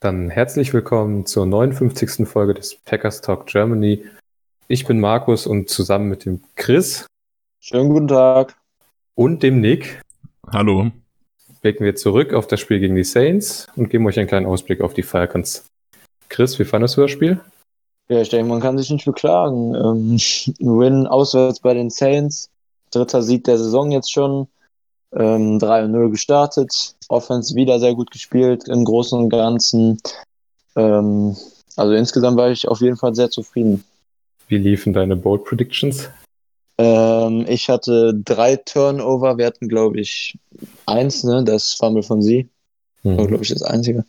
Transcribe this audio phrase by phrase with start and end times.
[0.00, 2.28] Dann herzlich willkommen zur 59.
[2.28, 4.04] Folge des Packers Talk Germany.
[4.68, 7.06] Ich bin Markus und zusammen mit dem Chris.
[7.60, 8.56] Schönen guten Tag.
[9.14, 10.02] Und dem Nick.
[10.52, 10.90] Hallo.
[11.62, 14.82] Blicken wir zurück auf das Spiel gegen die Saints und geben euch einen kleinen Ausblick
[14.82, 15.64] auf die Falcons.
[16.28, 17.40] Chris, wie fandest du das Spiel?
[18.08, 19.74] Ja, ich denke, man kann sich nicht beklagen.
[19.74, 20.18] Ähm,
[20.60, 22.50] Win auswärts bei den Saints
[22.90, 24.48] dritter Sieg der Saison jetzt schon.
[25.16, 26.94] Ähm, 3-0 gestartet.
[27.08, 29.98] Offense wieder sehr gut gespielt im Großen und Ganzen.
[30.76, 31.36] Ähm,
[31.76, 33.84] also insgesamt war ich auf jeden Fall sehr zufrieden.
[34.48, 36.08] Wie liefen deine Bold Predictions?
[36.78, 39.38] Ähm, ich hatte drei Turnover.
[39.38, 40.38] Wir hatten, glaube ich,
[40.84, 41.42] eins, ne?
[41.44, 42.48] Das Fumble von sie.
[43.02, 43.16] Mhm.
[43.16, 44.04] War, glaube ich, das einzige.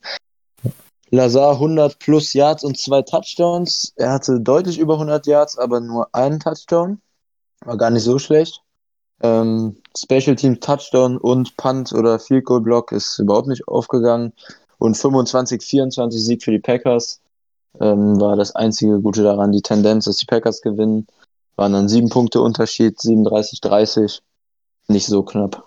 [1.10, 3.94] Lazar 100 plus Yards und zwei Touchdowns.
[3.96, 7.00] Er hatte deutlich über 100 Yards, aber nur einen Touchdown.
[7.64, 8.62] War gar nicht so schlecht.
[9.22, 14.34] Ähm, Special Team Touchdown und Punt oder Field Goal Block ist überhaupt nicht aufgegangen.
[14.78, 17.20] Und 25-24 Sieg für die Packers
[17.80, 19.52] ähm, war das einzige Gute daran.
[19.52, 21.08] Die Tendenz, dass die Packers gewinnen,
[21.56, 24.20] waren dann sieben Punkte Unterschied, 37-30.
[24.88, 25.66] Nicht so knapp.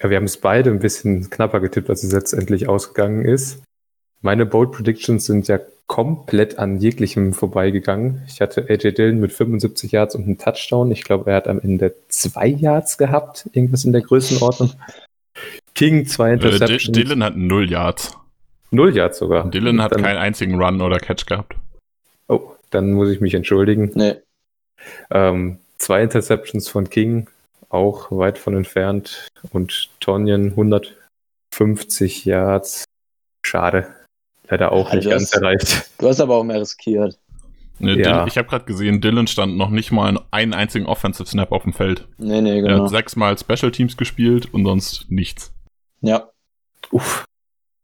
[0.00, 3.62] Ja, wir haben es beide ein bisschen knapper getippt, als es letztendlich ausgegangen ist.
[4.22, 8.22] Meine Bold Predictions sind ja komplett an jeglichem vorbeigegangen.
[8.28, 10.92] Ich hatte AJ Dillon mit 75 Yards und einem Touchdown.
[10.92, 14.72] Ich glaube, er hat am Ende zwei Yards gehabt, irgendwas in der Größenordnung.
[15.74, 16.96] King zwei äh, Interceptions.
[16.96, 18.16] Äh, Dillon hat null Yards.
[18.70, 19.50] Null Yards sogar.
[19.50, 21.56] Dylan hat dann, keinen einzigen Run oder Catch gehabt.
[22.28, 23.90] Oh, dann muss ich mich entschuldigen.
[23.94, 24.14] Nee.
[25.10, 27.26] Ähm, zwei Interceptions von King,
[27.68, 29.28] auch weit von entfernt.
[29.50, 32.84] Und Tonyan 150 Yards.
[33.44, 33.88] Schade
[34.48, 35.90] leider auch nicht ganz erreicht.
[35.98, 37.18] Du hast aber auch mehr riskiert.
[37.78, 37.96] Nee, ja.
[37.96, 41.64] Dylan, ich habe gerade gesehen, Dylan stand noch nicht mal einen einzigen Offensive Snap auf
[41.64, 42.06] dem Feld.
[42.18, 42.68] Nee, nee, genau.
[42.68, 42.86] Er hat genau.
[42.86, 45.52] sechsmal Special Teams gespielt und sonst nichts.
[46.00, 46.30] Ja.
[46.90, 47.24] Uff.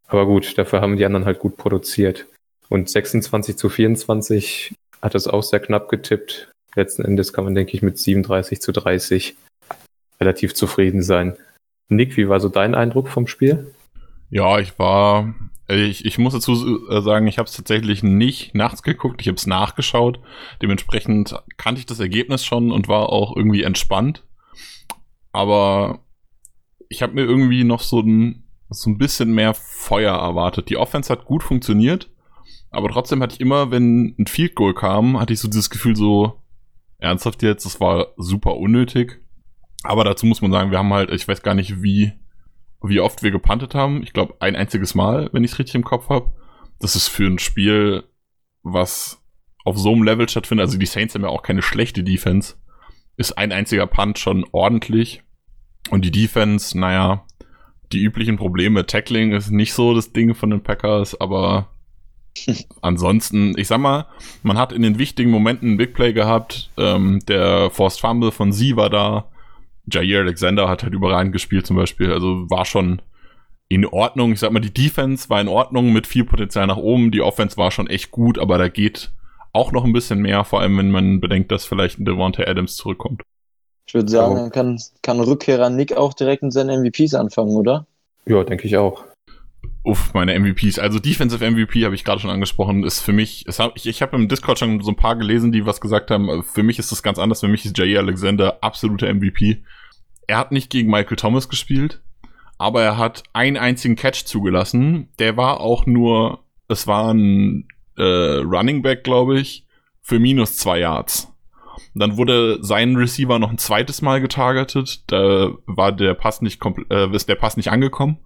[0.07, 2.27] Aber gut, dafür haben die anderen halt gut produziert.
[2.69, 6.51] Und 26 zu 24 hat es auch sehr knapp getippt.
[6.75, 9.37] Letzten Endes kann man, denke ich, mit 37 zu 30
[10.21, 11.37] relativ zufrieden sein.
[11.89, 13.75] Nick, wie war so dein Eindruck vom Spiel?
[14.31, 15.35] Ja, ich war
[15.69, 19.37] ich, ich muss dazu äh, sagen, ich habe es tatsächlich nicht nachts geguckt, ich habe
[19.37, 20.21] es nachgeschaut.
[20.63, 24.25] Dementsprechend kannte ich das Ergebnis schon und war auch irgendwie entspannt.
[25.33, 26.01] Aber
[26.89, 30.71] ich habe mir irgendwie noch so ein, so ein bisschen mehr Feuer erwartet.
[30.71, 32.11] Die Offense hat gut funktioniert,
[32.71, 35.97] aber trotzdem hatte ich immer, wenn ein Field Goal kam, hatte ich so dieses Gefühl
[35.97, 36.41] so,
[36.99, 39.21] ernsthaft jetzt, das war super unnötig.
[39.85, 42.13] Aber dazu muss man sagen, wir haben halt, ich weiß gar nicht, wie
[42.83, 44.03] wie oft wir gepantet haben.
[44.03, 46.33] Ich glaube, ein einziges Mal, wenn ich es richtig im Kopf habe.
[46.81, 48.05] Das ist für ein Spiel,
[48.63, 49.23] was
[49.65, 50.67] auf so einem Level stattfindet.
[50.67, 52.55] Also die Saints haben ja auch keine schlechte Defense.
[53.17, 55.23] Ist ein einziger Punt schon ordentlich.
[55.91, 57.25] Und die Defense, naja,
[57.93, 58.87] die üblichen Probleme.
[58.87, 61.69] Tackling ist nicht so das Ding von den Packers, aber
[62.83, 64.07] ansonsten, ich sag mal,
[64.43, 66.71] man hat in den wichtigen Momenten ein Big Play gehabt.
[66.77, 69.31] Ähm, der Forced Fumble von Sie war da.
[69.91, 72.13] Jair Alexander hat halt überragend gespielt zum Beispiel.
[72.13, 73.03] Also war schon
[73.69, 74.33] in Ordnung.
[74.33, 77.11] Ich sag mal, die Defense war in Ordnung mit viel Potenzial nach oben.
[77.11, 79.11] Die Offense war schon echt gut, aber da geht
[79.53, 82.77] auch noch ein bisschen mehr, vor allem wenn man bedenkt, dass vielleicht ein Devontae Adams
[82.77, 83.23] zurückkommt.
[83.87, 87.87] Ich würde sagen, dann kann, kann Rückkehrer Nick auch direkt mit seinen MVPs anfangen, oder?
[88.27, 89.05] Ja, denke ich auch.
[89.83, 90.79] Uff, meine MVPs.
[90.79, 94.17] Also Defensive MVP habe ich gerade schon angesprochen, ist für mich, hab, ich, ich habe
[94.17, 96.43] im Discord schon so ein paar gelesen, die was gesagt haben.
[96.43, 97.41] Für mich ist das ganz anders.
[97.41, 99.63] Für mich ist Jair Alexander absoluter MVP
[100.29, 102.01] er hat nicht gegen Michael Thomas gespielt,
[102.59, 105.09] aber er hat einen einzigen Catch zugelassen.
[105.19, 107.67] Der war auch nur, es war ein
[107.97, 109.67] äh, Running Back, glaube ich,
[110.03, 111.33] für minus zwei Yards.
[111.95, 115.03] Dann wurde sein Receiver noch ein zweites Mal getargetet.
[115.07, 116.61] Da war der Pass nicht
[116.91, 118.19] äh, ist der Pass nicht angekommen.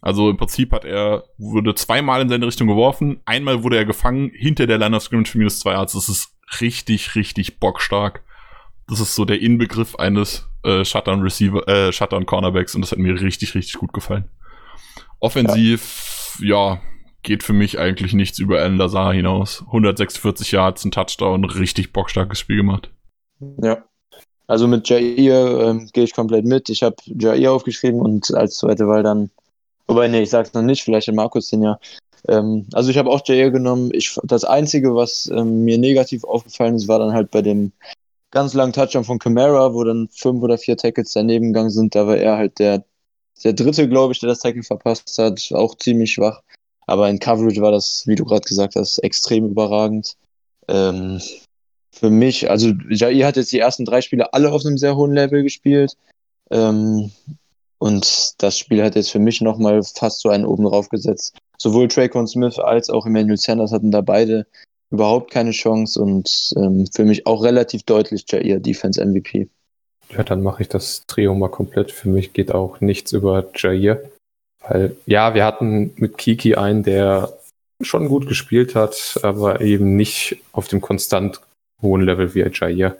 [0.00, 3.20] Also im Prinzip hat er, wurde zweimal in seine Richtung geworfen.
[3.24, 5.94] Einmal wurde er gefangen hinter der Line of Scrimmage für minus zwei Yards.
[5.94, 8.22] Das ist richtig, richtig bockstark.
[8.86, 12.98] Das ist so der Inbegriff eines äh, Shutdown Receiver, äh, Shutdown Cornerbacks und das hat
[12.98, 14.24] mir richtig, richtig gut gefallen.
[15.20, 16.80] Offensiv, ja, ja
[17.22, 19.62] geht für mich eigentlich nichts über Alan Lazar hinaus.
[19.66, 22.90] 146 Yards, ein Touchdown, richtig bockstarkes Spiel gemacht.
[23.62, 23.84] Ja.
[24.46, 26.70] Also mit Jair ähm, gehe ich komplett mit.
[26.70, 29.30] Ich habe Jair aufgeschrieben und als zweite Wahl dann,
[29.86, 31.78] wobei, nee, ich sag's noch nicht, vielleicht der Markus den ja.
[32.28, 33.90] Ähm, also ich habe auch Jair genommen.
[33.92, 37.72] Ich, das Einzige, was ähm, mir negativ aufgefallen ist, war dann halt bei dem
[38.30, 41.94] ganz langen Touchdown von Camara, wo dann fünf oder vier Tackles daneben gegangen sind.
[41.94, 42.84] Da war er halt der,
[43.42, 45.50] der dritte, glaube ich, der das Tackle verpasst hat.
[45.52, 46.42] Auch ziemlich schwach.
[46.86, 50.16] Aber in Coverage war das, wie du gerade gesagt hast, extrem überragend.
[50.68, 51.20] Ähm,
[51.92, 55.12] für mich, also Jair hat jetzt die ersten drei Spiele alle auf einem sehr hohen
[55.12, 55.96] Level gespielt.
[56.50, 57.10] Ähm,
[57.78, 61.36] und das Spiel hat jetzt für mich nochmal fast so einen oben drauf gesetzt.
[61.58, 64.46] Sowohl Traycon Smith als auch Emmanuel Sanders hatten da beide
[64.90, 69.48] überhaupt keine Chance und ähm, für mich auch relativ deutlich Jair Defense MVP.
[70.10, 71.92] Ja, dann mache ich das Trio mal komplett.
[71.92, 74.02] Für mich geht auch nichts über Jair.
[74.66, 77.32] Weil, ja, wir hatten mit Kiki einen, der
[77.82, 81.40] schon gut gespielt hat, aber eben nicht auf dem konstant
[81.82, 82.96] hohen Level wie Jair.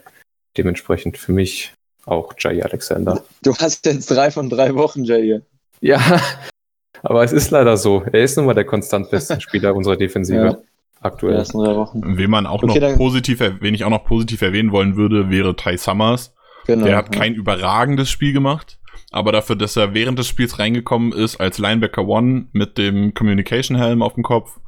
[0.56, 1.72] Dementsprechend für mich
[2.04, 3.24] auch Jair Alexander.
[3.42, 5.42] Du hast jetzt drei von drei Wochen, Jair.
[5.80, 6.20] Ja,
[7.02, 8.02] aber es ist leider so.
[8.12, 10.44] Er ist nun mal der konstant beste Spieler unserer Defensive.
[10.44, 10.58] Ja.
[11.00, 11.34] Aktuell.
[11.34, 12.18] Die ersten drei Wochen.
[12.18, 15.54] Wen man auch okay, noch positiv, wen ich auch noch positiv erwähnen wollen würde, wäre
[15.54, 16.34] Ty Summers.
[16.66, 17.20] Genau, der hat ja.
[17.20, 18.78] kein überragendes Spiel gemacht,
[19.10, 23.76] aber dafür, dass er während des Spiels reingekommen ist als Linebacker One mit dem Communication
[23.76, 24.60] Helm auf dem Kopf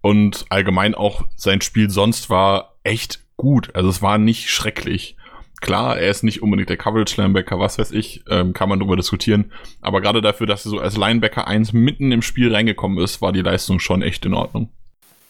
[0.00, 3.74] und allgemein auch sein Spiel sonst war echt gut.
[3.74, 5.16] Also es war nicht schrecklich.
[5.60, 9.50] Klar, er ist nicht unbedingt der Coverage-Linebacker, was weiß ich, ähm, kann man darüber diskutieren.
[9.80, 13.32] Aber gerade dafür, dass er so als Linebacker 1 mitten im Spiel reingekommen ist, war
[13.32, 14.70] die Leistung schon echt in Ordnung.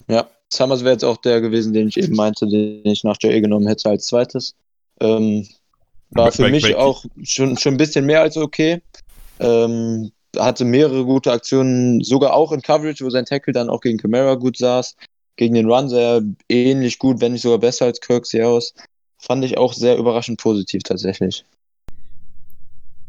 [0.06, 3.40] Ja, Summers wäre jetzt auch der gewesen, den ich eben meinte, den ich nach JE
[3.40, 4.54] genommen hätte als zweites.
[5.00, 5.46] Ähm,
[6.10, 8.80] war für mich auch schon, schon ein bisschen mehr als okay.
[9.40, 13.98] Ähm, hatte mehrere gute Aktionen, sogar auch in Coverage, wo sein Tackle dann auch gegen
[13.98, 14.96] Camara gut saß.
[15.36, 18.74] Gegen den Run sah er ähnlich gut, wenn nicht sogar besser als Kirksey aus.
[19.18, 21.44] Fand ich auch sehr überraschend positiv tatsächlich.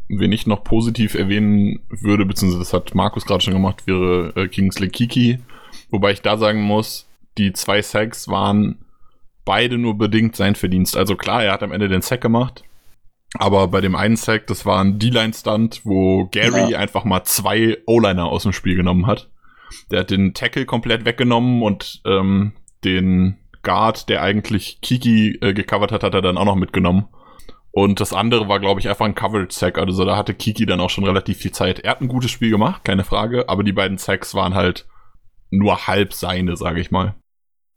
[0.08, 4.48] Wen ich noch positiv erwähnen würde, beziehungsweise das hat Markus gerade schon gemacht, wäre äh,
[4.48, 5.38] Kingsley Kiki.
[5.90, 7.06] Wobei ich da sagen muss,
[7.40, 8.84] die zwei Sacks waren
[9.44, 10.96] beide nur bedingt sein Verdienst.
[10.96, 12.62] Also klar, er hat am Ende den Sack gemacht,
[13.34, 16.78] aber bei dem einen Sack, das war ein D-Line-Stunt, wo Gary ja.
[16.78, 19.30] einfach mal zwei O-Liner aus dem Spiel genommen hat.
[19.90, 22.52] Der hat den Tackle komplett weggenommen und ähm,
[22.84, 27.08] den Guard, der eigentlich Kiki äh, gecovert hat, hat er dann auch noch mitgenommen.
[27.72, 29.78] Und das andere war, glaube ich, einfach ein Coverage Sack.
[29.78, 31.78] Also da hatte Kiki dann auch schon relativ viel Zeit.
[31.80, 34.86] Er hat ein gutes Spiel gemacht, keine Frage, aber die beiden Sacks waren halt
[35.50, 37.14] nur halb seine, sage ich mal.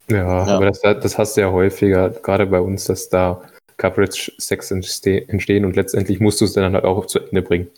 [0.08, 3.42] Ja, ja, aber das, das hast du ja häufiger, gerade bei uns, dass da
[3.76, 7.68] Coverage-Sex entstehen und letztendlich musst du es dann halt auch zu Ende bringen.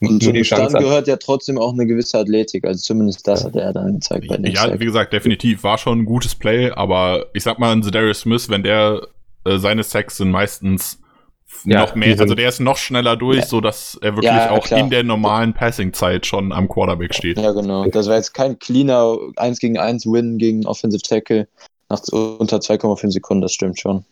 [0.00, 3.72] Und zum Stand gehört ja trotzdem auch eine gewisse Athletik, also zumindest das hat er
[3.72, 4.80] dann gezeigt bei Ja, Sack.
[4.80, 8.48] wie gesagt, definitiv war schon ein gutes Play, aber ich sag mal, ein Darius Smith,
[8.48, 9.06] wenn der
[9.44, 10.98] äh, seine Sacks sind meistens
[11.64, 13.46] ja, noch mehr, also der ist noch schneller durch, ja.
[13.46, 14.80] so dass er wirklich ja, auch klar.
[14.80, 17.38] in der normalen Passing-Zeit schon am Quarterback steht.
[17.38, 17.86] Ja, genau.
[17.86, 21.48] Das war jetzt kein cleaner 1 gegen 1 Win gegen Offensive Tackle
[21.88, 24.04] nach unter 2,5 Sekunden, das stimmt schon.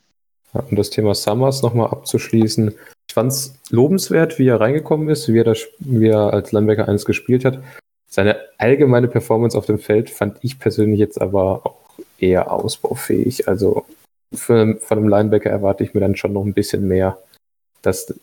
[0.54, 2.74] Ja, um das Thema Summers nochmal abzuschließen.
[3.08, 6.88] Ich fand es lobenswert, wie er reingekommen ist, wie er, das, wie er als Linebacker
[6.88, 7.62] 1 gespielt hat.
[8.08, 11.76] Seine allgemeine Performance auf dem Feld fand ich persönlich jetzt aber auch
[12.18, 13.48] eher ausbaufähig.
[13.48, 13.86] Also
[14.32, 17.18] für, von einem Linebacker erwarte ich mir dann schon noch ein bisschen mehr.
[17.82, 18.18] Das,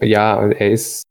[0.00, 1.04] ja, er ist,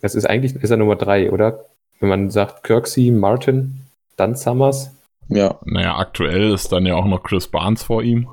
[0.00, 1.64] das ist eigentlich, ist er Nummer 3, oder?
[2.00, 3.80] Wenn man sagt Kirksey, Martin,
[4.16, 4.94] dann Summers.
[5.28, 5.58] Ja.
[5.64, 8.28] Naja, aktuell ist dann ja auch noch Chris Barnes vor ihm.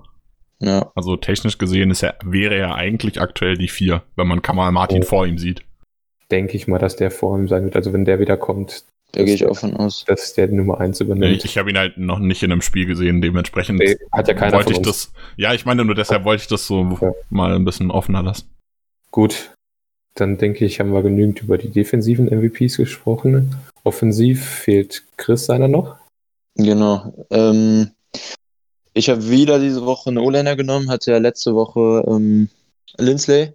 [0.59, 0.91] Ja.
[0.95, 5.03] Also technisch gesehen ist er, wäre er eigentlich aktuell die vier, wenn man Kamal Martin
[5.03, 5.05] oh.
[5.05, 5.63] vor ihm sieht.
[6.31, 7.75] Denke ich mal, dass der vor ihm sein wird.
[7.75, 10.03] Also wenn der wieder kommt, da gehe ich auch von aus.
[10.05, 11.37] Dass der Nummer 1 übernimmt.
[11.37, 14.33] Ich, ich habe ihn halt noch nicht in einem Spiel gesehen, dementsprechend nee, hat ja
[14.33, 15.13] keiner wollte ich das.
[15.37, 17.11] Ja, ich meine nur deshalb wollte ich das so ja.
[17.29, 18.49] mal ein bisschen offener lassen.
[19.15, 19.55] Gut,
[20.15, 23.55] dann denke ich, haben wir genügend über die defensiven MVPs gesprochen.
[23.85, 25.95] Offensiv fehlt Chris seiner noch.
[26.55, 27.13] Genau.
[27.29, 27.91] Ähm,
[28.93, 32.49] ich habe wieder diese Woche einen O-Liner genommen, hatte ja letzte Woche ähm,
[32.97, 33.53] Lindsley.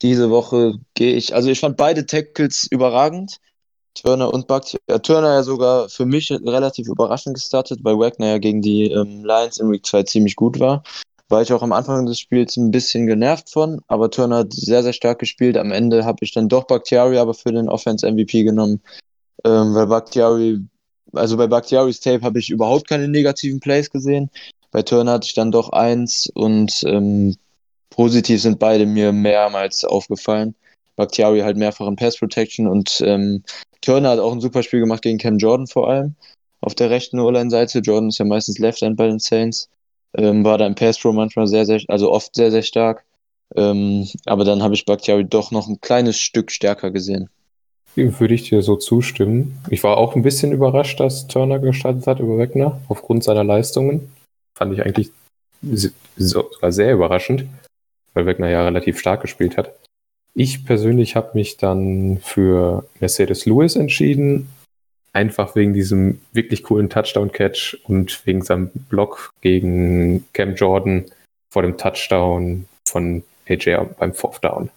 [0.00, 3.36] Diese Woche gehe ich, also ich fand beide Tackles überragend.
[3.92, 4.64] Turner und Buck.
[4.88, 9.26] Ja, Turner ja sogar für mich relativ überraschend gestartet, weil Wagner ja gegen die ähm,
[9.26, 10.82] Lions in Week 2 ziemlich gut war.
[11.28, 14.82] War ich auch am Anfang des Spiels ein bisschen genervt von, aber Turner hat sehr,
[14.82, 15.56] sehr stark gespielt.
[15.56, 18.80] Am Ende habe ich dann doch Bakhtiari aber für den Offense MVP genommen,
[19.44, 20.60] ähm, weil Bakhtiari,
[21.12, 24.30] also bei Bakhtiaris Tape habe ich überhaupt keine negativen Plays gesehen.
[24.70, 27.34] Bei Turner hatte ich dann doch eins und ähm,
[27.90, 30.54] positiv sind beide mir mehrmals aufgefallen.
[30.94, 33.42] Bakhtiari halt mehrfach in Pass Protection und ähm,
[33.80, 36.14] Turner hat auch ein super Spiel gemacht gegen Cam Jordan vor allem.
[36.60, 37.80] Auf der rechten O-Line-Seite.
[37.80, 39.68] Jordan ist ja meistens Left End bei den Saints.
[40.16, 43.04] Ähm, war da im Pass Pro manchmal sehr, sehr, also oft sehr, sehr stark.
[43.54, 47.28] Ähm, aber dann habe ich Bakhtiari doch noch ein kleines Stück stärker gesehen.
[47.94, 49.58] würde ich dir so zustimmen.
[49.70, 54.10] Ich war auch ein bisschen überrascht, dass Turner gestartet hat über Wegner, aufgrund seiner Leistungen.
[54.54, 55.10] Fand ich eigentlich
[56.16, 57.44] sogar sehr überraschend,
[58.14, 59.72] weil Wegner ja relativ stark gespielt hat.
[60.34, 64.48] Ich persönlich habe mich dann für Mercedes Lewis entschieden,
[65.16, 71.06] einfach wegen diesem wirklich coolen Touchdown-Catch und wegen seinem Block gegen Cam Jordan
[71.48, 74.68] vor dem Touchdown von AJ beim Fourth Down.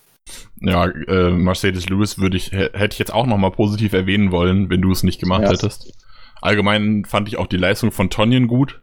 [0.61, 4.81] Ja, äh, Mercedes Lewis würde ich, hätte ich jetzt auch nochmal positiv erwähnen wollen, wenn
[4.81, 5.51] du es nicht gemacht ja.
[5.51, 5.91] hättest.
[6.41, 8.81] Allgemein fand ich auch die Leistung von Tonyan gut.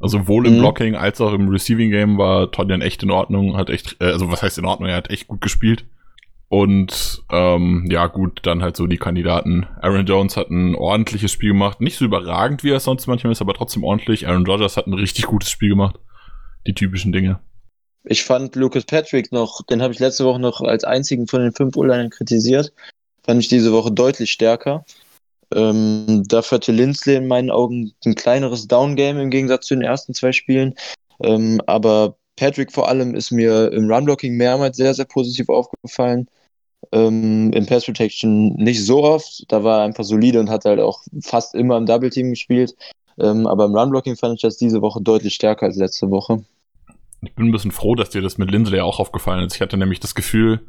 [0.00, 0.58] Also sowohl im mhm.
[0.58, 4.30] Blocking als auch im Receiving Game war Tonyan echt in Ordnung, hat echt, äh, also
[4.30, 5.86] was heißt in Ordnung, er hat echt gut gespielt.
[6.52, 9.68] Und ähm, ja, gut, dann halt so die Kandidaten.
[9.80, 11.80] Aaron Jones hat ein ordentliches Spiel gemacht.
[11.80, 14.26] Nicht so überragend, wie er sonst manchmal ist, aber trotzdem ordentlich.
[14.26, 16.00] Aaron Rodgers hat ein richtig gutes Spiel gemacht.
[16.66, 17.38] Die typischen Dinge.
[18.02, 21.52] Ich fand Lucas Patrick noch, den habe ich letzte Woche noch als einzigen von den
[21.52, 22.72] fünf O-Linern kritisiert.
[23.22, 24.84] Fand ich diese Woche deutlich stärker.
[25.54, 30.14] Ähm, dafür hatte Lindsley in meinen Augen ein kleineres Downgame im Gegensatz zu den ersten
[30.14, 30.74] zwei Spielen.
[31.22, 36.26] Ähm, aber Patrick vor allem ist mir im Run-Blocking mehrmals sehr, sehr positiv aufgefallen.
[36.92, 39.44] Ähm, Im Pass Protection nicht so oft.
[39.48, 42.74] Da war er einfach solide und hat halt auch fast immer im Double Team gespielt.
[43.18, 46.42] Ähm, aber im Run-Blocking fand ich das diese Woche deutlich stärker als letzte Woche.
[47.22, 49.56] Ich bin ein bisschen froh, dass dir das mit Lindsley auch aufgefallen ist.
[49.56, 50.60] Ich hatte nämlich das Gefühl,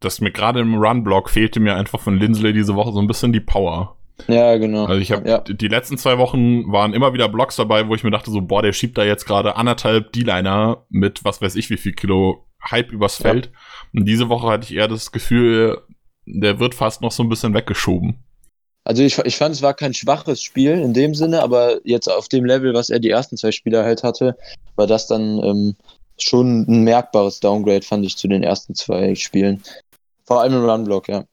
[0.00, 3.32] dass mir gerade im Run-Block fehlte mir einfach von Lindsley diese Woche so ein bisschen
[3.32, 3.96] die Power.
[4.28, 4.86] Ja, genau.
[4.86, 5.38] Also ich habe ja.
[5.38, 8.62] die letzten zwei Wochen waren immer wieder Blocks dabei, wo ich mir dachte so, boah,
[8.62, 12.92] der schiebt da jetzt gerade anderthalb D-Liner mit was weiß ich wie viel Kilo Hype
[12.92, 13.46] übers Feld.
[13.46, 13.52] Ja.
[14.00, 15.82] Und diese Woche hatte ich eher das Gefühl,
[16.26, 18.16] der wird fast noch so ein bisschen weggeschoben.
[18.84, 22.28] Also ich, ich fand, es war kein schwaches Spiel in dem Sinne, aber jetzt auf
[22.28, 24.36] dem Level, was er die ersten zwei Spiele halt hatte,
[24.74, 25.76] war das dann ähm,
[26.18, 29.62] schon ein merkbares Downgrade, fand ich, zu den ersten zwei Spielen.
[30.24, 31.24] Vor allem im Runblock, ja.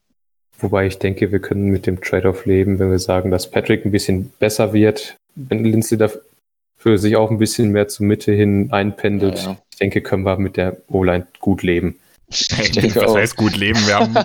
[0.60, 3.92] Wobei ich denke, wir können mit dem Trade-off leben, wenn wir sagen, dass Patrick ein
[3.92, 5.98] bisschen besser wird, wenn Lindsay
[6.80, 9.40] dafür sich auch ein bisschen mehr zur Mitte hin einpendelt.
[9.40, 9.58] Ja, ja.
[9.72, 12.00] Ich denke, können wir mit der O-Line gut leben.
[12.32, 13.80] Ich denke was heißt gut leben?
[13.88, 14.16] Wir haben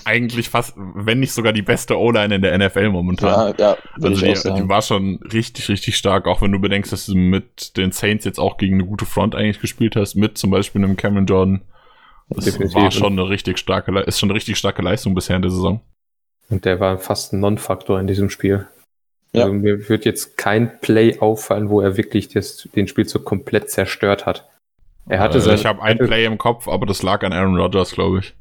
[0.04, 3.54] eigentlich fast, wenn nicht sogar die beste O-Line in der NFL momentan.
[3.58, 7.06] Ja, ja, also die, die, war schon richtig, richtig stark, auch wenn du bedenkst, dass
[7.06, 10.50] du mit den Saints jetzt auch gegen eine gute Front eigentlich gespielt hast, mit zum
[10.50, 11.62] Beispiel einem Cameron Jordan.
[12.28, 12.74] Das Definitiv.
[12.74, 15.80] war schon eine richtig starke, ist schon eine richtig starke Leistung bisher in der Saison.
[16.50, 18.66] Und der war fast ein Non-Faktor in diesem Spiel.
[19.32, 19.42] Ja.
[19.42, 24.26] Also mir wird jetzt kein Play auffallen, wo er wirklich das, den Spielzug komplett zerstört
[24.26, 24.48] hat.
[25.08, 27.92] Er hatte äh, ich habe ein Play im Kopf, aber das lag an Aaron Rodgers,
[27.92, 28.34] glaube ich.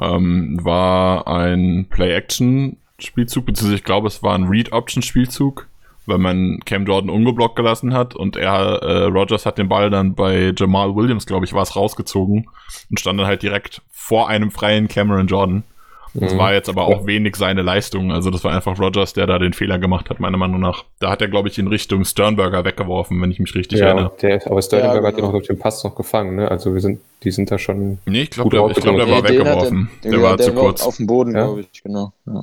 [0.00, 5.66] Ähm, war ein Play-Action-Spielzug, beziehungsweise ich glaube, es war ein Read-Option-Spielzug,
[6.06, 10.14] weil man Cam Jordan ungeblockt gelassen hat und er, äh, Rodgers hat den Ball dann
[10.14, 12.48] bei Jamal Williams, glaube ich, war es rausgezogen
[12.88, 15.64] und stand dann halt direkt vor einem freien Cameron Jordan.
[16.14, 16.38] Das mhm.
[16.38, 18.10] war jetzt aber auch wenig seine Leistung.
[18.10, 20.84] Also das war einfach Rogers, der da den Fehler gemacht hat, meiner Meinung nach.
[20.98, 24.12] Da hat er, glaube ich, in Richtung Sternberger weggeworfen, wenn ich mich richtig ja, erinnere.
[24.20, 25.08] Der, aber Sternberger ja, genau.
[25.08, 26.50] hat ja noch auf den Pass noch gefangen, ne?
[26.50, 27.98] Also wir sind, die sind da schon.
[28.06, 29.88] Nee, ich glaube, der, glaub, der war weggeworfen.
[30.02, 30.82] Der, der, war der zu war kurz.
[30.82, 31.44] Auf dem Boden, ja?
[31.44, 32.12] glaube ich, genau.
[32.26, 32.42] Ja.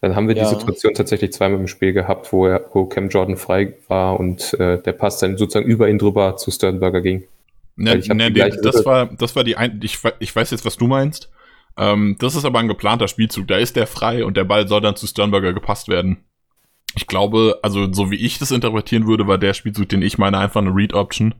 [0.00, 3.36] Dann haben wir die Situation tatsächlich zweimal im Spiel gehabt, wo, er, wo Cam Jordan
[3.36, 7.24] frei war und äh, der Pass dann sozusagen über ihn drüber zu Sternberger ging.
[7.74, 8.30] Ne, ne,
[8.62, 11.30] das, war, das war die ein ich, ich weiß jetzt, was du meinst.
[11.78, 13.46] Ähm, das ist aber ein geplanter Spielzug.
[13.46, 16.18] Da ist der frei und der Ball soll dann zu Sternberger gepasst werden.
[16.96, 20.38] Ich glaube, also so wie ich das interpretieren würde, war der Spielzug, den ich meine,
[20.38, 21.34] einfach eine Read-Option.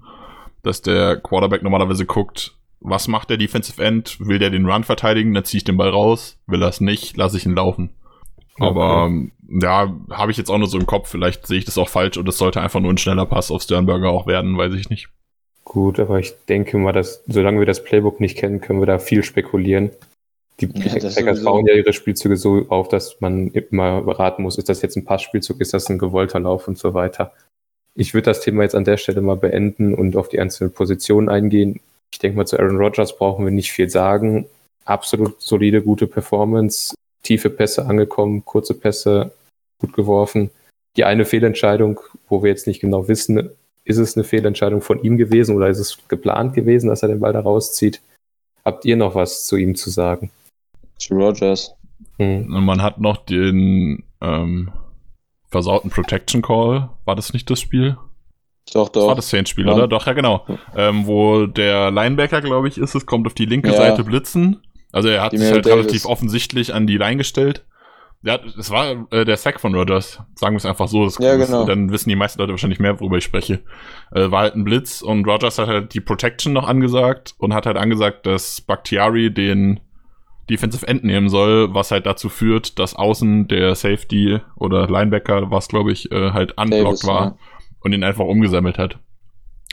[0.63, 4.19] Dass der Quarterback normalerweise guckt, was macht der Defensive End?
[4.21, 5.35] Will der den Run verteidigen?
[5.35, 6.39] Dann ziehe ich den Ball raus.
[6.47, 7.17] Will er es nicht?
[7.17, 7.91] Lasse ich ihn laufen.
[8.61, 9.33] Aber okay.
[9.49, 11.09] ja, habe ich jetzt auch nur so im Kopf.
[11.09, 13.63] Vielleicht sehe ich das auch falsch und es sollte einfach nur ein schneller Pass auf
[13.63, 15.09] Sternberger auch werden, weiß ich nicht.
[15.65, 18.99] Gut, aber ich denke mal, dass solange wir das Playbook nicht kennen, können wir da
[18.99, 19.91] viel spekulieren.
[20.61, 24.69] Die ja, Packers bauen ja ihre Spielzüge so auf, dass man immer beraten muss, ist
[24.69, 27.33] das jetzt ein Passspielzug, ist das ein gewollter Lauf und so weiter.
[27.95, 31.29] Ich würde das Thema jetzt an der Stelle mal beenden und auf die einzelnen Positionen
[31.29, 31.81] eingehen.
[32.13, 34.47] Ich denke mal, zu Aaron Rodgers brauchen wir nicht viel sagen.
[34.85, 39.33] Absolut solide, gute Performance, tiefe Pässe angekommen, kurze Pässe
[39.79, 40.51] gut geworfen.
[40.97, 43.51] Die eine Fehlentscheidung, wo wir jetzt nicht genau wissen,
[43.85, 47.21] ist es eine Fehlentscheidung von ihm gewesen oder ist es geplant gewesen, dass er den
[47.21, 48.01] Ball da rauszieht?
[48.65, 50.31] Habt ihr noch was zu ihm zu sagen?
[50.99, 51.75] Zu Rogers.
[52.19, 52.55] Hm.
[52.55, 54.71] Und man hat noch den ähm,
[55.49, 56.91] versauten Protection Call.
[57.05, 57.97] War das nicht das Spiel?
[58.73, 59.01] Doch, doch.
[59.01, 59.73] Das war das Saints-Spiel, ja.
[59.73, 59.89] oder?
[59.89, 60.45] Doch, ja, genau.
[60.77, 63.77] Ähm, wo der Linebacker, glaube ich, ist es, kommt auf die linke ja.
[63.77, 64.63] Seite blitzen.
[64.93, 65.79] Also er hat sich halt Davis.
[65.79, 67.65] relativ offensichtlich an die Line gestellt.
[68.23, 70.21] Ja, es war äh, der Sack von Rogers.
[70.35, 71.05] Sagen wir es einfach so.
[71.05, 71.65] Das, ja, genau.
[71.65, 73.61] Dann wissen die meisten Leute wahrscheinlich mehr, worüber ich spreche.
[74.13, 77.67] Äh, war halt ein Blitz und Rogers hat halt die Protection noch angesagt und hat
[77.67, 79.81] halt angesagt, dass Bakhtiari den
[80.49, 85.69] Defensive End nehmen soll, was halt dazu führt, dass außen der Safety oder Linebacker, was
[85.69, 87.39] glaube ich, äh, halt unblocked war ja.
[87.81, 88.99] und ihn einfach umgesammelt hat.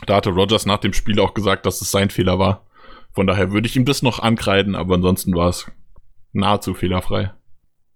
[0.05, 2.65] Da hatte Rogers nach dem Spiel auch gesagt, dass es sein Fehler war.
[3.13, 5.71] Von daher würde ich ihm das noch ankreiden, aber ansonsten war es
[6.33, 7.31] nahezu fehlerfrei.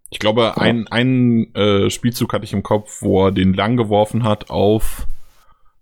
[0.09, 4.24] Ich glaube, ein, ein äh, Spielzug hatte ich im Kopf, wo er den lang geworfen
[4.24, 5.05] hat auf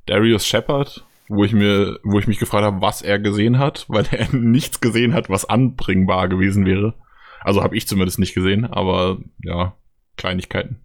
[0.05, 4.05] Darius Shepard, wo ich mir, wo ich mich gefragt habe, was er gesehen hat, weil
[4.11, 6.93] er nichts gesehen hat, was anbringbar gewesen wäre.
[7.41, 9.75] Also habe ich zumindest nicht gesehen, aber ja,
[10.17, 10.83] Kleinigkeiten.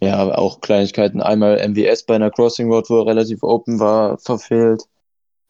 [0.00, 1.20] Ja, auch Kleinigkeiten.
[1.20, 4.82] Einmal MWS bei einer Crossing Road, wo er relativ open war, verfehlt.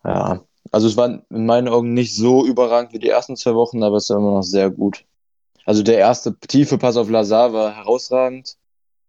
[0.04, 3.82] Ja, also es war in meinen Augen nicht so überragend wie die ersten zwei Wochen,
[3.82, 5.04] aber es war immer noch sehr gut.
[5.64, 8.56] Also der erste tiefe Pass auf Lazar war herausragend.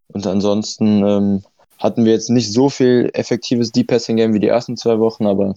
[0.08, 1.44] Und ansonsten ähm,
[1.78, 5.26] hatten wir jetzt nicht so viel effektives Deep Passing Game wie die ersten zwei Wochen,
[5.26, 5.54] aber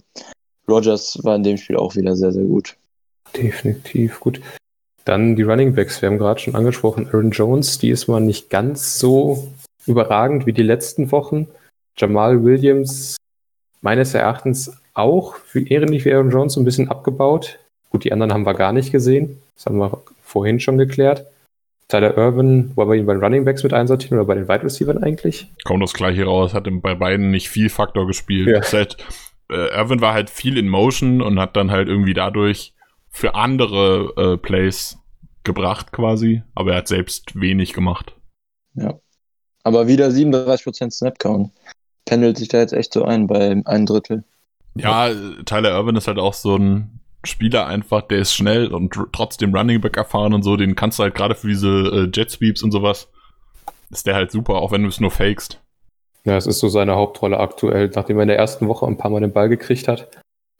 [0.68, 2.76] Rogers war in dem Spiel auch wieder sehr, sehr gut.
[3.36, 4.40] Definitiv gut.
[5.04, 6.02] Dann die Running Backs.
[6.02, 9.48] Wir haben gerade schon angesprochen, Aaron Jones, die ist mal nicht ganz so
[9.86, 11.48] überragend wie die letzten Wochen.
[11.96, 13.16] Jamal Williams
[13.80, 17.58] meines Erachtens auch für ähnlich wie Aaron Jones ein bisschen abgebaut.
[17.90, 19.40] Gut, die anderen haben wir gar nicht gesehen.
[19.54, 21.26] Das haben wir vorhin schon geklärt.
[21.88, 24.62] Tyler Irvin, wollen wir ihn bei den Running Backs mit einsortieren oder bei den Wide
[24.62, 25.50] Receivers eigentlich?
[25.64, 28.48] Kommt das gleiche raus, hat bei beiden nicht viel Faktor gespielt.
[28.48, 28.60] Ja.
[28.60, 28.98] Halt,
[29.50, 32.74] äh, Irvin war halt viel in Motion und hat dann halt irgendwie dadurch
[33.08, 34.98] für andere äh, Plays
[35.44, 38.14] gebracht quasi, aber er hat selbst wenig gemacht.
[38.74, 39.00] Ja.
[39.64, 41.52] Aber wieder 37% Snap Count.
[42.04, 44.24] Pendelt sich da jetzt echt so ein bei ein Drittel.
[44.74, 45.10] Ja,
[45.44, 49.54] Tyler Irvin ist halt auch so ein Spieler einfach, der ist schnell und tr- trotzdem
[49.54, 52.62] Running Back erfahren und so, den kannst du halt gerade für diese äh, Jet Sweeps
[52.62, 53.08] und sowas,
[53.90, 55.60] ist der halt super, auch wenn du es nur fakest.
[56.24, 59.10] Ja, es ist so seine Hauptrolle aktuell, nachdem er in der ersten Woche ein paar
[59.10, 60.08] Mal den Ball gekriegt hat.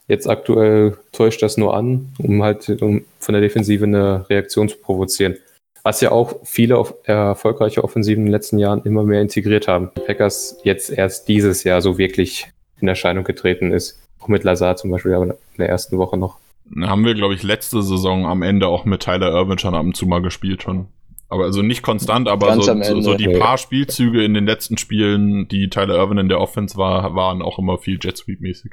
[0.07, 4.79] Jetzt aktuell täuscht das nur an, um halt um von der Defensive eine Reaktion zu
[4.79, 5.37] provozieren.
[5.83, 9.91] Was ja auch viele erfolgreiche Offensiven in den letzten Jahren immer mehr integriert haben.
[10.07, 12.51] Packers jetzt erst dieses Jahr so wirklich
[12.81, 14.03] in Erscheinung getreten ist.
[14.21, 16.39] Auch mit Lazar zum Beispiel, aber in der ersten Woche noch.
[16.81, 19.97] Haben wir, glaube ich, letzte Saison am Ende auch mit Tyler Irvin schon ab und
[19.97, 20.89] zu mal gespielt schon.
[21.31, 25.47] Aber also nicht konstant, aber so, so, so die paar Spielzüge in den letzten Spielen,
[25.49, 28.73] die Tyler Irvin in der Offense war, waren auch immer viel Jet Sweep mäßig.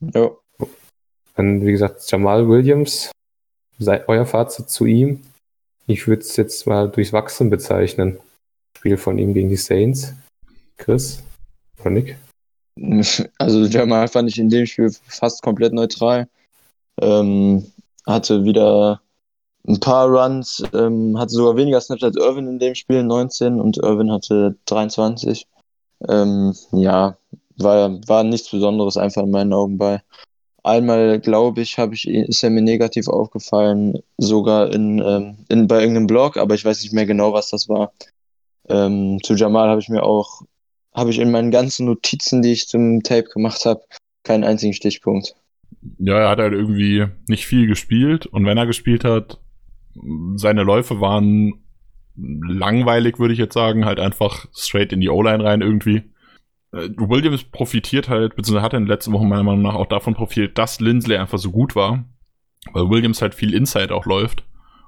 [0.00, 0.30] Ja.
[1.36, 3.10] Dann, wie gesagt, Jamal Williams,
[3.78, 5.22] sei euer Fazit zu ihm.
[5.86, 8.18] Ich würde es jetzt mal durchs Wachsen bezeichnen.
[8.76, 10.14] Spiel von ihm gegen die Saints.
[10.76, 11.22] Chris?
[11.80, 12.16] Oder Nick?
[13.38, 16.28] Also Jamal fand ich in dem Spiel fast komplett neutral.
[17.00, 17.72] Ähm,
[18.06, 19.00] hatte wieder
[19.66, 23.78] ein paar Runs, ähm, hatte sogar weniger Snaps als Irvin in dem Spiel, 19 und
[23.78, 25.46] Irvin hatte 23.
[26.08, 27.16] Ähm, ja,
[27.56, 30.02] war, war nichts Besonderes einfach in meinen Augen bei.
[30.62, 35.80] Einmal, glaube ich, habe ich, ist er mir negativ aufgefallen, sogar in, ähm, in, bei
[35.80, 37.92] irgendeinem Blog, aber ich weiß nicht mehr genau, was das war.
[38.68, 40.42] Ähm, zu Jamal habe ich mir auch,
[40.94, 43.82] habe ich in meinen ganzen Notizen, die ich zum Tape gemacht habe,
[44.22, 45.34] keinen einzigen Stichpunkt.
[45.98, 49.40] Ja, er hat halt irgendwie nicht viel gespielt und wenn er gespielt hat,
[50.36, 51.64] seine Läufe waren
[52.16, 56.02] langweilig, würde ich jetzt sagen, halt einfach straight in die O-Line rein irgendwie.
[56.72, 60.14] Äh, Williams profitiert halt, beziehungsweise hat in den letzten Wochen meiner Meinung nach auch davon
[60.14, 62.04] profitiert, dass Lindsley einfach so gut war,
[62.72, 64.44] weil Williams halt viel Inside auch läuft.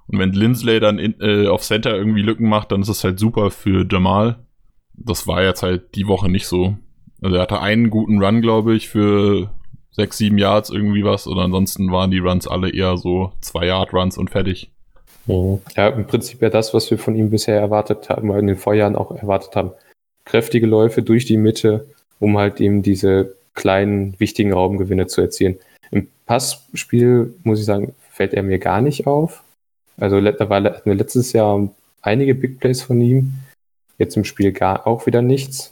[0.08, 3.18] Und wenn Lindsley dann in, äh, auf Center irgendwie Lücken macht, dann ist es halt
[3.18, 4.46] super für Jamal.
[4.94, 6.76] Das war jetzt halt die Woche nicht so.
[7.20, 9.50] Also er hatte einen guten Run, glaube ich, für
[9.96, 11.26] sechs, sieben Yards irgendwie was.
[11.26, 14.70] Und ansonsten waren die Runs alle eher so zwei Yard Runs und fertig.
[15.76, 18.56] Ja, im Prinzip ja das, was wir von ihm bisher erwartet haben, oder in den
[18.56, 19.72] Vorjahren auch erwartet haben.
[20.24, 21.86] Kräftige Läufe durch die Mitte,
[22.20, 25.58] um halt eben diese kleinen, wichtigen Raumgewinne zu erzielen.
[25.90, 29.42] Im Passspiel, muss ich sagen, fällt er mir gar nicht auf.
[29.98, 31.68] Also war- hatten wir letztes Jahr
[32.02, 33.32] einige Big Plays von ihm.
[33.98, 35.70] Jetzt im Spiel gar auch wieder nichts.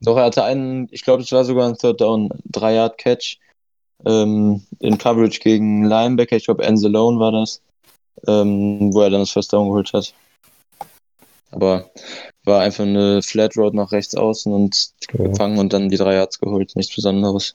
[0.00, 3.38] Doch, er hatte einen, ich glaube, es war sogar ein Third Down, 3-Yard-Catch
[4.04, 7.60] ähm, in Coverage gegen Linebacker, ich glaube, Anzalone war das,
[8.26, 10.14] ähm, wo er dann das First Down geholt hat.
[11.50, 11.90] Aber
[12.44, 15.28] war einfach eine Flat Road nach rechts außen und Ja.
[15.28, 17.54] gefangen und dann die drei Yards geholt, nichts Besonderes.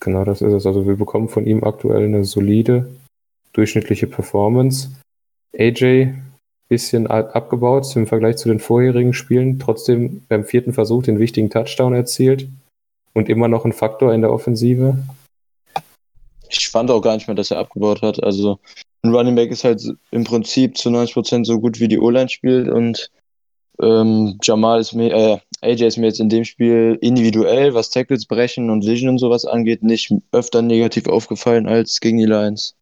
[0.00, 0.66] Genau, das ist es.
[0.66, 2.90] Also wir bekommen von ihm aktuell eine solide,
[3.52, 4.90] durchschnittliche Performance.
[5.56, 6.14] AJ
[6.68, 11.50] bisschen ab- abgebaut im Vergleich zu den vorherigen Spielen, trotzdem beim vierten Versuch den wichtigen
[11.50, 12.48] Touchdown erzielt
[13.12, 14.96] und immer noch ein Faktor in der Offensive.
[16.52, 18.22] Ich fand auch gar nicht mehr, dass er abgebaut hat.
[18.22, 18.58] Also
[19.02, 22.68] ein Running Back ist halt im Prinzip zu 90% so gut wie die O-Line spielt
[22.68, 23.10] und
[23.80, 28.26] ähm, Jamal ist mir, äh, AJ ist mir jetzt in dem Spiel individuell, was Tackles
[28.26, 32.76] brechen und Vision und sowas angeht, nicht öfter negativ aufgefallen als gegen die Lions.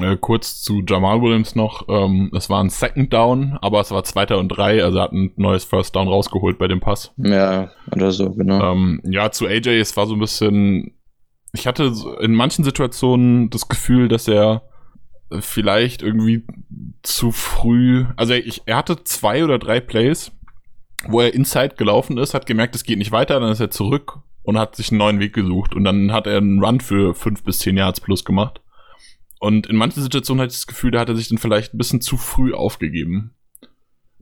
[0.00, 1.88] Äh, kurz zu Jamal Williams noch.
[1.88, 4.82] Ähm, es war ein Second Down, aber es war zweiter und drei.
[4.82, 7.12] Also er hat ein neues First Down rausgeholt bei dem Pass.
[7.16, 8.72] Ja, oder so, genau.
[8.72, 10.92] Ähm, ja, zu AJ, es war so ein bisschen.
[11.52, 14.62] Ich hatte in manchen Situationen das Gefühl, dass er
[15.40, 16.44] vielleicht irgendwie
[17.02, 18.06] zu früh.
[18.16, 20.32] Also ich, er hatte zwei oder drei Plays,
[21.08, 24.20] wo er inside gelaufen ist, hat gemerkt, es geht nicht weiter, dann ist er zurück
[24.42, 25.74] und hat sich einen neuen Weg gesucht.
[25.74, 28.60] Und dann hat er einen Run für fünf bis zehn Yards plus gemacht.
[29.38, 31.78] Und in manchen Situationen hatte ich das Gefühl, da hat er sich dann vielleicht ein
[31.78, 33.34] bisschen zu früh aufgegeben.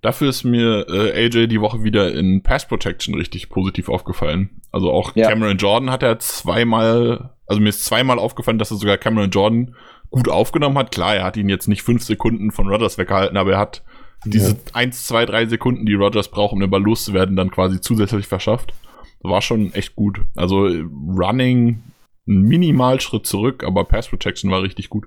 [0.05, 4.61] Dafür ist mir äh, AJ die Woche wieder in Pass Protection richtig positiv aufgefallen.
[4.71, 5.31] Also auch ja.
[5.31, 9.75] Cameron Jordan hat er zweimal, also mir ist zweimal aufgefallen, dass er sogar Cameron Jordan
[10.11, 10.91] gut aufgenommen hat.
[10.93, 13.83] Klar, er hat ihn jetzt nicht fünf Sekunden von Rodgers weggehalten, aber er hat
[14.27, 14.57] diese ja.
[14.75, 18.75] eins, zwei, drei Sekunden, die Rodgers braucht, um den Ball loszuwerden, dann quasi zusätzlich verschafft.
[19.23, 20.21] War schon echt gut.
[20.37, 21.83] Also Running
[22.29, 25.07] ein Minimalschritt zurück, aber Pass Protection war richtig gut.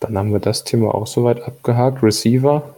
[0.00, 2.02] Dann haben wir das Thema auch soweit abgehakt.
[2.02, 2.74] Receiver.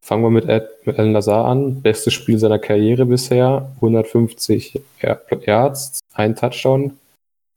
[0.00, 1.82] Fangen wir mit, Ed, mit Alan Lazar an.
[1.82, 3.72] Bestes Spiel seiner Karriere bisher.
[3.76, 4.80] 150
[5.44, 6.98] Yards, ein Touchdown,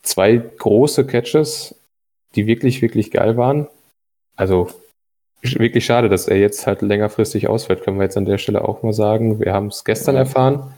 [0.03, 1.75] zwei große Catches,
[2.35, 3.67] die wirklich, wirklich geil waren.
[4.35, 4.69] Also
[5.41, 8.83] wirklich schade, dass er jetzt halt längerfristig ausfällt, können wir jetzt an der Stelle auch
[8.83, 9.39] mal sagen.
[9.39, 10.73] Wir haben es gestern erfahren.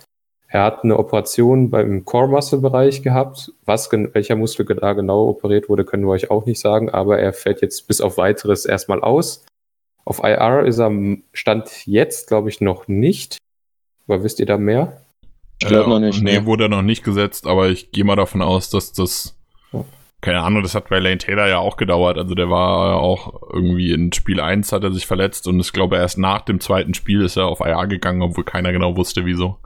[0.48, 3.52] Er hat eine Operation beim Core-Muscle-Bereich gehabt.
[3.66, 7.34] Was, welcher Muskel da genau operiert wurde, können wir euch auch nicht sagen, aber er
[7.34, 9.44] fällt jetzt bis auf weiteres erstmal aus.
[10.06, 10.92] Auf IR ist er
[11.34, 13.38] Stand jetzt, glaube ich, noch nicht.
[14.08, 15.02] Aber wisst ihr da mehr?
[15.62, 16.22] Ich glaube noch nicht.
[16.22, 16.46] Nee, ne?
[16.46, 19.38] wurde noch nicht gesetzt, aber ich gehe mal davon aus, dass das.
[20.20, 22.18] Keine Ahnung, das hat bei Lane Taylor ja auch gedauert.
[22.18, 25.98] Also der war auch irgendwie in Spiel 1 hat er sich verletzt und ich glaube
[25.98, 29.58] erst nach dem zweiten Spiel ist er auf IR gegangen, obwohl keiner genau wusste, wieso.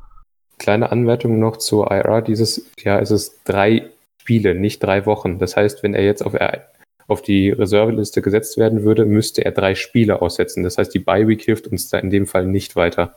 [0.58, 2.24] Kleine Anmerkung noch zur IR.
[2.24, 3.84] Dieses Jahr ist es drei
[4.20, 5.38] Spiele, nicht drei Wochen.
[5.38, 6.34] Das heißt, wenn er jetzt auf,
[7.08, 10.64] auf die Reserveliste gesetzt werden würde, müsste er drei Spiele aussetzen.
[10.64, 13.16] Das heißt, die Bye-Week hilft uns da in dem Fall nicht weiter.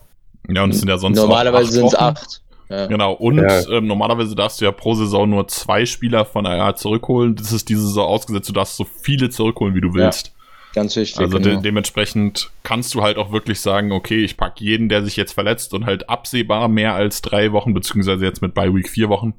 [0.48, 2.42] Ja, und es sind ja sonst Normalerweise sind es acht.
[2.68, 2.87] Ja.
[2.87, 3.68] Genau, und ja.
[3.68, 7.35] ähm, normalerweise darfst du ja pro Saison nur zwei Spieler von IR zurückholen.
[7.35, 10.29] Das ist diese Saison ausgesetzt, du darfst so viele zurückholen, wie du willst.
[10.29, 10.33] Ja.
[10.72, 11.18] Ganz wichtig.
[11.18, 11.57] Also genau.
[11.57, 15.33] de dementsprechend kannst du halt auch wirklich sagen, okay, ich pack jeden, der sich jetzt
[15.33, 19.35] verletzt und halt absehbar mehr als drei Wochen, beziehungsweise jetzt mit Bye Week vier Wochen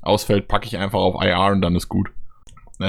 [0.00, 2.08] ausfällt, packe ich einfach auf IR und dann ist gut.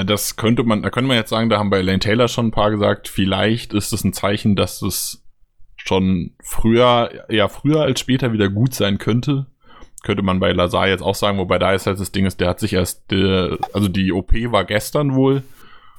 [0.04, 2.52] Das könnte man, da könnte man jetzt sagen, da haben bei Lane Taylor schon ein
[2.52, 5.24] paar gesagt, vielleicht ist es ein Zeichen, dass es
[5.76, 9.46] schon früher, ja früher als später wieder gut sein könnte.
[10.02, 12.48] Könnte man bei Lazar jetzt auch sagen, wobei da ist halt das Ding ist, der
[12.48, 15.42] hat sich erst, äh, also die OP war gestern wohl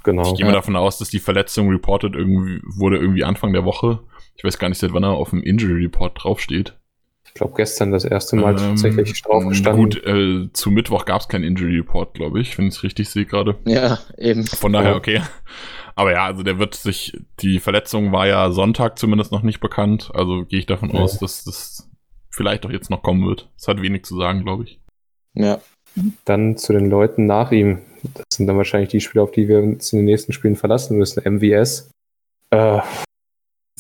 [0.06, 0.32] Genau.
[0.32, 4.00] Ich gehe mal davon aus, dass die Verletzung reported irgendwie, wurde irgendwie Anfang der Woche.
[4.36, 6.78] Ich weiß gar nicht, seit wann er auf dem Injury Report draufsteht.
[7.36, 9.84] Ich glaube, gestern das erste Mal ähm, tatsächlich drauf gestanden.
[9.84, 13.10] Gut, äh, zu Mittwoch gab es keinen Injury Report, glaube ich, wenn ich es richtig
[13.10, 13.58] sehe gerade.
[13.66, 14.46] Ja, eben.
[14.46, 15.22] Von daher, okay.
[15.96, 20.12] Aber ja, also der wird sich, die Verletzung war ja Sonntag zumindest noch nicht bekannt.
[20.14, 21.02] Also gehe ich davon ja.
[21.02, 21.90] aus, dass das
[22.30, 23.50] vielleicht doch jetzt noch kommen wird.
[23.58, 24.80] Es hat wenig zu sagen, glaube ich.
[25.34, 25.60] Ja.
[26.24, 27.80] Dann zu den Leuten nach ihm.
[28.14, 30.98] Das sind dann wahrscheinlich die Spiele, auf die wir uns in den nächsten Spielen verlassen
[30.98, 31.22] müssen.
[31.22, 31.90] MVS.
[32.52, 32.80] Äh,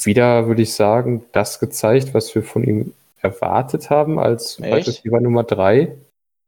[0.03, 2.91] wieder würde ich sagen, das gezeigt, was wir von ihm
[3.25, 5.95] erwartet haben als Receiver Nummer 3.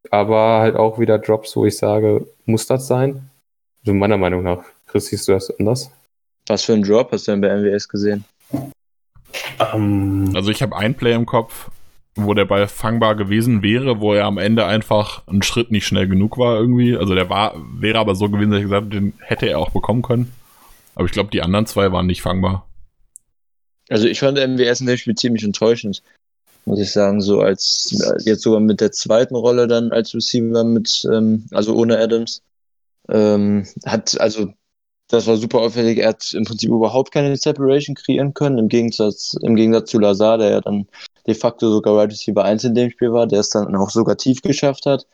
[0.10, 3.30] Aber halt auch wieder Drops, wo ich sage, muss das sein?
[3.82, 4.64] Also meiner Meinung nach.
[4.86, 5.92] Chris, siehst du das anders?
[6.48, 8.24] Was für ein Drop hast du denn bei MWS gesehen?
[9.74, 11.70] Um, also ich habe ein Play im Kopf,
[12.16, 16.08] wo der Ball fangbar gewesen wäre, wo er am Ende einfach einen Schritt nicht schnell
[16.08, 16.96] genug war irgendwie.
[16.96, 19.72] Also der war, wäre aber so gewesen, dass ich gesagt habe, den hätte er auch
[19.72, 20.32] bekommen können.
[20.96, 22.66] Aber ich glaube, die anderen zwei waren nicht fangbar.
[23.90, 26.02] Also ich fand MWS in dem Spiel ziemlich enttäuschend,
[26.68, 27.22] muss ich sagen.
[27.22, 31.98] So als jetzt sogar mit der zweiten Rolle dann als Receiver mit, ähm, also ohne
[31.98, 32.42] Adams.
[33.10, 34.54] Ähm, hat, also
[35.08, 36.00] das war super auffällig.
[36.00, 40.38] Er hat im Prinzip überhaupt keine Separation kreieren können, im Gegensatz, im Gegensatz zu Lazar,
[40.38, 40.88] der ja dann
[41.26, 44.18] de facto sogar Right Receiver 1 in dem Spiel war, der es dann auch sogar
[44.18, 45.08] tief geschafft hat.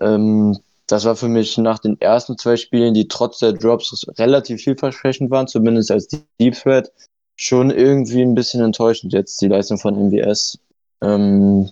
[0.00, 4.62] Ähm, das war für mich nach den ersten zwei Spielen, die trotz der Drops relativ
[4.62, 6.08] vielversprechend waren, zumindest als
[6.40, 6.90] Deep Threat,
[7.36, 10.58] schon irgendwie ein bisschen enttäuschend jetzt die Leistung von MVS.
[11.04, 11.70] Ähm,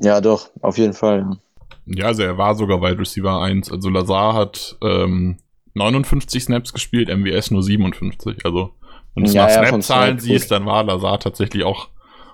[0.00, 1.38] ja, doch, auf jeden Fall.
[1.86, 3.70] Ja, also er war sogar Wide Receiver 1.
[3.70, 5.38] Also Lazar hat ähm,
[5.74, 8.44] 59 Snaps gespielt, MVS nur 57.
[8.44, 8.70] Also
[9.14, 11.88] wenn du ja, nach ja, Snap-Zahlen siehst, dann war Lazar tatsächlich auch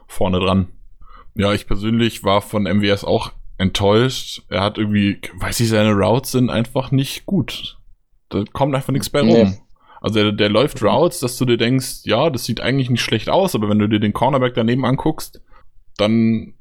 [0.07, 0.69] vorne dran.
[1.35, 4.43] Ja, ich persönlich war von MWS auch enttäuscht.
[4.49, 7.79] Er hat irgendwie, weiß ich, seine Routes sind einfach nicht gut.
[8.29, 9.51] Da kommt einfach nichts mehr rum.
[9.51, 9.59] Nee.
[10.01, 13.29] Also der, der läuft Routes, dass du dir denkst, ja, das sieht eigentlich nicht schlecht
[13.29, 15.41] aus, aber wenn du dir den Cornerback daneben anguckst,
[15.99, 16.55] dann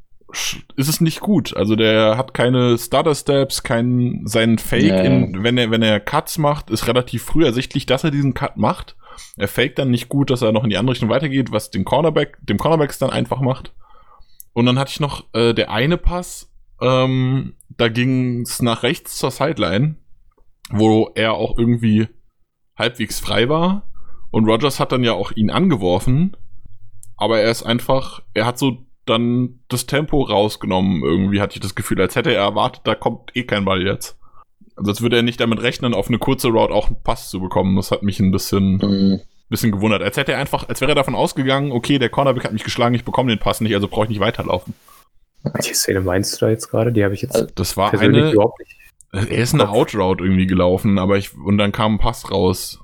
[0.76, 1.56] ist es nicht gut.
[1.56, 5.06] Also der hat keine Starter Steps, keinen seinen Fake, nee.
[5.06, 8.58] in, wenn er wenn er Cuts macht, ist relativ früh ersichtlich, dass er diesen Cut
[8.58, 8.98] macht
[9.38, 11.86] Er faked dann nicht gut, dass er noch in die andere Richtung weitergeht, was den
[11.86, 13.74] Cornerback, dem Cornerbacks dann einfach macht.
[14.54, 19.18] Und dann hatte ich noch äh, der eine Pass, ähm, da ging es nach rechts
[19.18, 19.96] zur Sideline,
[20.70, 22.08] wo er auch irgendwie
[22.76, 23.90] halbwegs frei war.
[24.30, 26.36] Und Rogers hat dann ja auch ihn angeworfen.
[27.16, 31.04] Aber er ist einfach, er hat so dann das Tempo rausgenommen.
[31.04, 34.18] Irgendwie hatte ich das Gefühl, als hätte er erwartet, da kommt eh kein Ball jetzt.
[34.76, 37.40] Also als würde er nicht damit rechnen, auf eine kurze Route auch einen Pass zu
[37.40, 37.76] bekommen.
[37.76, 39.20] Das hat mich ein bisschen, Mhm.
[39.50, 40.04] bisschen gewundert.
[40.04, 42.94] Als hätte er einfach, als wäre er davon ausgegangen, okay, der Cornerback hat mich geschlagen,
[42.94, 44.74] ich bekomme den Pass nicht, also brauche ich nicht weiterlaufen.
[45.44, 46.92] Welche Szene meinst du da jetzt gerade?
[46.92, 48.76] Die habe ich jetzt Also, Das war eine, überhaupt nicht.
[49.14, 52.80] er ist eine Outroute irgendwie gelaufen, aber ich, und dann kam ein Pass raus.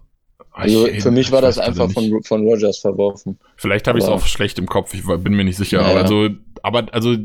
[0.54, 1.96] Also Ich- für mich war das einfach nicht.
[2.12, 3.40] von, von Rogers verworfen.
[3.58, 5.82] Vielleicht habe ich es auch schlecht im Kopf, ich bin mir nicht sicher.
[5.82, 6.30] Ja, aber, also,
[6.62, 7.16] aber also,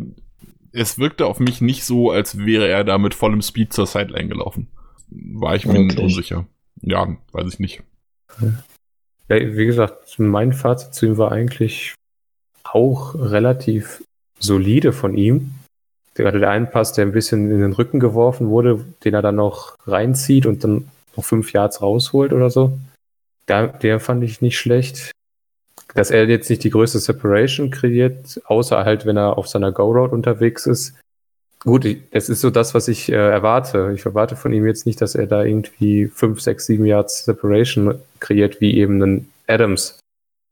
[0.73, 4.29] es wirkte auf mich nicht so, als wäre er da mit vollem Speed zur Sideline
[4.29, 4.69] gelaufen.
[5.11, 5.99] War ich mir Wirklich?
[6.01, 6.47] unsicher.
[6.83, 7.83] Ja, weiß ich nicht.
[9.29, 11.95] Ja, wie gesagt, mein Fazit zu ihm war eigentlich
[12.65, 14.03] auch relativ
[14.39, 15.53] solide von ihm.
[16.15, 19.37] Gerade der einen Pass, der ein bisschen in den Rücken geworfen wurde, den er dann
[19.37, 22.79] noch reinzieht und dann noch fünf Yards rausholt oder so.
[23.49, 25.11] Der, der fand ich nicht schlecht.
[25.95, 30.13] Dass er jetzt nicht die größte Separation kreiert, außer halt, wenn er auf seiner Go-Road
[30.13, 30.95] unterwegs ist.
[31.61, 33.93] Gut, das ist so das, was ich äh, erwarte.
[33.95, 37.95] Ich erwarte von ihm jetzt nicht, dass er da irgendwie fünf, sechs, sieben Yards Separation
[38.21, 39.99] kreiert, wie eben ein Adams.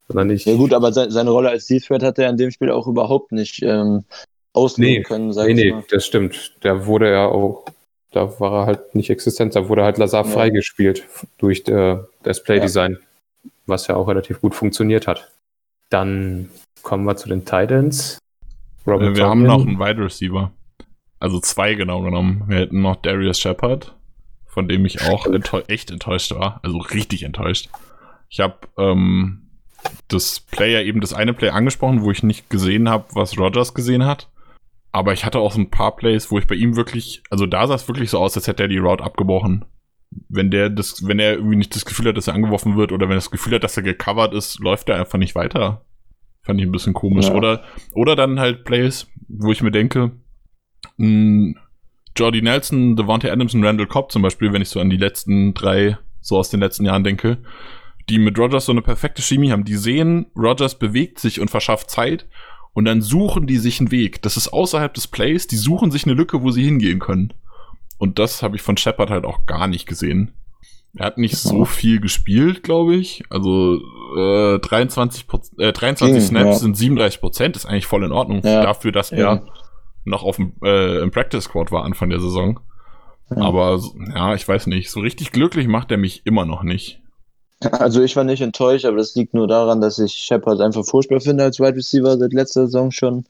[0.08, 0.46] Sondern ich.
[0.46, 2.86] Ja gut, aber se seine Rolle als Deep Threat hat er in dem Spiel auch
[2.86, 4.04] überhaupt nicht ähm,
[4.52, 5.84] ausleben Nee, können, sag Nee, ich nee, mal.
[5.90, 6.54] das stimmt.
[6.60, 7.66] Da wurde er auch,
[8.12, 10.30] da war er halt nicht existent, da wurde halt Lazar Ja.
[10.30, 11.04] freigespielt
[11.38, 12.98] durch äh, das Playdesign,
[13.66, 15.30] was ja auch relativ gut funktioniert hat.
[15.90, 16.50] Dann
[16.82, 18.18] kommen wir zu den Titans.
[18.86, 20.52] Äh, wir haben noch einen Wide Receiver.
[21.18, 22.44] Also zwei genau genommen.
[22.46, 23.94] Wir hätten noch Darius Shepard,
[24.46, 26.60] von dem ich auch enttäu echt enttäuscht war.
[26.62, 27.68] Also richtig enttäuscht.
[28.28, 29.42] Ich habe ähm,
[30.08, 34.04] das Player eben das eine Play angesprochen, wo ich nicht gesehen habe, was Rogers gesehen
[34.04, 34.28] hat.
[34.96, 37.66] Aber ich hatte auch so ein paar Plays, wo ich bei ihm wirklich, also da
[37.66, 39.66] sah es wirklich so aus, als hätte er die Route abgebrochen.
[40.30, 43.04] Wenn der das, wenn er irgendwie nicht das Gefühl hat, dass er angeworfen wird, oder
[43.04, 45.84] wenn er das Gefühl hat, dass er gecovert ist, läuft er einfach nicht weiter.
[46.40, 47.26] Fand ich ein bisschen komisch.
[47.26, 47.34] Ja.
[47.34, 50.12] Oder, oder dann halt Plays, wo ich mir denke,
[50.96, 51.60] mh,
[52.16, 55.52] Jordy Nelson, Devontae Adams und Randall Cobb zum Beispiel, wenn ich so an die letzten
[55.52, 57.36] drei, so aus den letzten Jahren denke,
[58.08, 59.66] die mit Rogers so eine perfekte Chemie haben.
[59.66, 62.26] Die sehen, Rogers bewegt sich und verschafft Zeit
[62.76, 64.20] und dann suchen die sich einen Weg.
[64.20, 67.32] Das ist außerhalb des Plays, die suchen sich eine Lücke, wo sie hingehen können.
[67.98, 70.32] Und das habe ich von Shepard halt auch gar nicht gesehen.
[70.94, 73.24] Er hat nicht so viel gespielt, glaube ich.
[73.30, 73.80] Also
[74.18, 76.52] äh, 23, Proz- äh, 23 Ging, Snaps ja.
[76.54, 78.42] sind 37 Prozent, ist eigentlich voll in Ordnung.
[78.44, 78.62] Ja.
[78.62, 79.42] Dafür, dass er Ja.
[80.04, 82.60] noch auf dem, äh, im Practice Squad war Anfang der Saison.
[83.30, 83.80] Aber
[84.14, 84.90] ja, ich weiß nicht.
[84.90, 87.00] So richtig glücklich macht er mich immer noch nicht.
[87.60, 91.20] Also ich war nicht enttäuscht, aber das liegt nur daran, dass ich Shepard einfach furchtbar
[91.20, 93.24] finde als Wide Receiver seit letzter Saison schon.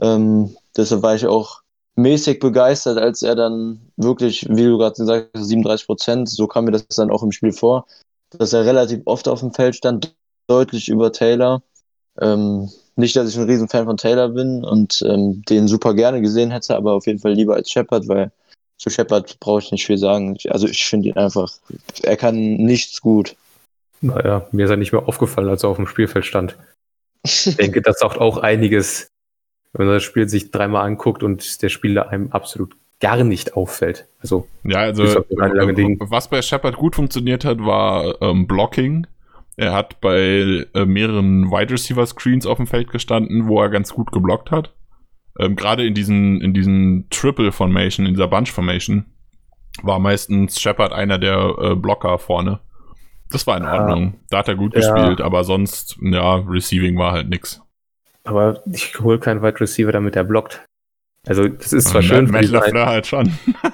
[0.00, 1.60] Ähm, deshalb war ich auch
[1.96, 6.64] mäßig begeistert, als er dann wirklich, wie du gerade gesagt hast, 37 Prozent, so kam
[6.64, 7.86] mir das dann auch im Spiel vor,
[8.30, 10.14] dass er relativ oft auf dem Feld stand,
[10.46, 11.62] deutlich über Taylor.
[12.20, 16.50] Ähm, nicht, dass ich ein Riesenfan von Taylor bin und ähm, den super gerne gesehen
[16.50, 18.32] hätte, aber auf jeden Fall lieber als Shepard, weil
[18.78, 20.36] zu Shepard brauche ich nicht viel sagen.
[20.48, 21.52] Also ich finde ihn einfach,
[22.02, 23.36] er kann nichts gut.
[24.02, 26.58] Naja, mir ist er nicht mehr aufgefallen, als er auf dem Spielfeld stand.
[27.22, 29.12] Ich denke, das sagt auch einiges,
[29.72, 34.06] wenn man das Spiel sich dreimal anguckt und der Spieler einem absolut gar nicht auffällt.
[34.20, 39.06] Also, Ja, also was bei Shepard gut funktioniert hat, war ähm, Blocking.
[39.56, 43.92] Er hat bei äh, mehreren Wide Receiver Screens auf dem Feld gestanden, wo er ganz
[43.92, 44.72] gut geblockt hat.
[45.38, 49.04] Ähm, Gerade in diesen in diesen Triple Formation, in dieser Bunch Formation,
[49.82, 52.60] war meistens Shepard einer der äh, Blocker vorne.
[53.32, 53.80] Das war in Ja.
[53.80, 54.14] Ordnung.
[54.30, 54.80] Da hat er gut Ja.
[54.80, 57.60] gespielt, aber sonst, ja, Receiving war halt nix.
[58.24, 60.64] aber ich hole keinen Wide Receiver, damit er blockt.
[61.26, 63.32] Also, das ist zwar Und schön, für Matt LaFleur halt schon.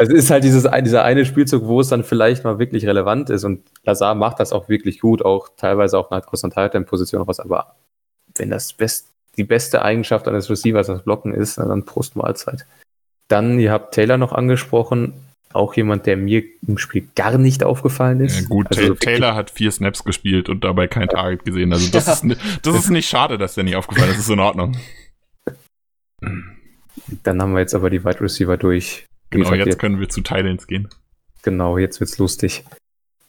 [0.00, 3.42] Es ist halt dieses, dieser eine Spielzug, wo es dann vielleicht mal wirklich relevant ist
[3.42, 7.74] und Lazar macht das auch wirklich gut, auch teilweise auch aus einer Titan-Position raus, aber
[8.36, 12.64] wenn das best, die beste Eigenschaft eines Receivers das Blocken ist, dann Prost Mahlzeit.
[13.26, 15.14] Dann, ihr habt Taylor noch angesprochen,
[15.52, 18.40] auch jemand, der mir im Spiel gar nicht aufgefallen ist.
[18.42, 21.72] Ja, gut, Also Taylor hat vier Snaps gespielt und dabei kein Target gesehen.
[21.72, 22.12] Also das, Ja.
[22.32, 24.18] ist, das ist nicht schade, dass der nicht aufgefallen ist.
[24.18, 24.76] Das ist in Ordnung.
[27.22, 29.06] Dann haben wir jetzt aber die Wide Receiver durch.
[29.30, 30.88] Wie Genau, gesagt, jetzt können wir zu Titans gehen.
[31.42, 32.64] Genau, jetzt wird's lustig.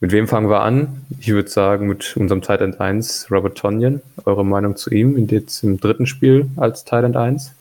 [0.01, 1.05] Mit wem fangen wir an?
[1.19, 4.01] Ich würde sagen, mit unserem Tight End 1, Robert Tonyan.
[4.25, 7.53] Eure Meinung zu ihm in jetzt im dritten Spiel als Tight End 1?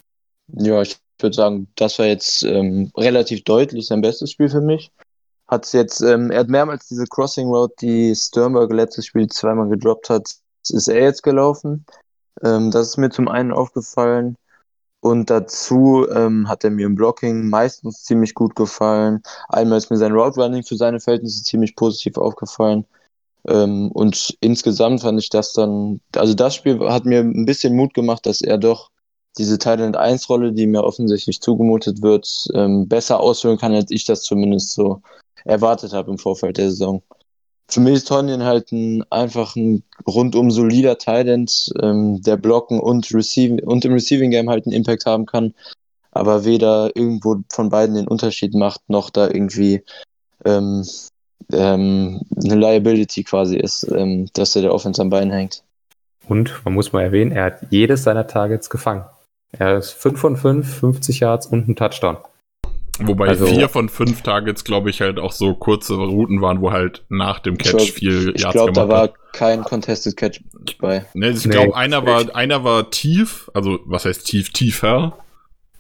[0.54, 4.90] Ja, ich würde sagen, das war jetzt ähm, relativ deutlich sein bestes Spiel für mich.
[5.48, 10.10] hat jetzt, ähm, er hat mehrmals diese Crossing Road, die Sternberg letztes Spiel zweimal gedroppt
[10.10, 10.28] hat,
[10.68, 11.86] ist er jetzt gelaufen.
[12.42, 14.36] Ähm, das ist mir zum einen aufgefallen.
[15.00, 19.22] Und dazu ähm, hat er mir im Blocking meistens ziemlich gut gefallen.
[19.48, 22.84] Einmal ist mir sein Route Running für seine Verhältnisse ziemlich positiv aufgefallen.
[23.46, 27.94] Ähm, und insgesamt fand ich das dann, also das Spiel hat mir ein bisschen Mut
[27.94, 28.90] gemacht, dass er doch
[29.38, 34.04] diese Thailand 1 Rolle, die mir offensichtlich zugemutet wird, ähm, besser ausführen kann, als ich
[34.04, 35.02] das zumindest so
[35.44, 37.02] erwartet habe im Vorfeld der Saison.
[37.70, 43.12] Für mich ist Tonyan halt ein, einfach ein rundum solider Thailand, ähm, der blocken und,
[43.12, 45.54] Receiving, und im Receiving Game halt einen Impact haben kann,
[46.10, 49.82] aber weder irgendwo von beiden den Unterschied macht, noch da irgendwie
[50.44, 50.84] ähm,
[51.52, 55.62] ähm, eine Liability quasi ist, ähm, dass er der Offense am Bein hängt.
[56.26, 59.04] Und man muss mal erwähnen, er hat jedes seiner Targets gefangen.
[59.52, 62.18] Er ist 5 von 5, 50 Yards und ein Touchdown.
[63.00, 66.72] Wobei also, vier von fünf Targets, glaube ich, halt auch so kurze Routen waren, wo
[66.72, 69.14] halt nach dem Catch ich viel Yards Ich glaube, da war hat.
[69.32, 70.40] kein Contested Catch
[70.80, 71.04] bei.
[71.14, 75.16] Ne, ich nee, glaube, einer war, einer war tief, also was heißt tief, tiefer.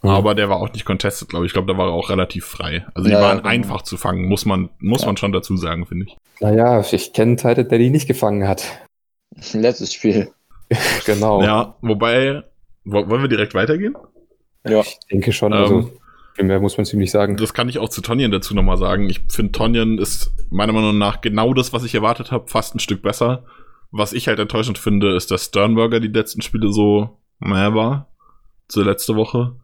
[0.02, 0.10] Mhm.
[0.10, 1.50] Aber der war auch nicht contested, glaube ich.
[1.50, 2.86] Ich glaube, da war er auch relativ frei.
[2.94, 3.48] Also die ja, waren genau.
[3.48, 5.08] einfach zu fangen, muss man, muss ja.
[5.08, 6.16] man schon dazu sagen, finde ich.
[6.40, 8.64] Naja, ich kenne einen Titan, der die nicht gefangen hat.
[9.52, 10.30] Letztes Spiel.
[11.04, 11.42] genau.
[11.42, 12.44] Ja, wobei,
[12.92, 13.94] wollen wir direkt weitergehen?
[14.64, 14.80] Ja.
[14.80, 15.52] Ich denke schon.
[15.52, 15.90] Also ähm,
[16.38, 17.36] also, mehr muss man ziemlich sagen.
[17.36, 19.08] Das kann ich auch zu Tonyan dazu nochmal sagen.
[19.08, 22.80] Ich finde, Tonyan ist meiner Meinung nach genau das, was ich erwartet habe, fast ein
[22.80, 23.44] Stück besser.
[23.90, 28.08] Was ich halt enttäuschend finde, ist, dass Sternberger die letzten Spiele so mehr war.
[28.68, 29.56] Zur letzte Woche.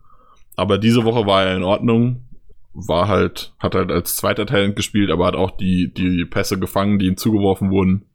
[0.57, 2.29] Aber diese Woche war er in Ordnung.
[2.73, 6.99] War halt, hat halt als zweiter Talent gespielt, aber hat auch die, die Pässe gefangen,
[6.99, 8.07] die ihm zugeworfen wurden.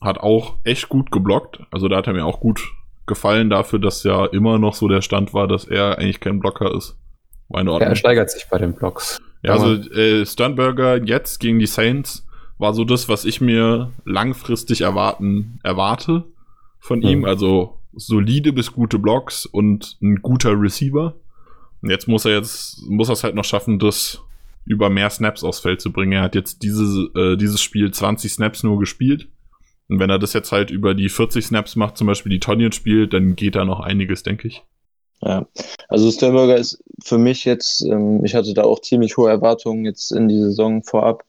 [0.00, 1.60] Hat auch echt gut geblockt.
[1.72, 2.60] Also da hat er mir auch gut
[3.08, 6.74] gefallen dafür, dass ja immer noch so der Stand war, dass er eigentlich kein Blocker
[6.74, 6.96] ist.
[7.48, 7.90] War in Ordnung.
[7.90, 9.20] Er steigert sich bei den Blocks.
[9.42, 12.26] Ja, also äh, Sternberger jetzt gegen die Saints
[12.58, 16.24] war so das, was ich mir langfristig erwarten, erwarte
[16.78, 17.06] von mhm.
[17.06, 17.24] ihm.
[17.24, 21.14] Also solide bis gute Blocks und ein guter Receiver.
[21.80, 24.20] Und jetzt muss er jetzt, muss er es halt noch schaffen, das
[24.64, 26.12] über mehr Snaps aufs Feld zu bringen.
[26.12, 29.28] Er hat jetzt diese, äh, dieses Spiel 20 Snaps nur gespielt.
[29.88, 32.72] Und wenn er das jetzt halt über die 40 Snaps macht, zum Beispiel die Tonyan
[32.72, 34.62] spielt, dann geht da noch einiges, denke ich.
[35.20, 35.46] Ja,
[35.88, 40.12] also Sternberger ist für mich jetzt, ähm, ich hatte da auch ziemlich hohe Erwartungen jetzt
[40.12, 41.24] in die Saison vorab,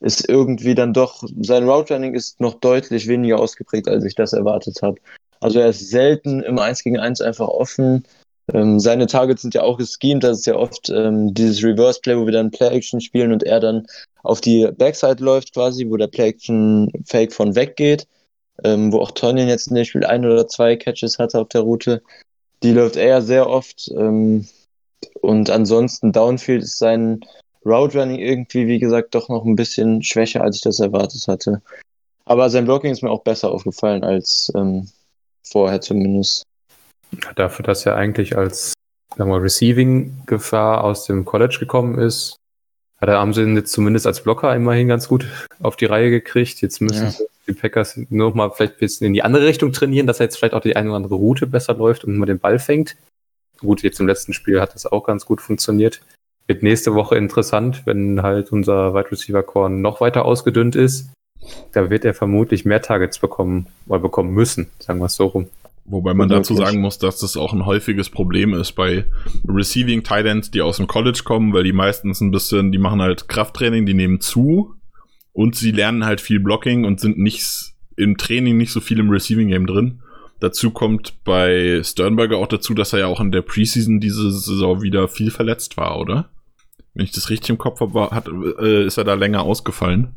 [0.00, 4.34] ist irgendwie dann doch, sein Route Running ist noch deutlich weniger ausgeprägt, als ich das
[4.34, 5.00] erwartet habe.
[5.40, 8.04] Also er ist selten im 1 gegen 1 einfach offen.
[8.52, 12.16] Ähm, seine Targets sind ja auch geschemt, das ist ja oft ähm, dieses Reverse Play,
[12.16, 13.86] wo wir dann Play Action spielen und er dann
[14.22, 18.06] auf die Backside läuft quasi, wo der Play Action Fake von weggeht,
[18.62, 21.62] ähm, wo auch Tonyan jetzt in dem Spiel ein oder zwei Catches hatte auf der
[21.62, 22.02] Route.
[22.62, 24.46] Die läuft er sehr oft ähm,
[25.22, 27.20] und ansonsten Downfield ist sein
[27.64, 31.62] Route Running irgendwie, wie gesagt, doch noch ein bisschen schwächer, als ich das erwartet hatte.
[32.26, 34.88] Aber sein Blocking ist mir auch besser aufgefallen als ähm,
[35.42, 36.44] vorher zumindest.
[37.36, 38.74] Dafür, dass er eigentlich als
[39.18, 42.36] Receiving-Gefahr aus dem College gekommen ist,
[43.00, 45.26] hat er Amsel jetzt zumindest als Blocker immerhin ganz gut
[45.60, 46.60] auf die Reihe gekriegt.
[46.62, 47.14] Jetzt müssen ja.
[47.46, 50.38] die Packers noch mal vielleicht ein bisschen in die andere Richtung trainieren, dass er jetzt
[50.38, 52.96] vielleicht auch die eine oder andere Route besser läuft und mal den Ball fängt.
[53.58, 56.00] Gut, jetzt im letzten Spiel hat das auch ganz gut funktioniert.
[56.46, 61.10] Wird nächste Woche interessant, wenn halt unser Wide Receiver Core noch weiter ausgedünnt ist.
[61.72, 65.48] Da wird er vermutlich mehr Targets bekommen oder bekommen müssen, sagen wir es so rum.
[65.86, 69.04] Wobei man dazu sagen muss, dass das auch ein häufiges Problem ist bei
[69.46, 73.28] Receiving Titans, die aus dem College kommen, weil die meistens ein bisschen, die machen halt
[73.28, 74.74] Krafttraining, die nehmen zu
[75.34, 79.10] und sie lernen halt viel Blocking und sind nicht im Training nicht so viel im
[79.10, 80.00] Receiving Game drin.
[80.40, 84.82] Dazu kommt bei Sternberger auch dazu, dass er ja auch in der Preseason diese Saison
[84.82, 86.30] wieder viel verletzt war, oder?
[86.94, 90.14] Wenn ich das richtig im Kopf habe, hat, äh, ist er da länger ausgefallen.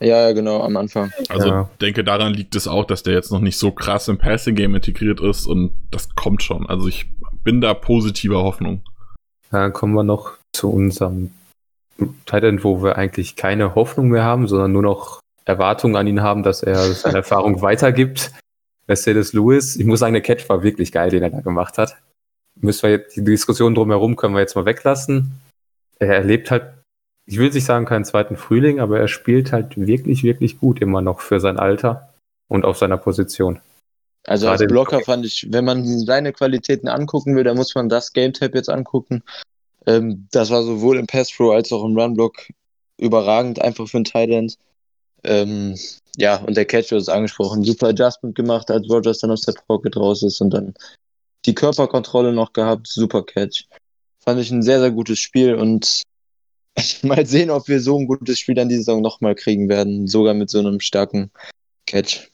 [0.00, 1.12] Ja, genau, am Anfang.
[1.28, 1.70] Also ja.
[1.80, 5.20] denke, daran liegt es auch, dass der jetzt noch nicht so krass im Passing-Game integriert
[5.20, 6.66] ist und das kommt schon.
[6.66, 7.06] Also ich
[7.42, 8.82] bin da positiver Hoffnung.
[9.50, 11.30] Dann kommen wir noch zu unserem
[12.26, 16.42] Titan, wo wir eigentlich keine Hoffnung mehr haben, sondern nur noch Erwartungen an ihn haben,
[16.42, 18.32] dass er seine Erfahrung weitergibt.
[18.86, 21.96] Mercedes Lewis, ich muss sagen, der Catch war wirklich geil, den er da gemacht hat.
[22.60, 25.40] Müssen wir jetzt, die Diskussion drumherum können wir jetzt mal weglassen.
[25.98, 26.75] Er erlebt halt
[27.26, 31.02] ich will nicht sagen keinen zweiten Frühling, aber er spielt halt wirklich, wirklich gut immer
[31.02, 32.14] noch für sein Alter
[32.48, 33.60] und auf seiner Position.
[34.24, 38.12] Also als Blocker fand ich, wenn man seine Qualitäten angucken will, dann muss man das
[38.12, 39.22] Game Tab jetzt angucken.
[39.86, 42.48] Ähm, das war sowohl im Pass Pro als auch im Run Block
[42.98, 44.58] überragend, einfach für einen Tight End.
[45.22, 45.76] Ähm,
[46.16, 47.62] ja, und der Catch wird es angesprochen.
[47.62, 50.74] Super Adjustment gemacht, als Rogers dann aus der Pocket raus ist und dann
[51.44, 52.88] die Körperkontrolle noch gehabt.
[52.88, 53.66] Super Catch.
[54.24, 56.02] Fand ich ein sehr, sehr gutes Spiel und
[57.02, 60.34] Mal sehen, ob wir so ein gutes Spiel dann diese Saison nochmal kriegen werden, sogar
[60.34, 61.30] mit so einem starken
[61.86, 62.28] Catch.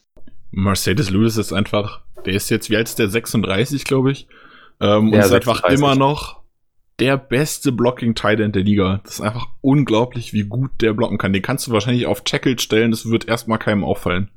[0.51, 3.09] Mercedes Lewis ist einfach, der ist jetzt, wie alt ist der?
[3.09, 4.26] 36, glaube ich.
[4.80, 5.78] Ähm, Ja, und ist einfach 36.
[5.78, 6.43] immer noch
[6.99, 9.01] der beste Blocking End der Liga.
[9.05, 11.32] Das ist einfach unglaublich, wie gut der blocken kann.
[11.32, 14.30] Den kannst du wahrscheinlich auf Tackle stellen, das wird erstmal keinem auffallen.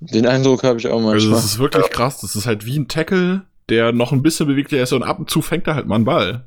[0.00, 1.34] Den Eindruck habe ich auch Also manchmal.
[1.34, 2.20] das ist wirklich krass.
[2.20, 5.30] Das ist halt wie ein Tackle, der noch ein bisschen beweglicher ist und ab und
[5.30, 6.44] zu fängt er halt mal einen Ball.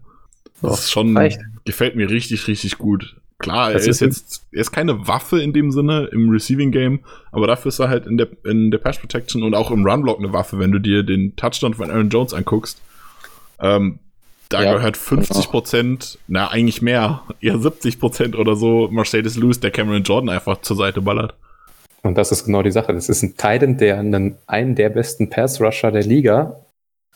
[0.61, 1.39] Das ist schon, reicht.
[1.65, 3.15] gefällt mir richtig, richtig gut.
[3.37, 6.71] Klar, er Das ist ist- jetzt, er ist keine Waffe in dem Sinne im Receiving
[6.71, 6.99] Game,
[7.31, 10.01] aber dafür ist er halt in der, in der Pass Protection und auch im Run
[10.01, 12.81] Block eine Waffe, wenn du dir den Touchdown von Aaron Jones anguckst.
[13.61, 13.99] Ähm,
[14.49, 19.59] da Ja, gehört 50 Prozent, na, eigentlich mehr, eher 70 Prozent oder so Mercedes Lewis,
[19.59, 21.35] der Cameron Jordan einfach zur Seite ballert.
[22.01, 22.93] Und das ist genau die Sache.
[22.93, 26.59] Das ist ein Titan, der einen, einen der besten Pass-Rusher der Liga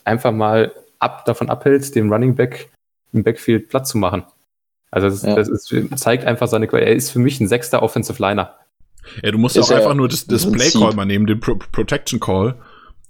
[0.04, 2.70] einfach mal ab, davon abhält, dem Running Back
[3.14, 4.24] im Backfield Platz zu machen.
[4.90, 5.34] Also das, Ja.
[5.34, 6.90] das ist, zeigt einfach seine Qualität.
[6.90, 8.54] Er ist für mich ein sechster Offensive Liner.
[9.22, 10.70] Ja, du musst ja Ist auch ja einfach nur das, das Play.
[10.70, 12.54] Call mal nehmen, den Pro Protection Call,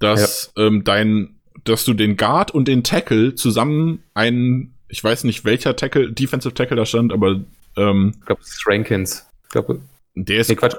[0.00, 5.44] dass ähm, dein, dass du den Guard und den Tackle zusammen einen, ich weiß nicht
[5.44, 7.40] welcher Tackle, Defensive Tackle da stand, aber
[7.76, 9.26] ähm, Ich glaube, es ist Rankins.
[9.44, 9.80] Ich glaube,
[10.16, 10.74] der ist, nee, Quatsch.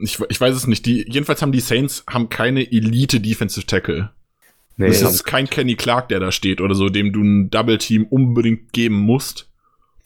[0.00, 0.84] ich, ich weiß es nicht.
[0.86, 4.10] Die, jedenfalls haben die Saints haben keine Elite Defensive Tackle.
[4.78, 7.78] Nee, das ist kein Kenny Clark, der da steht oder so, dem du ein Double
[7.78, 9.50] Team unbedingt geben musst.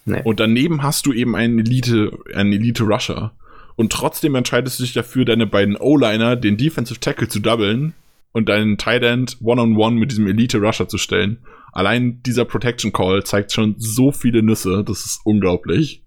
[0.07, 0.23] nee.
[0.25, 3.33] Und daneben hast du eben einen Elite, einen Elite Rusher.
[3.77, 7.93] Und trotzdem entscheidest du dich dafür, deine beiden O-Liner, den Defensive Tackle zu doublen
[8.33, 11.39] und deinen Tight End One-on-One mit diesem Elite Rusher zu stellen.
[11.73, 14.85] Allein dieser Protection Call zeigt schon so viele Nüsse.
[14.85, 16.03] Das ist unglaublich.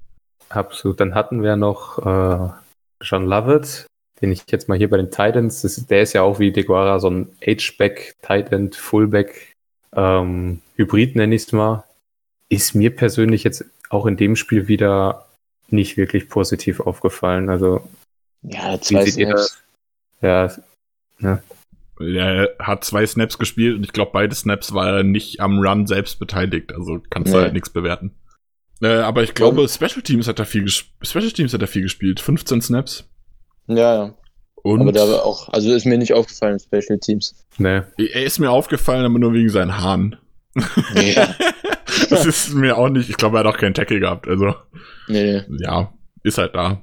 [0.49, 0.99] Absolut.
[0.99, 2.49] Dann hatten wir noch äh,
[3.01, 3.85] John Lovett,
[4.21, 6.51] den ich jetzt mal hier bei den Titans, das ist, der ist ja auch wie
[6.51, 9.55] Deguara so ein H-Back, Tight End, Fullback,
[9.93, 11.83] ähm, Hybrid nenne ich es mal.
[12.49, 15.25] Ist mir persönlich jetzt auch in dem Spiel wieder
[15.69, 17.49] nicht wirklich positiv aufgefallen.
[17.49, 17.81] Also,
[18.43, 19.63] ja, wie zwei Snaps.
[20.21, 20.61] das?
[21.21, 21.41] Ja,
[21.99, 25.87] Er hat zwei Snaps gespielt und ich glaube, beide Snaps war er nicht am Run
[25.87, 26.73] selbst beteiligt.
[26.73, 27.43] Also kannst du Nee.
[27.43, 28.11] halt nichts bewerten.
[28.81, 31.83] Äh, aber ich glaube, Special Teams hat er viel ges Special Teams hat er viel
[31.83, 32.19] gespielt.
[32.19, 33.05] 15 Snaps.
[33.67, 34.13] Ja, ja.
[34.63, 37.35] Und Aber da war auch, also ist mir nicht aufgefallen, Special Teams.
[37.57, 37.85] ne.
[37.97, 40.15] er ist mir aufgefallen, aber nur wegen seinen Haaren.
[40.95, 41.35] Ja.
[42.09, 43.09] das ist mir auch nicht.
[43.09, 44.27] Ich glaube, er hat auch keinen Tackle gehabt.
[44.27, 44.55] Also,
[45.07, 45.63] Nee, nee.
[45.63, 45.93] ja,
[46.23, 46.81] ist halt da.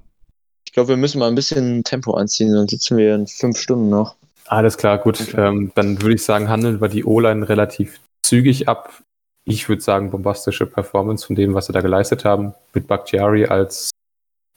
[0.65, 3.89] Ich glaube, wir müssen mal ein bisschen Tempo anziehen, sonst sitzen wir in fünf Stunden
[3.89, 4.15] noch.
[4.47, 5.35] Alles klar, gut.
[5.37, 9.03] Ähm, dann würde ich sagen, handeln wir die O-Line relativ zügig ab.
[9.45, 12.55] Ich würde sagen, bombastische Performance von dem, was sie da geleistet haben.
[12.75, 13.91] Mit Bakhtiari als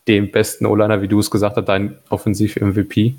[0.07, 3.15] dem besten O-Liner, wie du es gesagt hast, dein Offensiv-MVP.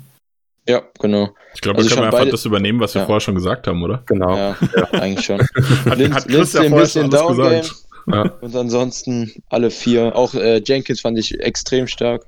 [0.69, 1.29] Ja, genau.
[1.55, 3.05] Ich glaube, Also wir können einfach beide- das übernehmen, was wir Ja.
[3.05, 4.03] vorher schon gesagt haben, oder?
[4.05, 4.35] Genau.
[4.35, 4.55] Ja,
[4.91, 5.39] eigentlich schon.
[5.85, 7.75] Hat, Linz, hat Linz Chris ja ein vorher bisschen schon alles gesagt.
[8.07, 8.21] Ja.
[8.41, 10.15] Und ansonsten alle vier.
[10.15, 12.25] Auch äh, Jenkins fand ich extrem stark.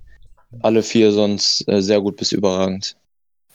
[0.61, 2.95] Alle vier sonst äh, sehr gut bis überragend.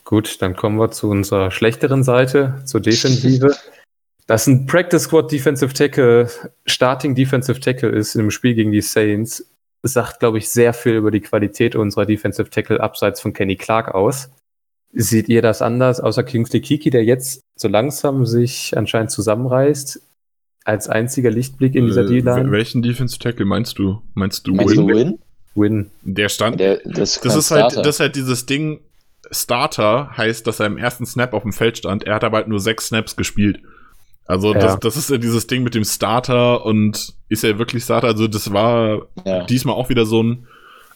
[0.05, 3.55] Gut, dann kommen wir zu unserer schlechteren Seite, zur Defensive.
[4.27, 6.31] Dass ein Practice Squad Defensive Tackle,
[6.67, 9.47] Starting Defensive Tackle ist im Spiel gegen die Saints,
[9.93, 13.95] sagt, glaube ich, sehr viel über die Qualität unserer Defensive Tackle abseits von Kenny Clark
[13.95, 14.31] aus.
[14.93, 20.01] Seht ihr das anders, außer Kingsley Kiki, der jetzt so langsam sich anscheinend zusammenreißt,
[20.65, 22.51] als einziger Lichtblick in dieser Äh, D-Line?
[22.51, 24.01] welchen Defensive Tackle meinst du?
[24.15, 24.87] Meinst du Meinst Win?
[24.87, 25.19] du Win?
[25.57, 25.91] Win.
[26.03, 26.59] Der stand.
[26.61, 28.81] Der, das das ist halt, das ist halt dieses Ding.
[29.31, 32.05] Starter heißt, dass er im ersten Snap auf dem Feld stand.
[32.05, 33.61] Er hat aber halt nur sechs Snaps gespielt.
[34.27, 34.59] Also Ja.
[34.61, 38.09] das, das ist ja dieses Ding mit dem Starter und ist er wirklich Starter?
[38.09, 39.45] Also das war ja.
[39.45, 40.47] diesmal auch wieder so ein,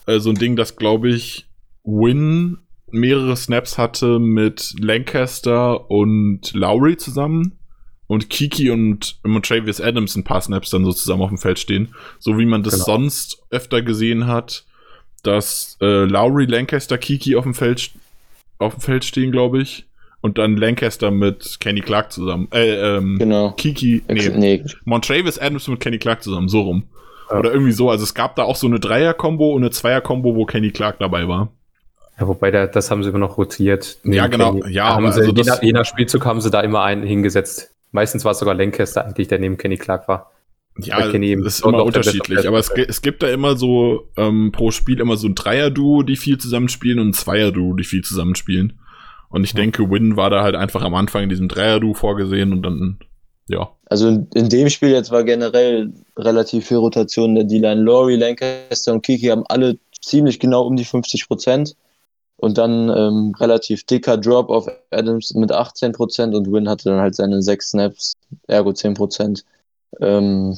[0.06, 1.46] äh, so ein Ding, das glaube ich
[1.84, 2.58] Win
[2.90, 7.58] mehrere Snaps hatte mit Lancaster und Lowry zusammen
[8.06, 11.58] und Kiki und, und Travis Adams ein paar Snaps dann so zusammen auf dem Feld
[11.58, 11.94] stehen.
[12.18, 12.84] So wie man das Genau.
[12.84, 14.64] sonst öfter gesehen hat,
[15.22, 17.90] dass äh, Lowry, Lancaster, Kiki auf dem Feld
[18.58, 19.84] auf dem Feld stehen, glaube ich.
[20.20, 22.48] Und dann Lancaster mit Kenny Clark zusammen.
[22.52, 23.52] Äh, ähm, Genau.
[23.52, 26.84] Kiki, nee, Nee, Montravis Adams mit Kenny Clark zusammen, so rum.
[27.30, 27.38] Ja.
[27.38, 27.88] Oder irgendwie so.
[27.90, 31.28] Also es gab da auch so eine Dreier-Kombo und eine Zweier-Kombo, wo Kenny Clark dabei
[31.28, 31.52] war.
[32.18, 33.98] Ja, wobei, da, das haben sie immer noch rotiert.
[34.02, 34.54] Ja, Neben genau.
[34.54, 34.72] Kenny.
[34.74, 36.82] Ja, haben aber sie, also je, das- nach, je nach Spielzug haben sie da immer
[36.82, 37.70] einen hingesetzt.
[37.92, 40.32] Meistens war es sogar Lancaster eigentlich, der neben Kenny Clark war.
[40.80, 42.46] Ja, das ist immer unterschiedlich.
[42.46, 46.16] Aber es, es gibt da immer so ähm, pro Spiel immer so ein Dreier-Duo, die
[46.16, 48.78] viel zusammenspielen und ein Zweier-Duo, die viel zusammenspielen.
[49.30, 52.62] Und ich denke, Win war da halt einfach am Anfang in diesem Dreier-Duo vorgesehen und
[52.62, 52.98] dann,
[53.48, 53.70] ja.
[53.86, 57.82] Also in, in dem Spiel jetzt war generell relativ viel Rotation der D-Line.
[57.82, 61.76] Laurie, Lancaster und Kiki haben alle ziemlich genau um die 50 Prozent.
[62.36, 67.00] Und dann ähm, relativ dicker Drop auf Adams mit 18 Prozent und Win hatte dann
[67.00, 68.12] halt seine sechs Snaps,
[68.46, 69.44] ergo 10 Prozent.
[70.00, 70.56] Ähm,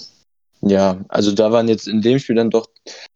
[0.61, 2.69] ja, also da waren jetzt in dem Spiel dann doch,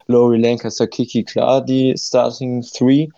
[0.07, 3.09] Laurie Lancaster, Kiki, klar, die Starting Three.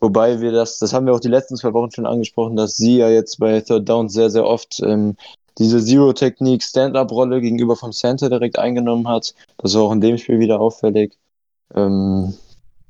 [0.00, 2.98] Wobei wir das, das haben wir auch die letzten zwei Wochen schon angesprochen, dass sie
[2.98, 5.16] ja jetzt bei Third Down sehr, sehr oft ähm,
[5.58, 9.34] diese Zero-Technik, Stand-Up-Rolle gegenüber vom Center direkt eingenommen hat.
[9.58, 11.14] Das war auch in dem Spiel wieder auffällig.
[11.74, 12.34] Ähm,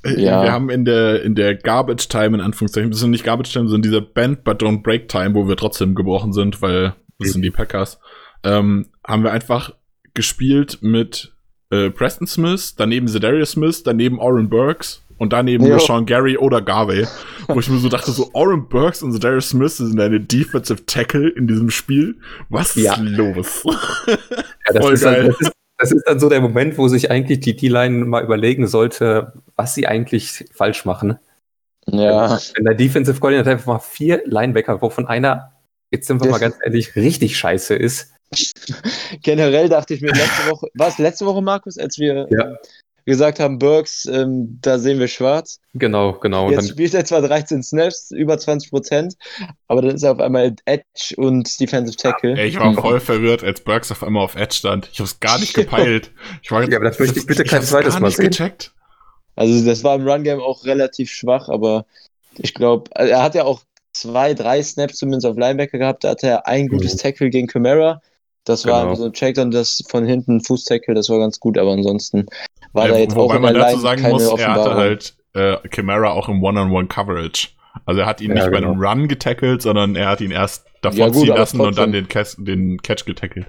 [0.04, 0.42] äh, ja.
[0.42, 3.68] Wir haben in der, in der Garbage Time, in Anführungszeichen, das sind nicht Garbage Time,
[3.68, 7.42] sondern dieser Band but don't break Time, wo wir trotzdem gebrochen sind, weil das sind
[7.42, 7.98] die Packers,
[8.42, 9.72] ähm, haben wir einfach
[10.12, 11.32] gespielt mit
[11.70, 15.78] äh, Preston Smith, daneben Zedarius Smith, daneben Oren Burks und daneben jo.
[15.78, 17.06] Sean Gary oder Garvey,
[17.48, 21.28] wo ich mir so dachte, so Oren Burks und Darius Smith sind eine Defensive Tackle
[21.30, 22.16] in diesem Spiel.
[22.48, 22.96] Was ist ja.
[22.98, 23.64] los?
[23.64, 27.40] Ja, das, ist dann, das, ist, das, ist dann, so der Moment, wo sich eigentlich
[27.40, 31.18] die D-Line mal überlegen sollte, was sie eigentlich falsch machen.
[31.86, 32.38] Ja.
[32.54, 35.52] Wenn der Defensive Coordinator einfach mal vier Linebacker, wovon einer,
[35.90, 38.12] jetzt sind wir mal ganz ehrlich, richtig scheiße ist.
[39.22, 42.56] Generell dachte ich mir letzte Woche, war es letzte Woche, Markus, als wir ja
[43.06, 45.60] gesagt haben, Burks, ähm, da sehen wir schwarz.
[45.74, 46.50] Genau, genau.
[46.50, 49.14] Jetzt spielt er zwar 13 Snaps, über 20 Prozent,
[49.68, 52.36] aber dann ist er auf einmal Edge und Defensive Tackle.
[52.36, 54.90] Ey, ich war voll verwirrt, als Burks auf einmal auf Edge stand.
[54.92, 56.10] Ich hab's gar nicht gepeilt.
[56.42, 58.30] Ich war, ja, aber das möchte ich bitte kein zweites Mal sehen.
[58.30, 58.72] Gecheckt.
[59.36, 61.86] Also das war im Run-Game auch relativ schwach, aber
[62.38, 63.60] ich glaube, also er hat ja auch
[63.92, 66.02] zwei, drei Snaps zumindest auf Linebacker gehabt.
[66.02, 66.98] Da hatte er ein gutes mhm.
[66.98, 68.00] Tackle gegen Camara.
[68.44, 68.86] Das genau.
[68.86, 72.26] war so ein Checkdown, das von hinten Fußtackle, das war ganz gut, aber ansonsten
[72.76, 76.10] war ja, da jetzt wobei auch man dazu sagen muss, er hatte halt äh, Camara
[76.10, 77.48] auch im One-on-One-Coverage.
[77.84, 78.60] Also er hat ihn ja, nicht genau.
[78.60, 81.92] bei einem Run getackelt, sondern er hat ihn erst davon ja, ziehen lassen und dann
[81.92, 83.46] den, Catch, den Catch getackelt.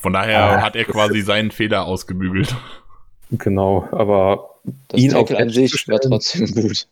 [0.00, 2.56] Von daher ah, hat er quasi seinen Fehler ausgebügelt.
[3.30, 4.50] Genau, aber
[4.88, 6.88] das ihn Tackle an sich war trotzdem gut.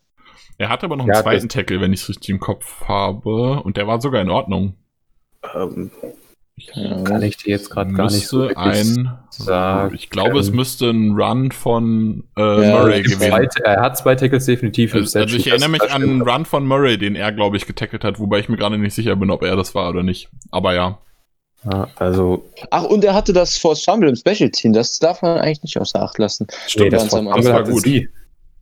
[0.59, 3.61] Er hatte aber noch einen zweiten Tackle, wenn ich es richtig im Kopf habe.
[3.63, 4.75] Und der war sogar in Ordnung.
[5.55, 5.91] Ähm,
[6.67, 9.95] kann ich dir jetzt gerade gar nicht so ein, sagen.
[9.95, 13.49] Ich glaube, es müsste ein Run von äh, ja, Murray gewesen sein.
[13.65, 14.95] Er hat zwei Tackles definitiv.
[14.95, 18.05] Also, also ich erinnere mich an einen Run von Murray, den er, glaube ich, getackelt
[18.05, 20.29] hat, wobei ich mir gerade nicht sicher bin, ob er das war oder nicht.
[20.51, 20.99] Aber ja.
[21.71, 22.45] ja also.
[22.71, 24.73] Ach, und er hatte das Force Fumble im Special Team.
[24.73, 26.47] Das darf man eigentlich nicht außer Acht lassen.
[26.67, 27.83] Stimmt, nee, das, das war gut.
[27.83, 28.09] Sie.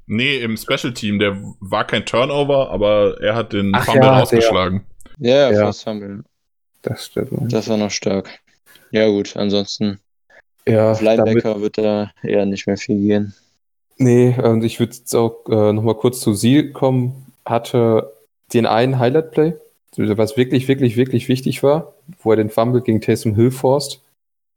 [0.07, 4.21] Nee, im Special Team, der war kein Turnover, aber er hat den Ach, Fumble ja,
[4.21, 4.85] ausgeschlagen.
[5.19, 6.25] Ja, ja, Force Fumble.
[6.83, 7.53] Das stimmt.
[7.53, 8.41] Das war noch stark.
[8.91, 9.99] Ja, gut, ansonsten.
[10.67, 13.35] Ja, auf Linebacker wird da eher nicht mehr viel gehen.
[13.97, 17.27] Nee, und ich würde jetzt auch äh, nochmal kurz zu Sie kommen.
[17.45, 18.13] Hatte
[18.53, 19.55] den einen Highlight-Play,
[19.97, 24.01] was wirklich, wirklich, wirklich wichtig war, wo er den Fumble gegen Taysom Hill forst.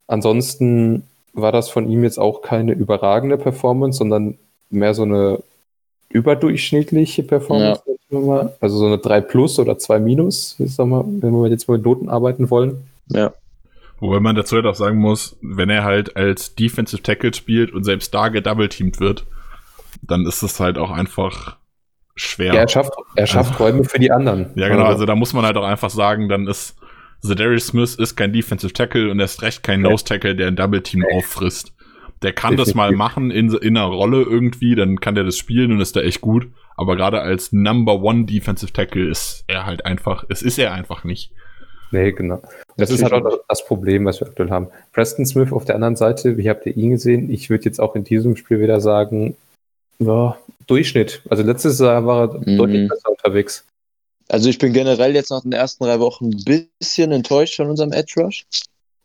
[0.08, 4.38] Ansonsten war das von ihm jetzt auch keine überragende Performance, sondern
[4.70, 5.42] mehr so eine
[6.10, 7.82] überdurchschnittliche Performance.
[7.86, 8.56] Ja mal.
[8.60, 12.10] Also so eine 3 plus oder 2 minus, sag mal, wenn wir jetzt mit Noten
[12.10, 12.84] arbeiten wollen.
[13.08, 13.34] Ja.
[14.00, 17.84] Wobei man dazu halt auch sagen muss, wenn er halt als Defensive Tackle spielt und
[17.84, 19.26] selbst da gedouble-teamed wird,
[20.02, 21.58] dann ist es halt auch einfach
[22.16, 22.54] schwer.
[22.54, 24.48] Ja, er schafft, er schafft also, Räume für die anderen.
[24.56, 24.84] Ja, genau.
[24.84, 26.76] Also da muss man halt auch einfach sagen, dann ist
[27.22, 30.56] Zedarius Smith ist kein Defensive Tackle und er ist recht kein Nose Tackle, der ein
[30.56, 31.74] Double Team auffrisst.
[32.24, 32.74] Der kann Definitiv.
[32.74, 35.96] das mal machen in, in einer Rolle irgendwie, dann kann der das spielen und ist
[35.96, 36.48] da echt gut.
[36.76, 41.04] Aber gerade als Number One Defensive Tackle ist er halt einfach, es ist er einfach
[41.04, 41.32] nicht.
[41.92, 42.42] Nee, genau.
[42.76, 44.68] Das, das ist halt auch das Problem, was wir aktuell haben.
[44.94, 47.32] Preston Smith auf der anderen Seite, wie habt ihr ihn gesehen?
[47.32, 49.36] Ich würde jetzt auch in diesem Spiel wieder sagen,
[50.00, 51.22] ja, Durchschnitt.
[51.30, 52.58] Also letztes Jahr war er mhm.
[52.58, 53.66] deutlich besser unterwegs.
[54.30, 57.92] Also ich bin generell jetzt nach den ersten drei Wochen ein bisschen enttäuscht von unserem
[57.92, 58.46] Edge Rush.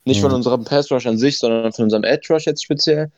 [0.09, 0.23] Nicht mhm.
[0.23, 3.13] von unserem Pass Rush an sich, sondern von unserem Edge Rush jetzt speziell.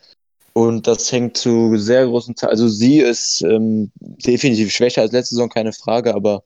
[0.53, 2.51] Und das hängt zu sehr großen Teil.
[2.51, 6.43] Also sie ist ähm, definitiv schwächer als letzte Saison, keine Frage, aber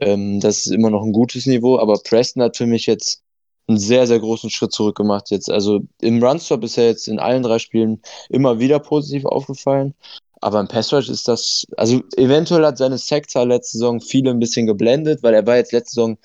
[0.00, 1.78] ähm, das ist immer noch ein gutes Niveau.
[1.78, 3.22] Aber Preston hat für mich jetzt
[3.66, 5.50] einen sehr, sehr großen Schritt zurück gemacht jetzt.
[5.50, 9.94] Also im Runstop ist er jetzt in allen drei Spielen immer wieder positiv aufgefallen.
[10.40, 14.68] Aber im Passrush ist das, also eventuell hat seine Sackzahl letzte Saison viele ein bisschen
[14.68, 16.18] geblendet, weil er war jetzt letzte Saison,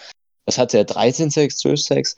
[0.46, 2.16] was hatte er, 13 Sacks, 12 Sacks?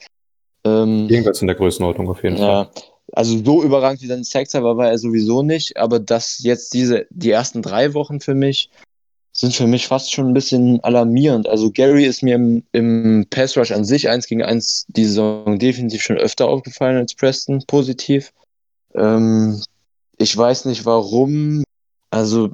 [0.65, 4.63] Ähm, Irgendwas in der Größenordnung auf jeden ja, Fall also so überragend wie sein Sexer
[4.63, 8.69] war, war er sowieso nicht, aber das jetzt diese, die ersten drei Wochen für mich
[9.31, 11.47] sind für mich fast schon ein bisschen alarmierend.
[11.47, 15.59] Also Gary ist mir im, im Pass Rush an sich eins gegen eins die Saison
[15.59, 18.31] definitiv schon öfter aufgefallen als Preston, positiv.
[18.93, 19.61] Ähm,
[20.17, 21.63] ich weiß nicht warum.
[22.11, 22.51] Also,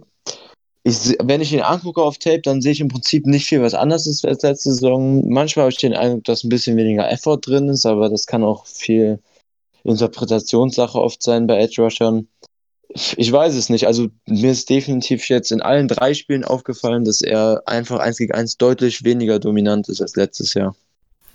[0.83, 3.73] ich, wenn ich ihn angucke auf Tape, dann sehe ich im Prinzip nicht viel was
[3.73, 5.29] anderes ist als letzte Saison.
[5.29, 8.43] Manchmal habe ich den Eindruck, dass ein bisschen weniger Effort drin ist, aber das kann
[8.43, 9.19] auch viel
[9.83, 12.27] Interpretationssache oft sein bei Edge Rushern.
[13.15, 13.87] Ich weiß es nicht.
[13.87, 18.33] Also mir ist definitiv jetzt in allen drei Spielen aufgefallen, dass er einfach eins gegen
[18.33, 20.75] eins deutlich weniger dominant ist als letztes Jahr.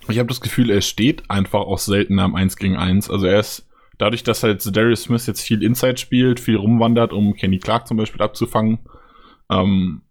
[0.08, 3.10] Ich habe das Gefühl, er steht einfach auch seltener am 1 gegen 1.
[3.10, 3.64] Also er ist
[3.98, 7.96] dadurch, dass halt Darius Smith jetzt viel Inside spielt, viel rumwandert, um Kenny Clark zum
[7.96, 8.78] Beispiel abzufangen,
[9.50, 10.02] ähm,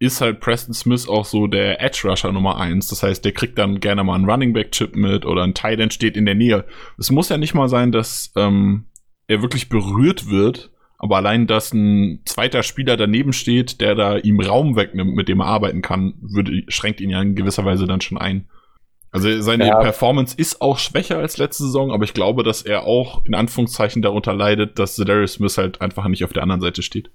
[0.00, 2.88] ist halt Preston Smith auch so der Edge Rusher Nummer eins.
[2.88, 5.78] Das heißt, der kriegt dann gerne mal einen Running Back Chip mit oder ein Tight
[5.78, 6.64] End steht in der Nähe.
[6.98, 8.86] Es muss ja nicht mal sein, dass ähm,
[9.26, 14.40] er wirklich berührt wird, aber allein, dass ein zweiter Spieler daneben steht, der da ihm
[14.40, 18.00] Raum wegnimmt, mit dem er arbeiten kann, würde, schränkt ihn ja in gewisser Weise dann
[18.00, 18.48] schon ein.
[19.12, 19.78] Also seine ja.
[19.80, 24.02] Performance ist auch schwächer als letzte Saison, aber ich glaube, dass er auch in Anführungszeichen
[24.02, 27.10] darunter leidet, dass Darius Smith halt einfach nicht auf der anderen Seite steht.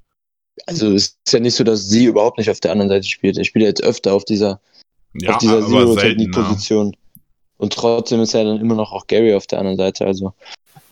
[0.68, 3.38] Also es ist ja nicht so, dass sie überhaupt nicht auf der anderen Seite spielt.
[3.38, 4.60] Er spielt jetzt öfter auf dieser,
[5.14, 6.96] ja, auf dieser Zero-Technik-Position.
[7.58, 10.06] Und trotzdem ist ja dann immer noch auch Gary auf der anderen Seite.
[10.06, 10.34] Also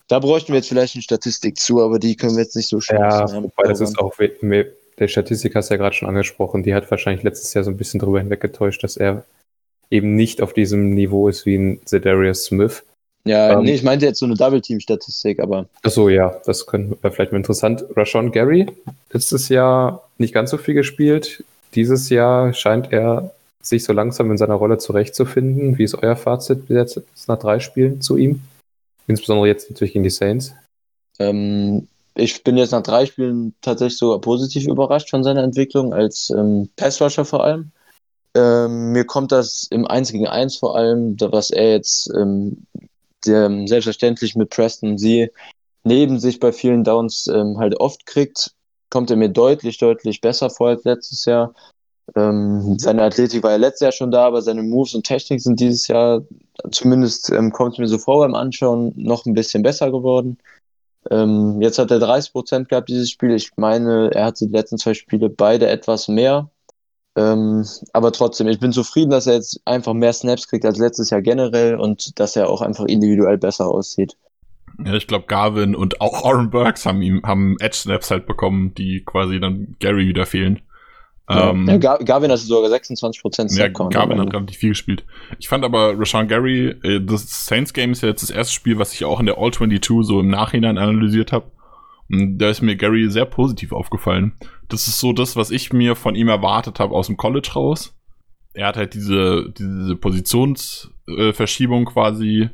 [0.08, 2.80] da bräuchten wir jetzt vielleicht eine Statistik zu, aber die können wir jetzt nicht so
[2.80, 6.74] schnell Ja, wobei das ist auch, der Statistik hast du ja gerade schon angesprochen, die
[6.74, 9.26] hat wahrscheinlich letztes Jahr so ein bisschen drüber hinweggetäuscht, dass er
[9.90, 12.84] eben nicht auf diesem Niveau ist wie ein Zedarius Smith.
[13.26, 15.68] Ja, ähm, nee, ich meinte jetzt so eine Double-Team-Statistik, aber.
[15.82, 17.86] Achso, ja, das könnte vielleicht mal interessant.
[17.96, 18.68] Rashawn Gary,
[19.12, 21.44] letztes Jahr nicht ganz so viel gespielt.
[21.74, 25.78] Dieses Jahr scheint er sich so langsam in seiner Rolle zurechtzufinden.
[25.78, 28.42] Wie ist euer Fazit jetzt nach drei Spielen zu ihm?
[29.08, 30.54] Insbesondere jetzt natürlich gegen die Saints.
[31.20, 36.30] Ähm, ich bin jetzt nach drei Spielen tatsächlich sogar positiv überrascht von seiner Entwicklung als
[36.30, 37.72] ähm, Passrusher vor allem.
[38.36, 42.66] Ähm, mir kommt das im 1 gegen 1 vor allem, was er jetzt ähm,
[43.26, 45.30] der, selbstverständlich mit Preston sie
[45.84, 48.52] neben sich bei vielen Downs ähm, halt oft kriegt,
[48.90, 51.54] kommt er mir deutlich, deutlich besser vor als letztes Jahr.
[52.16, 55.60] Ähm, seine Athletik war ja letztes Jahr schon da, aber seine Moves und Technik sind
[55.60, 56.22] dieses Jahr,
[56.72, 60.38] zumindest ähm, kommt es mir so vor beim Anschauen, noch ein bisschen besser geworden.
[61.12, 63.34] Ähm, jetzt hat er 30 Prozent gehabt, dieses Spiel.
[63.34, 66.50] Ich meine, er hat die letzten zwei Spiele beide etwas mehr.
[67.16, 71.12] Ähm, aber trotzdem, ich bin zufrieden, dass er jetzt einfach mehr Snaps kriegt als letztes
[71.12, 74.18] Jahr generell und dass er auch einfach individuell besser aussieht.
[74.84, 79.04] Ja, ich glaube, Garvin und auch Oren Burks haben ihm haben Edge-Snaps halt bekommen, die
[79.06, 80.62] quasi dann Gary wieder fehlen.
[81.30, 85.06] Ja, ähm, ja Gar Garvin hat sogar 26% Ja, Garvin hat gerade nicht viel gespielt.
[85.40, 88.80] Ich fand aber Rashawn Gary, äh, das Saints Game ist ja jetzt das erste Spiel,
[88.80, 91.52] was ich auch in der All-22 so im Nachhinein analysiert habe.
[92.10, 94.34] Und da ist mir Gary sehr positiv aufgefallen.
[94.74, 97.96] Das ist so das, was ich mir von ihm erwartet habe aus dem College raus.
[98.54, 102.50] Er hat halt diese, diese Positionsverschiebung äh, quasi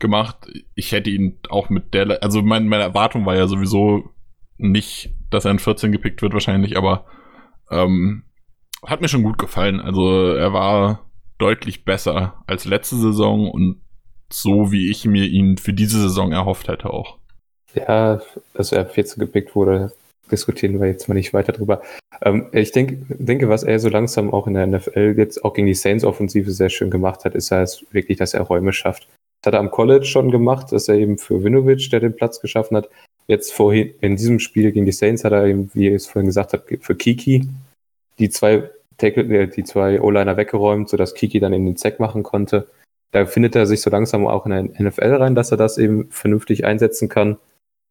[0.00, 0.48] gemacht.
[0.74, 4.10] Ich hätte ihn auch mit der, also mein, meine Erwartung war ja sowieso
[4.58, 7.06] nicht, dass er in 14 gepickt wird wahrscheinlich, aber
[7.70, 8.24] ähm,
[8.84, 9.80] hat mir schon gut gefallen.
[9.80, 11.08] Also er war
[11.38, 13.80] deutlich besser als letzte Saison und
[14.28, 17.18] so wie ich mir ihn für diese Saison erhofft hätte auch.
[17.74, 18.20] Ja,
[18.54, 19.92] also er 14 gepickt wurde,
[20.30, 21.82] diskutieren wir jetzt mal nicht weiter drüber.
[22.22, 25.66] Ähm, ich denk, denke, was er so langsam auch in der NFL jetzt auch gegen
[25.66, 29.08] die Saints-Offensive sehr schön gemacht hat, ist halt wirklich, dass er Räume schafft.
[29.42, 32.40] Das hat er am College schon gemacht, dass er eben für Winovich, der den Platz
[32.40, 32.88] geschaffen hat.
[33.26, 36.26] Jetzt vorhin, in diesem Spiel gegen die Saints hat er eben, wie ich es vorhin
[36.26, 37.48] gesagt habe, für Kiki
[38.18, 38.70] die zwei
[39.02, 42.68] äh, die zwei O-Liner weggeräumt, sodass Kiki dann eben den Zack machen konnte.
[43.12, 46.10] Da findet er sich so langsam auch in der NFL rein, dass er das eben
[46.10, 47.38] vernünftig einsetzen kann.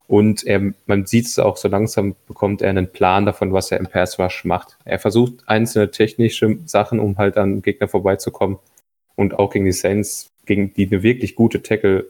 [0.10, 3.78] Und er, man sieht es auch so langsam, bekommt er einen Plan davon, was er
[3.78, 4.76] im Pass Rush macht.
[4.84, 8.58] Er versucht einzelne technische Sachen, um halt an Gegner vorbeizukommen.
[9.16, 12.08] Und auch gegen die Saints, gegen die eine wirklich gute Tackle,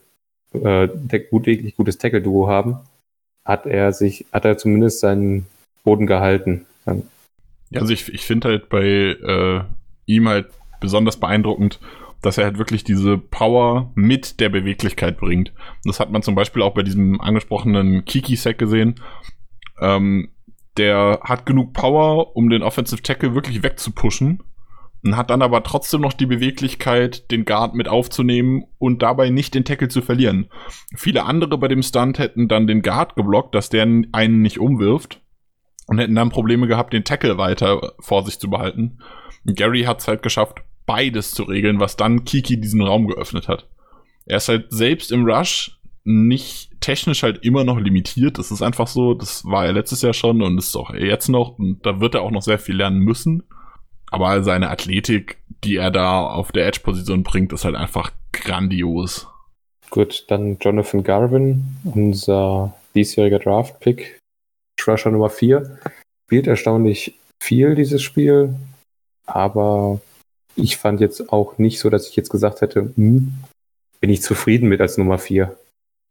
[0.54, 0.88] äh,
[1.30, 2.80] gut, wirklich gutes Tackle-Duo haben,
[3.44, 5.48] hat er sich, hat er zumindest seinen
[5.84, 6.68] Boden gehalten.
[6.86, 9.62] Ja, also ich, ich finde halt bei äh,
[10.06, 10.48] ihm halt
[10.80, 11.82] besonders beeindruckend,
[12.22, 15.54] dass er halt wirklich diese Power mit der Beweglichkeit bringt.
[15.84, 18.96] Das hat man zum Beispiel auch bei diesem angesprochenen Kiki-Sack gesehen.
[19.80, 20.30] Ähm,
[20.78, 24.44] der hat genug Power, um den Offensive Tackle wirklich wegzupushen
[25.04, 29.56] und hat dann aber trotzdem noch die Beweglichkeit, den Guard mit aufzunehmen und dabei nicht
[29.56, 30.50] den Tackle zu verlieren.
[30.96, 35.22] Viele andere bei dem Stunt hätten dann den Guard geblockt, dass der einen nicht umwirft
[35.88, 39.00] und hätten dann Probleme gehabt, den Tackle weiter vor sich zu behalten.
[39.46, 43.68] Gary hat es halt geschafft, beides zu regeln, was dann Kiki diesen Raum geöffnet hat.
[44.26, 48.40] Er ist halt selbst im Rush nicht technisch halt immer noch limitiert.
[48.40, 51.60] Das ist einfach so, das war er letztes Jahr schon und ist auch jetzt noch.
[51.60, 53.44] Und da wird er auch noch sehr viel lernen müssen.
[54.10, 59.28] Aber seine Athletik, die er da auf der Edge-Position bringt, ist halt einfach grandios.
[59.92, 64.18] Gut, dann Jonathan Garvin, unser diesjähriger Draft-Pick,
[64.88, 65.78] Rusher Nummer 4.
[66.26, 68.56] Spielt erstaunlich viel dieses Spiel,
[69.28, 70.02] aber
[70.60, 73.34] ich fand jetzt auch nicht so, dass ich jetzt gesagt hätte, hm,
[74.00, 75.56] bin ich zufrieden mit als Nummer 4.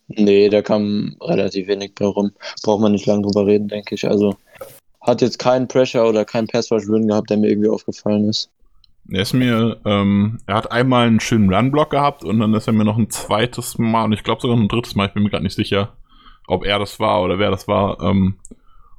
[0.09, 2.33] Nee, da kam relativ wenig bei rum.
[2.63, 4.09] Braucht man nicht lange drüber reden, denke ich.
[4.09, 4.37] Also
[5.01, 8.51] hat jetzt keinen Pressure oder keinen Passwash Win gehabt, der mir irgendwie aufgefallen ist.
[9.11, 12.75] Er ist mir, ähm, er hat einmal einen schönen Run-Block gehabt und dann ist er
[12.75, 15.23] mir noch ein zweites Mal und ich glaube sogar noch ein drittes Mal, ich bin
[15.23, 15.97] mir gerade nicht sicher,
[16.47, 18.35] ob er das war oder wer das war, ähm,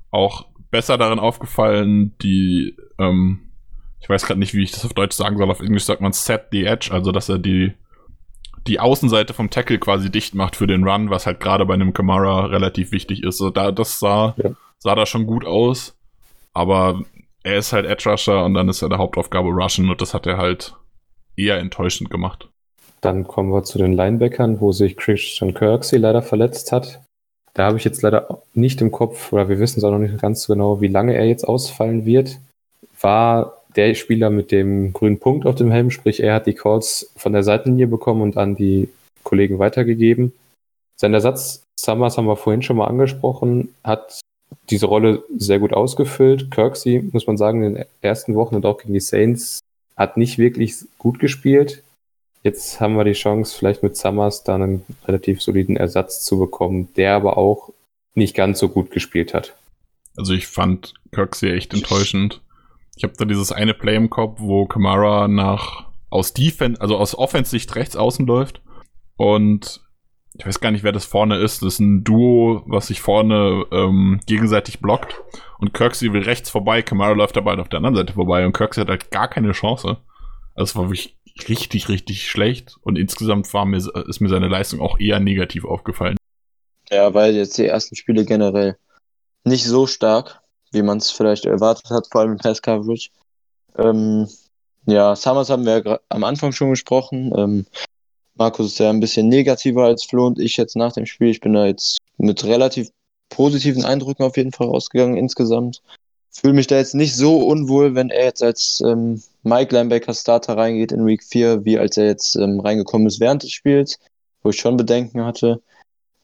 [0.09, 3.48] auch besser darin aufgefallen, die, ähm,
[4.01, 6.13] ich weiß gerade nicht, wie ich das auf Deutsch sagen soll, auf Englisch sagt man
[6.13, 7.73] set the edge, also dass er die,
[8.67, 11.93] die Außenseite vom Tackle quasi dicht macht für den Run, was halt gerade bei einem
[11.93, 13.37] Kamara relativ wichtig ist.
[13.37, 14.51] So, da, das sah, ja.
[14.77, 15.97] sah da schon gut aus,
[16.53, 17.01] aber
[17.43, 20.27] er ist halt Edge Rusher und dann ist er der Hauptaufgabe Rushen und das hat
[20.27, 20.75] er halt
[21.35, 22.49] eher enttäuschend gemacht.
[23.01, 26.99] Dann kommen wir zu den Linebackern, wo sich Christian Kirksey leider verletzt hat.
[27.53, 30.21] Da habe ich jetzt leider nicht im Kopf, oder wir wissen es auch noch nicht
[30.21, 32.37] ganz so genau, wie lange er jetzt ausfallen wird.
[32.99, 37.11] War der Spieler mit dem grünen Punkt auf dem Helm, sprich er hat die Calls
[37.15, 38.89] von der Seitenlinie bekommen und an die
[39.23, 40.33] Kollegen weitergegeben.
[40.95, 44.19] Sein Ersatz Summers haben wir vorhin schon mal angesprochen, hat
[44.69, 46.51] diese Rolle sehr gut ausgefüllt.
[46.51, 49.59] Kirksey, muss man sagen, in den ersten Wochen und auch gegen die Saints
[49.95, 51.83] hat nicht wirklich gut gespielt.
[52.43, 56.89] Jetzt haben wir die Chance, vielleicht mit Summers dann einen relativ soliden Ersatz zu bekommen,
[56.95, 57.71] der aber auch
[58.15, 59.55] nicht ganz so gut gespielt hat.
[60.15, 62.41] Also ich fand Kirksey echt enttäuschend.
[62.99, 67.17] Ich habe da dieses eine Play im Kopf, wo Kamara nach aus Defense, also aus
[67.17, 68.61] Offense-Sicht rechts außen läuft
[69.15, 69.79] und
[70.37, 71.61] ich weiß gar nicht, wer das vorne ist.
[71.61, 75.15] Das ist ein Duo, was sich vorne ähm, gegenseitig blockt.
[75.59, 78.81] Und Kirksey will rechts vorbei, Kamara läuft dabei auf der anderen Seite vorbei und Kirksey
[78.81, 79.97] hat halt gar keine Chance.
[80.53, 82.75] Also es war wirklich richtig, richtig schlecht.
[82.81, 86.17] Und insgesamt war mir, ist mir seine Leistung auch eher negativ aufgefallen.
[86.91, 88.77] Ja, weil jetzt die ersten Spiele generell
[89.45, 90.38] nicht so stark,
[90.71, 93.09] wie man es vielleicht erwartet hat, vor allem im Pass Coverage.
[93.77, 94.27] Ähm,
[94.85, 97.33] ja, Summers haben wir ja am Anfang schon gesprochen.
[97.35, 97.65] Ähm,
[98.35, 101.29] Markus ist ja ein bisschen negativer als Flo und ich jetzt nach dem Spiel.
[101.29, 102.89] Ich bin da jetzt mit relativ
[103.29, 105.81] positiven Eindrücken auf jeden Fall rausgegangen insgesamt.
[106.31, 110.57] Fühle mich da jetzt nicht so unwohl, wenn er jetzt als ähm, Mike Linebacker Starter
[110.57, 113.99] reingeht in Week 4, wie als er jetzt ähm, reingekommen ist während des Spiels,
[114.41, 115.61] wo ich schon Bedenken hatte.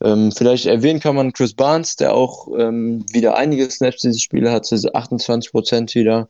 [0.03, 4.49] Ähm, vielleicht erwähnen kann man Chris Barnes, der auch ähm, wieder einige Snaps dieses Spiel
[4.51, 6.27] hatte, 28 Prozent wieder.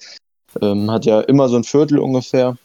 [0.62, 2.58] Ähm, hat ja immer so ein Viertel ungefähr.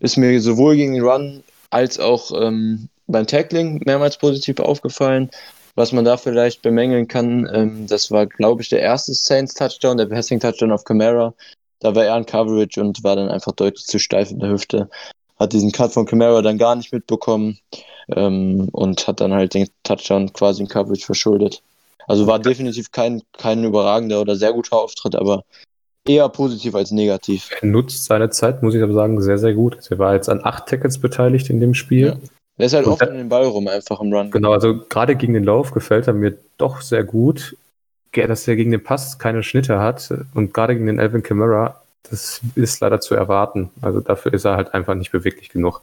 [0.00, 5.30] Ist mir sowohl gegen den Run als auch ähm, beim Tackling mehrmals positiv aufgefallen.
[5.76, 10.06] Was man da vielleicht bemängeln kann, ähm, das war, glaube ich, der erste Saints-Touchdown, der
[10.06, 11.34] Passing-Touchdown auf Camara.
[11.80, 14.88] Da war er in Coverage und war dann einfach deutlich zu steif in der Hüfte.
[15.36, 17.58] Hat diesen Cut von Camara dann gar nicht mitbekommen
[18.14, 21.62] ähm, und hat dann halt den Touchdown quasi in Coverage verschuldet.
[22.06, 25.44] Also war definitiv kein, kein überragender oder sehr guter Auftritt, aber
[26.06, 27.50] eher positiv als negativ.
[27.60, 29.78] Er nutzt seine Zeit, muss ich aber sagen, sehr, sehr gut.
[29.90, 32.06] Er war jetzt an acht Tackles beteiligt in dem Spiel.
[32.06, 32.16] Ja.
[32.56, 34.30] Er ist halt oft an den Ball rum, einfach im Run.
[34.30, 37.56] Genau, also gerade gegen den Lauf gefällt er mir doch sehr gut.
[38.12, 42.40] Dass er gegen den Pass keine Schnitte hat und gerade gegen den Alvin Kamara, das
[42.54, 43.70] ist leider zu erwarten.
[43.80, 45.82] Also dafür ist er halt einfach nicht beweglich genug.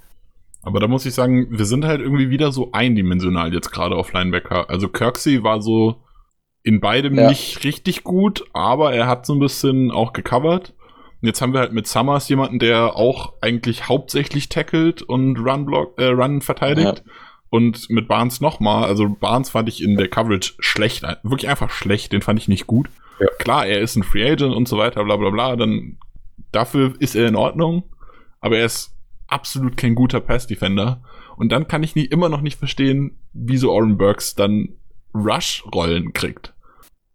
[0.63, 4.13] Aber da muss ich sagen, wir sind halt irgendwie wieder so eindimensional jetzt gerade auf
[4.13, 4.69] Linebacker.
[4.69, 5.97] Also Kirksey war so,
[6.63, 7.27] in beidem ja.
[7.27, 10.73] nicht richtig gut, aber er hat so ein bisschen auch gecovert.
[11.21, 15.65] Und jetzt haben wir halt mit Summers jemanden, der auch eigentlich hauptsächlich tackelt und Run,
[15.65, 17.03] block, äh, Run verteidigt.
[17.05, 17.11] Ja.
[17.49, 18.85] Und mit Barnes nochmal.
[18.85, 21.03] Also Barnes fand ich in der Coverage schlecht.
[21.23, 22.13] Wirklich einfach schlecht.
[22.13, 22.89] Den fand ich nicht gut.
[23.19, 23.27] Ja.
[23.39, 25.55] Klar, er ist ein Free Agent und so weiter, bla bla bla.
[25.55, 25.97] Dann
[26.51, 27.83] dafür ist er in Ordnung.
[28.39, 28.93] Aber er ist
[29.27, 31.01] absolut kein guter Pass-Defender.
[31.37, 34.69] Und dann kann ich nie, immer noch nicht verstehen, wieso Oren Burks dann
[35.13, 36.53] Rush-Rollen kriegt.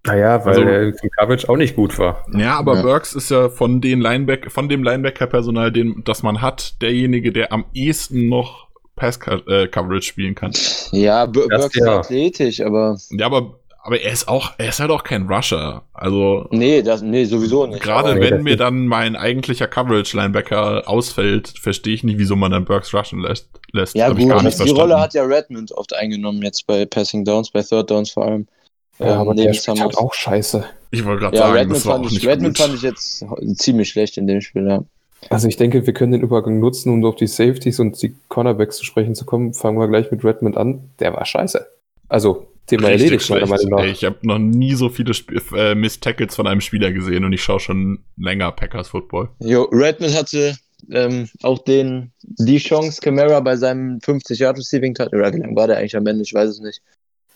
[0.06, 2.24] Naja, weil also, der im Coverage auch nicht gut war.
[2.32, 2.82] Ja, aber ja.
[2.82, 7.52] Burks ist ja von den Linebacker, von dem Linebacker-Personal, den, das man hat, derjenige, der
[7.52, 10.52] am ehesten noch Pass-Coverage äh, spielen kann.
[10.92, 12.00] Ja, das, Burks ja.
[12.00, 12.96] ist athletisch, aber.
[13.10, 15.84] Ja, aber, aber er ist auch, er ist halt auch kein Rusher.
[15.94, 16.48] Also.
[16.50, 17.80] Nee, das, nee, sowieso nicht.
[17.80, 22.64] Gerade nee, wenn mir dann mein eigentlicher Coverage-Linebacker ausfällt, verstehe ich nicht, wieso man dann
[22.64, 23.48] Burks rushen lässt.
[23.70, 23.94] lässt.
[23.94, 24.76] Ja, gut, die verstanden.
[24.76, 28.48] Rolle hat ja Redmond oft eingenommen, jetzt bei Passing Downs, bei Third Downs vor allem.
[28.98, 30.64] Ja, ähm, aber der spielt halt auch scheiße.
[30.90, 32.66] Ich wollte gerade ja, sagen, Redmond das war auch nicht Redmond gut.
[32.66, 33.24] fand ich jetzt
[33.54, 34.82] ziemlich schlecht in dem Spiel, ja.
[35.30, 38.78] Also ich denke, wir können den Übergang nutzen, um auf die Safeties und die Cornerbacks
[38.78, 39.54] zu sprechen zu kommen.
[39.54, 40.90] Fangen wir gleich mit Redmond an.
[40.98, 41.66] Der war scheiße.
[42.08, 43.84] Also, Thema erledigt, meiner Meinung nach.
[43.84, 47.32] Ey, ich habe noch nie so viele Sp äh, Miss-Tackles von einem Spieler gesehen und
[47.32, 49.28] ich schaue schon länger Packers Football.
[49.40, 50.56] Jo, Redmond hatte
[50.90, 55.56] ähm, auch den, die Chance, Camara bei seinem 50 Yard Receiving Touch, oder wie lange
[55.56, 56.80] war der eigentlich am Ende, ich weiß es nicht,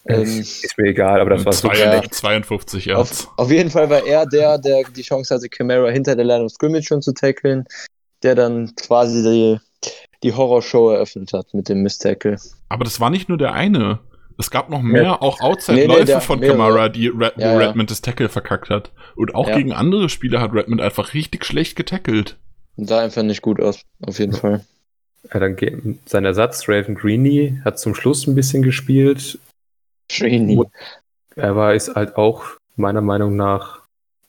[0.07, 1.77] ähm, ist mir egal, aber das war.
[1.77, 3.27] Ja, 52 Yards.
[3.27, 6.45] Auf, auf, jeden Fall war er der, der die Chance hatte, Camara hinter der Line
[6.45, 7.67] of Scrimmage schon zu tackeln,
[8.23, 9.91] der dann quasi die,
[10.23, 12.39] die Horrorshow eröffnet hat mit dem Miss-Tackle.
[12.71, 14.01] Aber das war nicht nur der eine.
[14.41, 15.21] Es gab noch mehr, ja.
[15.21, 18.91] auch Outside-Läufe nee, nee, von Camara, die Red, ja, wo Redmond das Tackle verkackt hat.
[19.15, 22.37] Und auch gegen andere Spieler hat Redmond einfach richtig schlecht getackelt.
[22.77, 24.65] Sah einfach nicht gut aus, auf jeden Fall.
[25.33, 25.77] Ja, dann geht,
[26.09, 29.39] sein Ersatz, Raven Greeny, hat zum Schluss ein bisschen gespielt.
[30.09, 30.59] Greeny.
[31.37, 32.45] Er war ist halt auch
[32.77, 33.81] meiner Meinung nach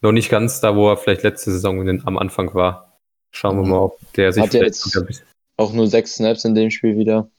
[0.01, 2.97] noch nicht ganz da, wo er vielleicht letzte Saison den, am Anfang war.
[3.31, 3.69] Schauen wir Mhm.
[3.69, 5.23] mal, ob der sich Hat er vielleicht jetzt-
[5.57, 7.29] Auch nur sechs Snaps in dem Spiel wieder.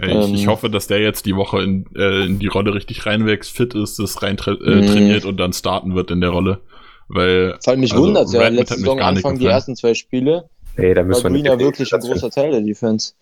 [0.00, 0.48] Ich, ich Ähm.
[0.48, 3.98] hoffe, dass der jetzt die Woche in, äh, in die Rolle richtig reinwächst, fit ist,
[3.98, 4.86] das rein tra äh, Mhm.
[4.86, 6.60] trainiert und dann starten wird in der Rolle.
[7.08, 9.74] Weil Vor allem mich Also, wundert ja, letzte hat Saison gar nicht Anfang die ersten
[9.76, 10.44] zwei Spiele
[10.76, 13.14] Nee, da war müssen wir Green nicht ja wirklich ein großer Teil der Defense.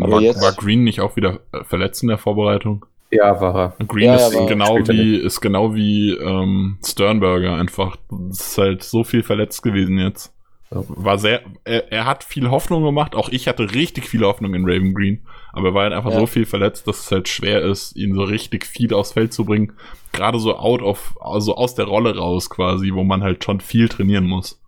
[0.00, 2.86] Aber war, jetzt- war Green nicht auch wieder äh, verletzt in der Vorbereitung?
[3.10, 3.86] Ja, war er.
[3.86, 7.96] Green Ja, ist, ja, genau er wie, ist genau wie ähm, Sternberger einfach.
[8.10, 10.32] Das ist halt so viel verletzt gewesen jetzt.
[10.74, 13.14] War sehr, er, er hat viel Hoffnung gemacht.
[13.14, 15.20] Auch ich hatte richtig viel Hoffnung in Raven Green.
[15.52, 16.20] Aber er war halt einfach Ja.
[16.20, 19.44] so viel verletzt, dass es halt schwer ist, ihn so richtig viel aufs Feld zu
[19.44, 19.72] bringen.
[20.12, 23.88] Gerade so out of, also aus der Rolle raus quasi, wo man halt schon viel
[23.88, 24.60] trainieren muss.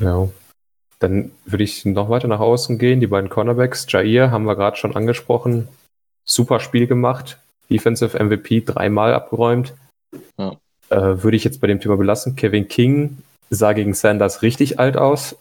[0.00, 0.28] Ja.
[0.98, 3.00] Dann würde ich noch weiter nach außen gehen.
[3.00, 5.68] Die beiden Cornerbacks, Jair haben wir gerade schon angesprochen.
[6.24, 7.38] Super Spiel gemacht.
[7.70, 9.74] Defensive MVP dreimal abgeräumt.
[10.38, 10.56] Ja.
[10.90, 12.36] Äh, würde ich jetzt bei dem Thema belassen.
[12.36, 13.18] Kevin King
[13.50, 15.36] sah gegen Sanders richtig alt aus.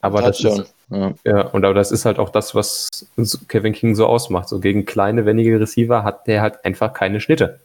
[0.00, 0.62] Aber das Touchdown.
[0.62, 1.14] ist, Ja.
[1.24, 3.06] ja, und aber das ist halt auch das, was
[3.48, 4.50] Kevin King so ausmacht.
[4.50, 7.60] So gegen kleine, wendige Receiver hat der halt einfach keine Schnitte.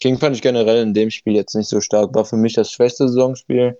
[0.00, 2.14] King fand ich generell in dem Spiel jetzt nicht so stark.
[2.14, 3.78] War für mich das schwächste Saisonspiel.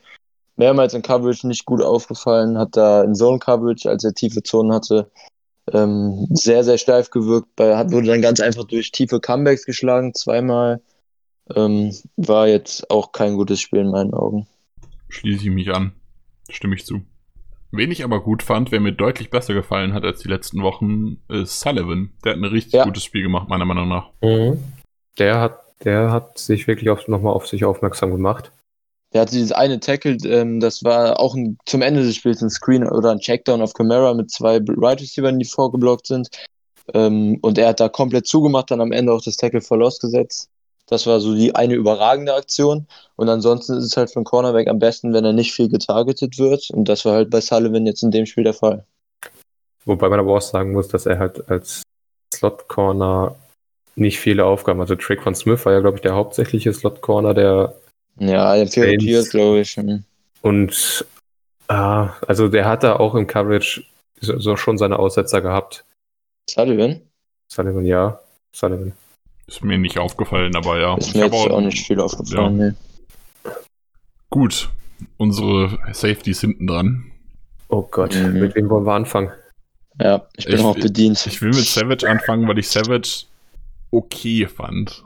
[0.57, 2.59] Mehrmals in Coverage nicht gut aufgefallen.
[2.59, 5.11] Hat da in Zone Coverage, als er tiefe Zonen hatte,
[5.73, 7.49] ähm, sehr, sehr steif gewirkt.
[7.57, 10.81] Bei, hat, wurde dann ganz einfach durch tiefe Comebacks geschlagen, zweimal.
[11.55, 14.47] Ähm, war jetzt auch kein gutes Spiel in meinen Augen.
[15.15, 15.93] Schließe ich mich an.
[16.51, 17.03] Stimme ich zu.
[17.71, 21.19] Wen ich aber gut fand, wer mir deutlich besser gefallen hat als die letzten Wochen,
[21.29, 22.11] ist Sullivan.
[22.25, 22.85] Der hat ein richtig Ja.
[22.85, 24.11] gutes Spiel gemacht, meiner Meinung nach.
[25.19, 28.53] Der hat, der hat sich wirklich nochmal auf sich aufmerksam gemacht.
[29.13, 32.51] Der hatte dieses eine Tackle, ähm, das war auch ein, zum Ende des Spiels ein
[32.51, 36.29] Screen oder ein Checkdown auf Camera mit zwei Right Receivers, die vorgeblockt sind.
[36.93, 40.01] Ähm, und er hat da komplett zugemacht, dann am Ende auch das Tackle for Loss
[40.01, 40.51] gesetzt.
[40.87, 42.87] Das war so die eine überragende Aktion.
[43.17, 46.71] Und ansonsten ist es halt einen Cornerback am besten, wenn er nicht viel getargetet wird.
[46.71, 48.85] Und das war halt bei Sullivan jetzt in dem Spiel der Fall.
[49.87, 51.83] Wobei man aber auch sagen muss, dass er halt als
[52.35, 53.37] Slot-Corner
[53.97, 54.99] nicht viele Aufgaben hatte.
[54.99, 57.75] Traquan Smith war ja, glaube ich, der hauptsächliche Slot-Corner, der
[58.19, 58.97] Ja, der.
[58.99, 59.77] Pierre glaube ich.
[59.77, 60.05] Hm.
[60.43, 61.07] und
[61.69, 63.85] ah, also der hat da auch im Coverage
[64.21, 65.85] so, so schon seine Aussetzer gehabt.
[66.49, 67.01] Sullivan?
[67.49, 68.21] Sullivan, ja.
[68.53, 68.93] Sullivan.
[69.47, 70.97] Ist mir nicht aufgefallen, aber ja.
[70.97, 72.57] Ist Ich mir jetzt auch nicht viel aufgefallen.
[72.57, 73.51] Nee.
[74.31, 74.71] Gut.
[75.17, 77.11] Unsere Safeties hinten dran.
[77.69, 78.41] Oh Gott, Mhm.
[78.41, 79.31] mit wem wollen wir anfangen?
[80.01, 81.25] Ja, ich bin Ich- auch bedient.
[81.27, 83.27] Ich will mit Savage anfangen, weil ich Savage
[83.91, 85.05] okay fand.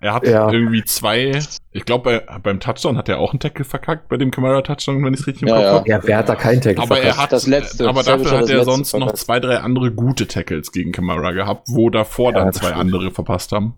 [0.00, 0.50] Er hat Ja.
[0.50, 1.38] irgendwie zwei,
[1.72, 5.14] ich glaube, bei, beim Touchdown hat er auch einen Tackle verkackt, bei dem Camara-Touchdown, wenn
[5.14, 5.72] ich es richtig im Ja, Kopf ja.
[5.72, 5.88] habe.
[5.88, 7.20] Ja, wer hat da keinen Tackle Aber er verpasst?
[7.22, 7.88] hat, Das letzte.
[7.88, 9.24] aber dafür hat er sonst noch verpasst.
[9.26, 12.80] zwei, drei andere gute Tackles gegen Camara gehabt, wo davor Ja, dann zwei stimmt.
[12.80, 13.74] andere verpasst haben.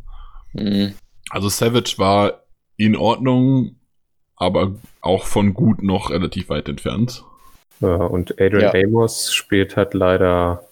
[0.53, 0.95] Mhm.
[1.31, 2.43] Also Savage war
[2.77, 3.77] in Ordnung,
[4.37, 7.25] aber auch von gut noch relativ weit entfernt.
[7.81, 8.85] Ja, und Adrian Ja.
[8.85, 10.65] Amos spielt halt leider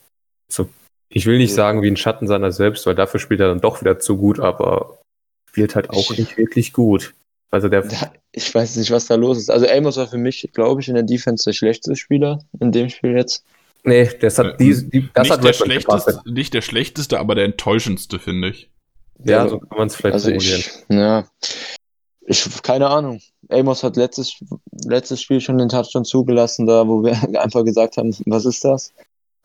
[0.49, 0.69] so,
[1.09, 3.81] ich will nicht sagen wie ein Schatten seiner selbst, weil dafür spielt er dann doch
[3.81, 4.99] wieder zu gut, aber
[5.57, 7.15] spielt halt auch Ich- nicht wirklich gut.
[7.51, 9.49] Also der, Da- Ich weiß nicht, was da los ist.
[9.51, 12.91] Also Amos war für mich, glaube ich, in der Defense der schlechteste Spieler in dem
[12.91, 13.43] Spiel jetzt.
[13.85, 17.35] nee, das hat Äh, die, die das nicht, hat der schlechteste, nicht der schlechteste, aber
[17.35, 18.69] der enttäuschendste, finde ich.
[19.25, 20.61] Ja, so kann man es vielleicht also formulieren.
[20.61, 21.25] ich, ja,
[22.27, 23.21] ich, keine Ahnung.
[23.49, 24.35] Amos hat letztes,
[24.85, 28.93] letztes Spiel schon den Touchdown zugelassen, da wo wir einfach gesagt haben, was ist das?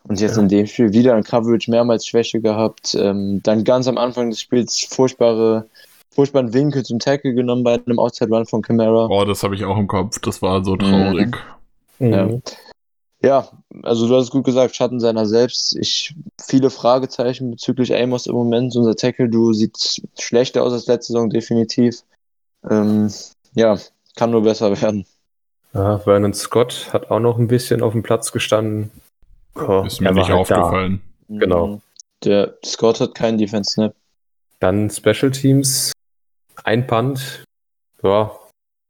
[0.03, 0.41] Und jetzt Ja.
[0.41, 2.95] in dem Spiel wieder ein Coverage mehrmals Schwäche gehabt.
[2.99, 5.69] Ähm, dann ganz am Anfang des Spiels furchtbare,
[6.13, 9.07] furchtbaren Winkel zum Tackle genommen bei einem Outside Run von Camara.
[9.09, 10.19] Oh, das habe ich auch im Kopf.
[10.19, 11.35] Das war so traurig.
[11.99, 12.25] Ja.
[12.25, 12.41] Mhm.
[13.23, 13.47] Ja,
[13.83, 15.75] also du hast es gut gesagt, Schatten seiner selbst.
[15.75, 18.75] Ich viele Fragezeichen bezüglich Amos im Moment.
[18.75, 22.01] Unser Tackle-Duo sieht schlechter aus als letzte Saison, definitiv.
[22.67, 23.11] Ähm,
[23.53, 23.77] ja,
[24.15, 25.05] kann nur besser werden.
[25.73, 28.89] Ja, Vernon Scott hat auch noch ein bisschen auf dem Platz gestanden.
[29.55, 30.55] Oh, Ist mir nicht halt da.
[30.61, 31.01] aufgefallen.
[31.29, 31.67] Genau.
[31.67, 31.81] Mhm.
[32.23, 33.93] Der Scott hat keinen Defense-Snap.
[34.59, 35.90] Dann Special Teams,
[36.63, 37.43] ein Punt.
[38.03, 38.31] Ja,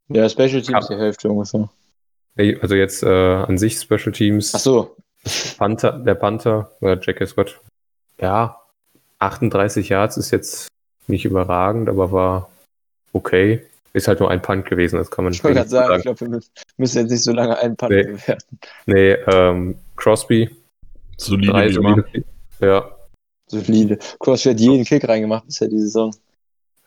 [0.09, 0.95] Ja, Special Teams Ja.
[0.95, 1.69] die Hälfte ungefähr.
[2.61, 4.53] also jetzt äh, an sich Special Teams.
[4.55, 4.95] Ach so,
[5.57, 7.25] Panther, der Panther oder J.K.
[7.27, 7.59] Scott.
[8.19, 8.57] Ja,
[9.19, 10.67] 38 Yards ist jetzt
[11.07, 12.49] nicht überragend, aber war
[13.13, 13.63] okay.
[13.93, 16.17] Ist halt nur ein Punt gewesen, das kann man ich wollte gerade sagen, ich sagen.
[16.17, 16.47] glaube, wir mü-
[16.77, 18.03] müssen jetzt nicht so lange einen Punt Nee.
[18.03, 18.59] bewerten.
[18.85, 20.49] Nee, ähm, Crosby,
[21.17, 21.95] Solide drei wie immer.
[21.95, 22.23] solide.
[22.61, 22.91] Ja,
[23.47, 23.99] Solide.
[24.19, 26.15] Crosby hat jeden Kick reingemacht bisher die Saison.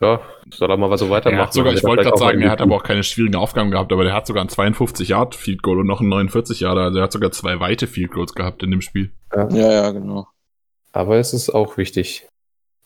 [0.01, 0.19] Ja,
[0.51, 1.39] soll er mal so weitermachen.
[1.39, 3.93] Er hat sogar, ich wollte gerade sagen, er hat aber auch keine schwierigen Aufgaben gehabt,
[3.93, 6.99] aber der hat sogar ein 52 Yard Field Goal und noch ein 49 Yard, also
[6.99, 9.11] er hat sogar zwei weite Field Goals gehabt in dem Spiel.
[9.33, 10.27] Ja, ja, ja genau.
[10.91, 12.27] Aber es ist auch wichtig.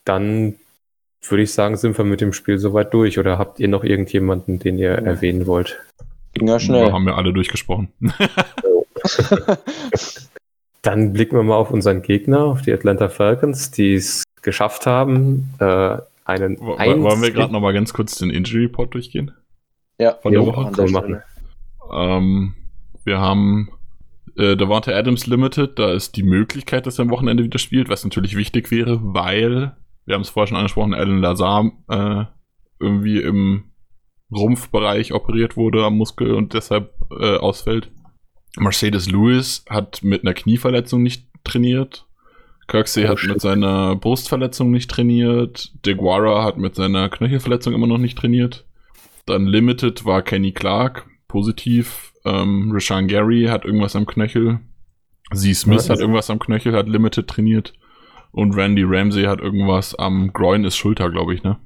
[0.04, 0.56] Dann
[1.28, 4.58] würde ich sagen, sind wir mit dem Spiel soweit durch oder habt ihr noch irgendjemanden,
[4.60, 5.80] den ihr erwähnen wollt?
[6.32, 6.86] Ging ja schnell.
[6.86, 7.92] Da haben wir alle durchgesprochen.
[10.82, 15.52] Dann blicken wir mal auf unseren Gegner, auf die Atlanta Falcons, die es geschafft haben,
[15.58, 15.98] äh,
[16.30, 16.64] einen W
[17.02, 19.32] wollen wir gerade noch mal ganz kurz den Injury Report durchgehen?
[19.98, 20.72] Ja, Von der Jo, Woche?
[20.72, 21.22] können wir machen.
[21.92, 22.54] Ähm,
[23.04, 23.70] wir haben
[24.36, 28.04] äh, Davante Adams Limited, da ist die Möglichkeit, dass er am Wochenende wieder spielt, was
[28.04, 29.76] natürlich wichtig wäre, weil,
[30.06, 32.24] wir haben es vorher schon angesprochen, Alan Lazar äh,
[32.78, 33.64] irgendwie im
[34.32, 37.90] Rumpfbereich operiert wurde am Muskel und deshalb äh, ausfällt.
[38.56, 42.06] Mercedes Lewis hat mit einer Knieverletzung nicht trainiert.
[42.70, 43.30] Kirksey Oh, hat shit.
[43.30, 45.72] mit seiner Brustverletzung nicht trainiert.
[45.84, 48.64] DeGuara hat mit seiner Knöchelverletzung immer noch nicht trainiert.
[49.26, 52.12] Dann Limited war Kenny Clark, positiv.
[52.24, 54.60] Ähm, Rashan Gary hat irgendwas am Knöchel.
[55.34, 55.56] Z.
[55.56, 57.72] Smith hat irgendwas am Knöchel, hat Limited trainiert.
[58.32, 61.58] Und Randy Ramsey hat irgendwas am Groin ist Schulter, glaube ich, ne?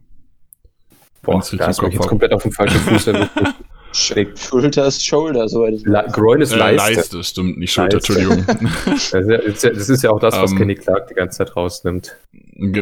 [1.23, 3.31] Boah, da ist mich jetzt komplett auf dem falschen Fuß erwischt.
[3.95, 6.13] Schulter ist Shoulder, soweit ich weiß.
[6.13, 6.95] Groin ist Äh, Leiste.
[6.95, 8.13] Leiste, stimmt, nicht Schulter, Leiste.
[8.19, 8.45] Entschuldigung.
[8.87, 11.57] Das ist, ja, das ist ja auch das, was Ähm, Kenny Clark die ganze Zeit
[11.57, 12.17] rausnimmt.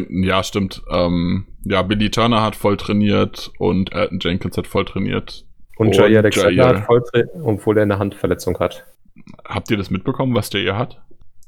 [0.09, 0.81] Ja, stimmt.
[0.91, 5.45] Ähm, ja, Billy Turner hat voll trainiert und Elton Jenkins hat voll trainiert.
[5.77, 6.67] Und und Jair Alexander Jair.
[6.77, 8.83] hat voll drin, obwohl er eine Handverletzung hat.
[9.45, 11.01] Habt ihr das mitbekommen, was der ihr hat?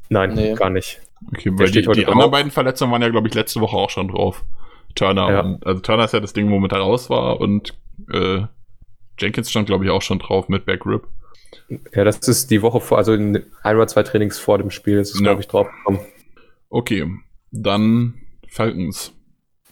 [0.09, 0.53] Nein, Nee.
[0.53, 0.99] gar nicht.
[1.31, 4.07] Okay, weil die, die anderen beiden Verletzungen waren ja, glaube ich, letzte Woche auch schon
[4.09, 4.43] drauf.
[4.95, 5.39] Turner Ja.
[5.41, 7.73] und, also Turner ist ja das Ding, womit er raus war und
[8.11, 8.41] äh,
[9.17, 11.07] Jenkins stand, glaube ich, auch schon drauf mit Backrip.
[11.93, 14.97] Ja, das ist die Woche vor, also in ein oder zwei Trainings vor dem Spiel
[14.99, 15.27] ist es, Ja.
[15.27, 16.01] glaube ich, draufgekommen.
[16.69, 17.05] Okay,
[17.51, 18.15] dann
[18.49, 19.13] Falcons.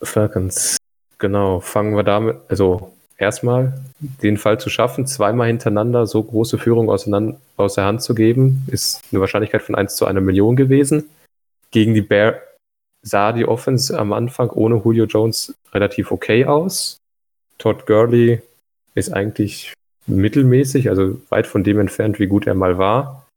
[0.01, 0.77] Falcons.
[1.17, 6.89] Genau, fangen wir damit, also erstmal den Fall zu schaffen, zweimal hintereinander so große Führung
[6.89, 11.09] aus der Hand zu geben, ist eine Wahrscheinlichkeit von 1 zu einer Million gewesen.
[11.71, 12.35] Gegen die Bear
[13.01, 16.97] sah die Offense am Anfang ohne Julio Jones relativ okay aus.
[17.57, 18.41] Todd Gurley
[18.95, 19.73] ist eigentlich
[20.05, 23.27] mittelmäßig, also weit von dem entfernt, wie gut er mal war.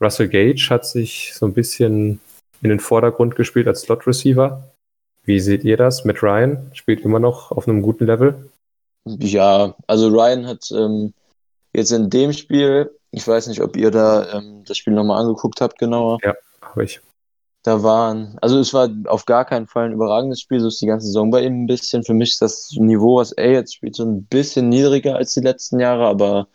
[0.00, 2.20] Russell Gage hat sich so ein bisschen
[2.62, 4.70] in den Vordergrund gespielt als Slot Receiver.
[5.24, 6.04] Wie seht ihr das?
[6.04, 8.50] Mit Ryan spielt immer noch auf einem guten Level.
[9.04, 11.14] Ja, also Ryan hat ähm,
[11.72, 15.60] jetzt in dem Spiel, ich weiß nicht, ob ihr da ähm, das Spiel nochmal angeguckt
[15.60, 16.18] habt, genauer.
[16.60, 17.00] Aber ich,
[17.66, 20.86] Da waren, also es war auf gar keinen Fall ein überragendes Spiel, so ist die
[20.86, 22.04] ganze Saison bei ihm ein bisschen.
[22.04, 25.40] Für mich ist das Niveau, was er jetzt spielt, so ein bisschen niedriger als die
[25.40, 26.46] letzten Jahre, aber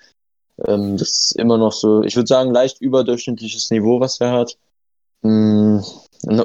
[0.66, 4.58] ähm, das ist immer noch so, ich würde sagen, leicht überdurchschnittliches Niveau, was er hat.
[5.22, 5.80] Mm,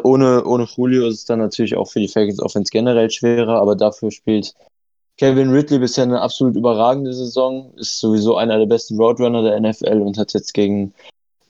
[0.03, 3.77] ohne, ohne Julio ist es dann natürlich auch für die Falcons Offense generell schwerer, aber
[3.77, 4.53] dafür spielt
[5.17, 10.01] Kevin Ridley bisher eine absolut überragende Saison, ist sowieso einer der besten Roadrunner der NFL
[10.01, 10.93] und hat jetzt gegen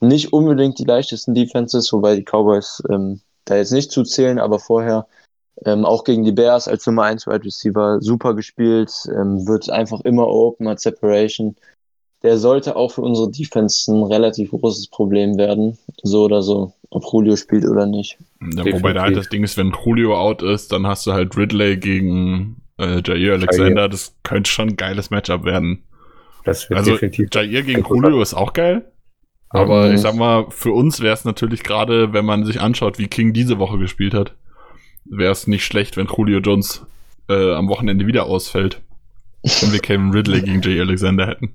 [0.00, 5.06] nicht unbedingt die leichtesten Defenses, wobei die Cowboys ähm, da jetzt nicht zuzählen, aber vorher
[5.64, 10.00] ähm, auch gegen die Bears als Nummer 1 Wide Receiver super gespielt, ähm, wird einfach
[10.02, 11.56] immer open, hat Separation.
[12.22, 17.04] Der sollte auch für unsere Defense ein relativ großes Problem werden, so oder so, ob
[17.10, 18.18] Julio spielt oder nicht.
[18.40, 21.36] Ja, wobei da halt das Ding ist, wenn Julio out ist, dann hast du halt
[21.36, 23.88] Ridley gegen äh, Jair Alexander.
[23.88, 25.84] Das könnte schon ein geiles Matchup werden.
[26.44, 27.28] das wird Also definitiv.
[27.32, 28.84] Jair gegen Julio ist auch geil.
[29.50, 29.94] Aber Mhm.
[29.94, 33.32] ich sag mal, für uns wäre es natürlich gerade, wenn man sich anschaut, wie King
[33.32, 34.34] diese Woche gespielt hat,
[35.04, 36.84] wäre es nicht schlecht, wenn Julio Jones
[37.28, 38.80] äh, am Wochenende wieder ausfällt.
[39.60, 41.54] Wenn wir Kevin Ridley gegen Jay Alexander hätten.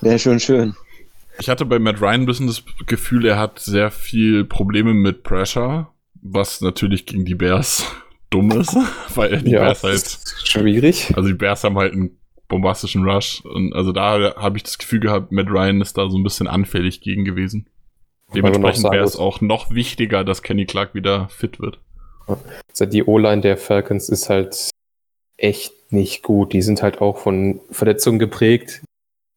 [0.00, 0.74] Wäre schon schön.
[1.38, 5.22] Ich hatte bei Matt Ryan ein bisschen das Gefühl, er hat sehr viel Probleme mit
[5.22, 5.88] Pressure,
[6.20, 7.84] was natürlich gegen die Bears
[8.30, 8.76] dumm ist,
[9.14, 11.12] weil die Bears halt schwierig.
[11.16, 12.16] also die Bears haben halt einen
[12.48, 13.42] bombastischen Rush.
[13.44, 16.48] Und also da habe ich das Gefühl gehabt, Matt Ryan ist da so ein bisschen
[16.48, 17.66] anfällig gegen gewesen.
[18.34, 21.78] Dementsprechend wäre es auch noch wichtiger, dass Kenny Clark wieder fit wird.
[22.70, 24.70] Also die O-Line der Falcons ist halt
[25.36, 26.52] echt nicht gut.
[26.52, 28.82] Die sind halt auch von Verletzungen geprägt.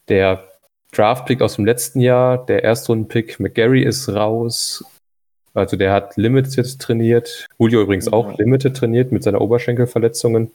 [0.07, 0.47] Der
[0.93, 4.85] Draft-Pick aus dem letzten Jahr, der Erstrunden-Pick McGarry ist raus.
[5.53, 7.47] Also der hat Limited trainiert.
[7.57, 8.35] Julio übrigens auch Ja.
[8.37, 10.51] Limited trainiert mit seiner Oberschenkelverletzungen.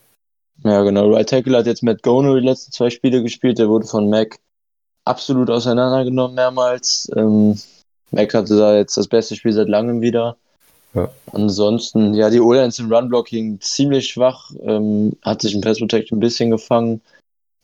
[0.62, 1.11] Ja, genau.
[1.11, 3.59] Right Tackle hat jetzt Matt Gono die letzten zwei Spiele gespielt.
[3.59, 4.38] Der wurde von Mac
[5.05, 7.11] absolut auseinandergenommen mehrmals.
[7.16, 7.59] Ähm,
[8.11, 10.36] Mac hatte da jetzt das beste Spiel seit langem wieder.
[10.94, 11.09] Ja.
[11.32, 14.51] Ansonsten, ja, die O-Lines im Run-Blocking ziemlich schwach.
[14.62, 17.01] Ähm, hat sich im Pass Protect ein bisschen gefangen.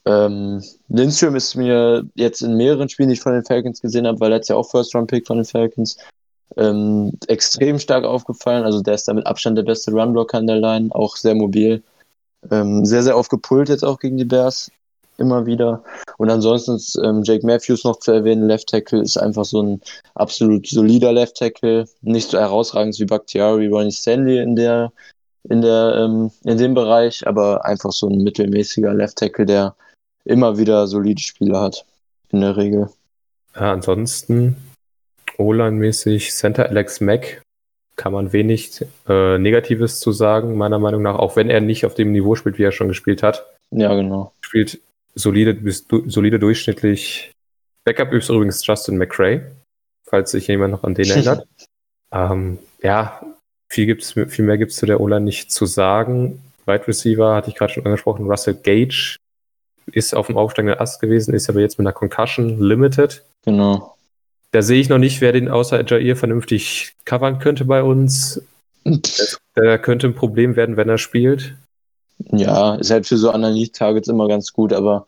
[0.06, 4.20] Ähm, Lindström ist mir jetzt in mehreren Spielen, die ich von den Falcons gesehen habe,
[4.20, 5.98] weil er jetzt ja auch First-Round-Pick von den Falcons,
[6.56, 8.64] ähm, extrem stark aufgefallen.
[8.64, 11.82] Also der ist da mit Abstand der beste Run-Blocker an der Line, auch sehr mobil.
[12.50, 14.70] Ähm, sehr, sehr oft gepult jetzt auch gegen die Bears.
[15.18, 15.82] Immer wieder.
[16.18, 18.48] Und ansonsten ist ähm, Jake Matthews noch zu erwähnen.
[18.48, 19.80] Left Tackle ist einfach so ein
[20.14, 21.86] absolut solider Left Tackle.
[22.02, 24.92] Nicht so herausragend wie Bakhtiari, Ronnie Stanley in der,
[25.44, 29.74] in der, ähm, in dem Bereich, aber einfach so ein mittelmäßiger Left Tackle, der
[30.24, 31.86] immer wieder solide Spiele hat.
[32.30, 32.90] In der Regel.
[33.54, 34.56] Ja, ansonsten
[35.38, 37.42] O-Line-mäßig Center Alex Mack
[37.96, 41.94] kann man wenig äh, Negatives zu sagen, meiner Meinung nach, auch wenn er nicht auf
[41.94, 43.46] dem Niveau spielt, wie er schon gespielt hat.
[43.70, 44.32] Ja, genau.
[44.40, 44.80] Spielt
[45.14, 47.32] solide bis du, solide durchschnittlich.
[47.84, 49.42] Backup ist übrigens Justin McRae,
[50.04, 51.46] falls sich jemand noch an den erinnert.
[52.12, 53.20] ähm, ja,
[53.68, 56.42] viel, gibt's, viel mehr gibt es zu der O-Line nicht zu sagen.
[56.66, 58.28] Wide Receiver hatte ich gerade schon angesprochen.
[58.28, 59.16] Russell Gage
[59.86, 63.24] ist auf dem aufsteigenden Ast gewesen, ist aber jetzt mit einer Concussion limited.
[63.44, 63.95] Genau.
[64.52, 68.40] Da sehe ich noch nicht, wer den außer Jair vernünftig covern könnte bei uns.
[69.56, 71.54] Der könnte ein Problem werden, wenn er spielt.
[72.30, 75.06] Ja, ist halt für so Analyse-Targets immer ganz gut, aber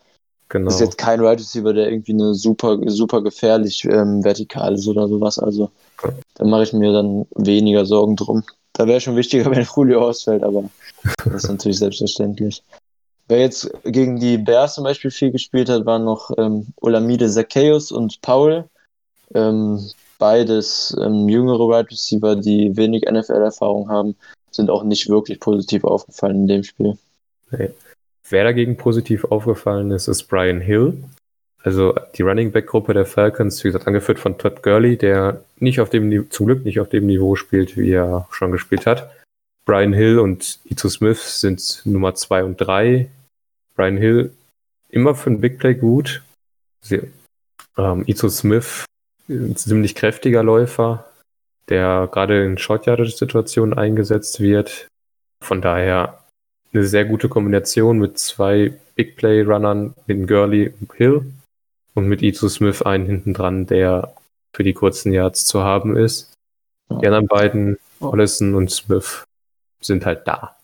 [0.50, 0.70] Genau.
[0.70, 5.06] ist jetzt kein Wide Receiver, der irgendwie eine super, super gefährlich ähm, vertikal ist oder
[5.06, 5.38] sowas.
[5.38, 5.70] Also
[6.02, 6.14] Okay.
[6.34, 8.44] da mache ich mir dann weniger Sorgen drum.
[8.72, 10.64] Da wäre schon wichtiger, wenn Julio ausfällt, aber
[11.24, 12.62] das ist natürlich selbstverständlich.
[13.28, 17.92] Wer jetzt gegen die Bears zum Beispiel viel gespielt hat, waren noch ähm, Olamide Zacchaeus
[17.92, 18.64] und Paul.
[19.34, 24.16] Ähm, beides ähm, jüngere Wide Receiver, die wenig NFL-Erfahrung haben,
[24.50, 26.98] sind auch nicht wirklich positiv aufgefallen in dem Spiel.
[27.50, 30.94] Wer dagegen positiv aufgefallen ist, ist Brian Hill.
[31.62, 35.80] Also die Running Back Gruppe der Falcons, wie gesagt, angeführt von Todd Gurley, der nicht
[35.80, 39.10] auf dem zum Glück nicht auf dem Niveau spielt, wie er schon gespielt hat.
[39.64, 43.08] Brian Hill und Ito Smith sind Nummer zwei und drei.
[43.74, 44.32] Brian Hill
[44.88, 46.22] immer für ein Big Play gut.
[46.80, 47.02] Sie,
[47.76, 48.86] ähm, Ito Smith
[49.28, 51.04] ein ziemlich kräftiger Läufer,
[51.68, 54.88] der gerade in Short Yardage Situationen eingesetzt wird.
[55.42, 56.22] Von daher
[56.72, 61.32] eine sehr gute Kombination mit zwei Big Play Runnern, mit Gurley und Hill
[61.94, 64.14] und mit Ito Smith einen hinten dran, der
[64.54, 66.32] für die kurzen Yards zu haben ist.
[66.90, 69.24] Die anderen beiden, Ollison und Smith,
[69.80, 70.56] sind halt da.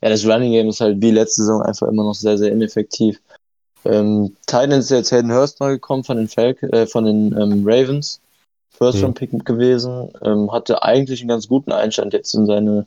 [0.00, 3.20] Ja, das Running Game ist halt wie letzte Saison einfach immer noch sehr, sehr ineffektiv.
[3.84, 7.62] Ähm, Titans ist jetzt Hayden Hurst neu gekommen von den, Falc äh, von den ähm,
[7.64, 8.20] Ravens.
[8.78, 9.02] First.
[9.02, 10.10] Round Pick gewesen.
[10.22, 12.86] Ähm, hatte eigentlich einen ganz guten Einstand jetzt in seine,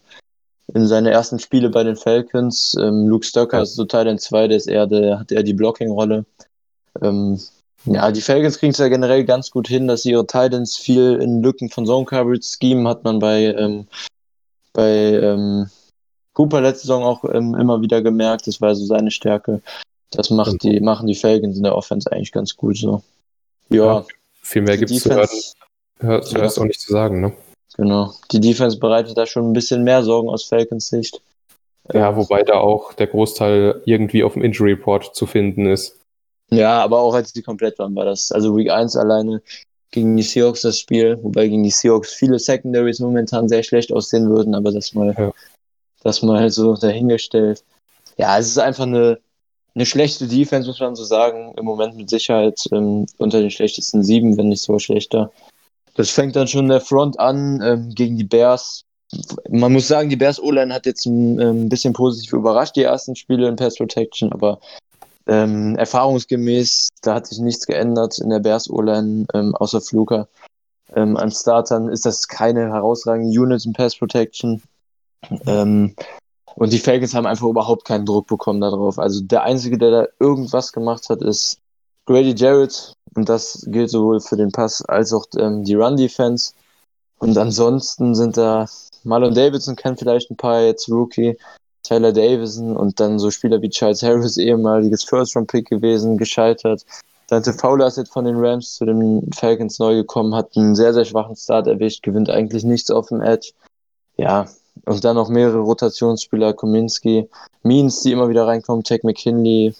[0.73, 2.77] in seine ersten Spiele bei den Falcons.
[2.79, 3.63] Ähm, Luke Stocker Ja.
[3.63, 6.25] ist so Titan 2, der ist eher der, hat eher die Blocking-Rolle.
[7.01, 7.39] Ähm,
[7.85, 11.15] ja, die Falcons kriegen es ja generell ganz gut hin, dass sie ihre Titans viel
[11.21, 13.87] in Lücken von Zone Coverage Scheme hat man bei, ähm,
[14.71, 15.69] bei ähm,
[16.33, 18.47] Cooper letzte Saison auch immer wieder gemerkt.
[18.47, 19.61] Das war so seine Stärke.
[20.11, 23.01] Das macht die, machen die Falcons in der Offense eigentlich ganz gut so.
[23.69, 24.05] Ja, Ja,
[24.41, 25.21] Viel mehr gibt es zu hören.
[25.21, 25.53] Defense,
[25.99, 27.31] Hörst, hörst auch nicht zu sagen, ne?
[27.77, 28.13] genau.
[28.31, 31.21] Die Defense bereitet da schon ein bisschen mehr Sorgen aus Falcons Sicht.
[31.93, 35.97] Ja, wobei da auch der Großteil irgendwie auf dem Injury Report zu finden ist.
[36.49, 38.31] Ja, aber auch als die komplett waren, war das.
[38.31, 39.41] Also Week 1 alleine
[39.91, 44.29] gegen die Seahawks das Spiel, wobei gegen die Seahawks viele Secondaries momentan sehr schlecht aussehen
[44.29, 45.31] würden, aber das mal, Ja.
[46.03, 47.63] das mal so dahingestellt.
[48.17, 49.19] Ja, es ist einfach eine,
[49.73, 51.53] eine schlechte Defense, muss man so sagen.
[51.57, 55.31] Im Moment mit Sicherheit ähm, unter den schlechtesten sieben, wenn nicht so schlechter.
[55.95, 58.83] Das fängt dann schon in der Front an ähm, gegen die Bears.
[59.49, 63.15] Man muss sagen, die Bears O-Line hat jetzt ein, ähm, bisschen positiv überrascht, die ersten
[63.15, 64.59] Spiele in Pass Protection, aber
[65.27, 70.27] ähm, erfahrungsgemäß, da hat sich nichts geändert in der Bears O-Line, ähm, außer Fluker.
[70.95, 74.61] Ähm, an Startern ist das keine herausragende Unit in Pass Protection.
[75.45, 75.95] Ähm,
[76.55, 78.99] und die Falcons haben einfach überhaupt keinen Druck bekommen darauf.
[78.99, 81.59] Also der Einzige, der da irgendwas gemacht hat, ist
[82.05, 82.93] Grady Jarrett.
[83.15, 86.53] Und das gilt sowohl für den Pass als auch ähm, die Run-Defense.
[87.19, 88.67] Und ansonsten sind da
[89.03, 91.37] Marlon Davidson kennt vielleicht ein paar jetzt Rookie.
[91.83, 96.85] Tyler Davison und dann so Spieler wie Charles Harris, ehemaliges First-Round-Pick gewesen, gescheitert.
[97.27, 100.93] Dante Fowler ist jetzt von den Rams zu den Falcons neu gekommen, hat einen sehr,
[100.93, 103.53] sehr schwachen Start erwischt, gewinnt eigentlich nichts auf dem Edge.
[104.15, 104.47] Ja,
[104.85, 107.29] und dann noch mehrere Rotationsspieler, Kominski,
[107.63, 109.73] Means, die immer wieder reinkommen, Tech McKinley,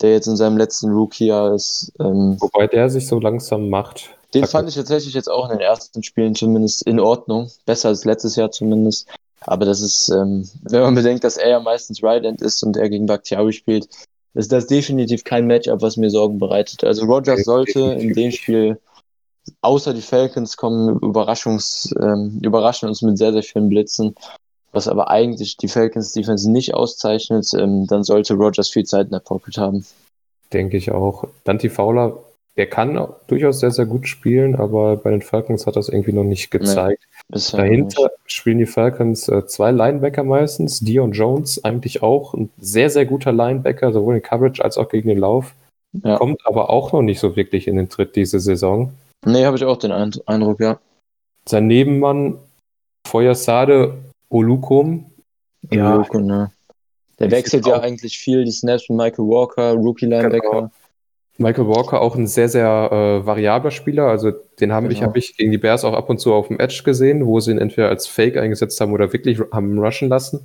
[0.00, 1.92] der jetzt in seinem letzten Rookie-Jahr ist.
[2.00, 4.10] Ähm, Wobei der sich so langsam macht.
[4.34, 7.50] den fand ich tatsächlich jetzt auch in den ersten Spielen zumindest in Ordnung.
[7.66, 9.08] Besser als letztes Jahr zumindest.
[9.42, 12.76] Aber das ist, ähm, wenn man bedenkt, dass er ja meistens Right End ist und
[12.76, 13.88] er gegen Bakhtiari spielt,
[14.34, 16.84] ist das definitiv kein Matchup, was mir Sorgen bereitet.
[16.84, 18.30] Also Rogers sollte in dem.
[18.30, 18.78] Spiel,
[19.60, 24.14] außer die Falcons kommen, Überraschungs, ähm, überraschen uns mit sehr, sehr vielen Blitzen.
[24.72, 29.12] Was aber eigentlich die Falcons Defense nicht auszeichnet, ähm, dann sollte Rogers viel Zeit in
[29.12, 29.84] der Pocket haben.
[30.52, 31.24] Denke ich auch.
[31.44, 32.18] Dante Fowler,
[32.56, 36.24] der kann durchaus sehr, sehr gut spielen, aber bei den Falcons hat das irgendwie noch
[36.24, 37.02] nicht gezeigt.
[37.28, 38.12] Bisher Dahinter nicht.
[38.26, 40.80] spielen die Falcons äh, zwei Linebacker meistens.
[40.80, 45.08] Dion Jones eigentlich auch ein sehr, sehr guter Linebacker, sowohl in Coverage als auch gegen
[45.08, 45.54] den Lauf.
[46.04, 46.16] Ja.
[46.16, 48.92] Kommt aber auch noch nicht so wirklich in den Tritt diese Saison.
[49.24, 50.78] Nee, habe ich auch den Eindruck, Eindruck, ja.
[51.46, 52.38] Sein Nebenmann
[53.06, 53.94] Feuersade
[54.28, 55.10] Olukum.
[55.70, 56.50] Ja, Oluku, ne.
[57.18, 60.50] Der Ich wechselt ja auch- eigentlich viel, die Snaps mit Michael Walker, Rookie-Linebacker.
[60.50, 60.70] Genau.
[61.38, 64.06] Michael Walker auch ein sehr, sehr äh, variabler Spieler.
[64.08, 64.30] Also
[64.60, 65.08] den habe ich, Genau.
[65.08, 67.50] hab ich gegen die Bears auch ab und zu auf dem Edge gesehen, wo sie
[67.52, 70.40] ihn entweder als Fake eingesetzt haben oder wirklich haben rushen lassen.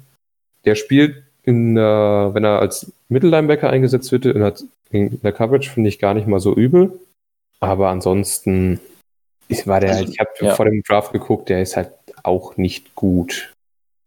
[0.66, 4.54] Der spielt, in, äh, wenn er als Mittellinebacker eingesetzt wird, in der,
[4.90, 6.98] in der Coverage finde ich gar nicht mal so übel.
[7.60, 8.80] Aber ansonsten
[9.48, 10.56] ich war der Also, halt, ich habe ja.
[10.56, 11.92] vor dem Draft geguckt, der ist halt
[12.24, 13.54] auch nicht gut.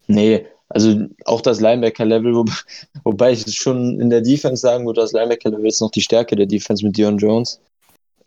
[0.07, 2.45] Nee, also auch das Linebacker-Level, wo,
[3.05, 6.47] wobei ich schon in der Defense sagen würde, das Linebacker-Level ist noch die Stärke der
[6.47, 7.61] Defense mit Dion Jones.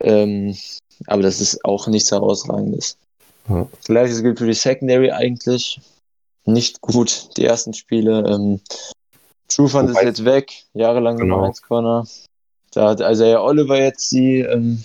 [0.00, 0.56] Ähm,
[1.06, 2.96] aber das ist auch nichts Herausragendes.
[3.48, 3.66] Ja.
[3.84, 5.80] Gleiches gilt für die Secondary eigentlich.
[6.44, 8.24] Nicht gut, die ersten Spiele.
[8.28, 8.60] Ähm,
[9.48, 11.36] Trufant ist jetzt weg, jahrelang Genau.
[11.36, 12.06] Nummer 1 Corner.
[12.72, 14.84] Da hat also ja Oliver jetzt die ähm,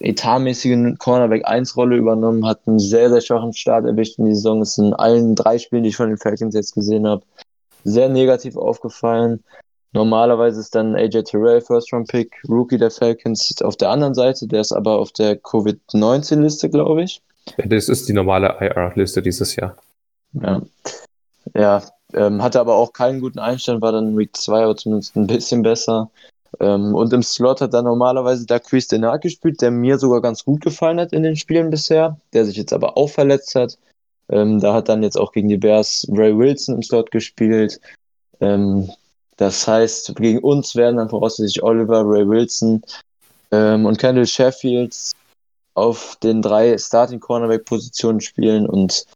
[0.00, 4.62] etatmäßige Cornerback 1 Rolle übernommen, hat einen sehr, sehr schwachen Start erwischt in die Saison.
[4.62, 7.22] Ist in allen drei Spielen, die ich von den Falcons jetzt gesehen habe,
[7.84, 9.42] sehr negativ aufgefallen.
[9.92, 14.46] Normalerweise ist dann AJ Terrell, First Round Pick, Rookie der Falcons auf der anderen Seite.
[14.46, 17.22] Der ist aber auf der Covid-19-Liste, glaube ich.
[17.64, 19.76] Das ist die normale IR-Liste dieses Jahr.
[20.34, 20.62] Ja,
[21.54, 21.82] ja
[22.12, 25.62] ähm, hatte aber auch keinen guten Einstand, war dann Week 2 aber zumindest ein bisschen
[25.62, 26.10] besser.
[26.60, 30.44] Ähm, und im Slot hat dann normalerweise da Chris Denard gespielt, der mir sogar ganz
[30.44, 33.78] gut gefallen hat in den Spielen bisher, der sich jetzt aber auch verletzt hat.
[34.30, 37.80] Ähm, da hat dann jetzt auch gegen die Bears Ray Wilson im Slot gespielt.
[38.40, 38.90] Ähm,
[39.36, 42.82] das heißt, gegen uns werden dann voraussichtlich Oliver, Ray Wilson
[43.52, 44.94] ähm, und Kendall Sheffield
[45.74, 49.06] auf den drei Starting Cornerback Positionen spielen und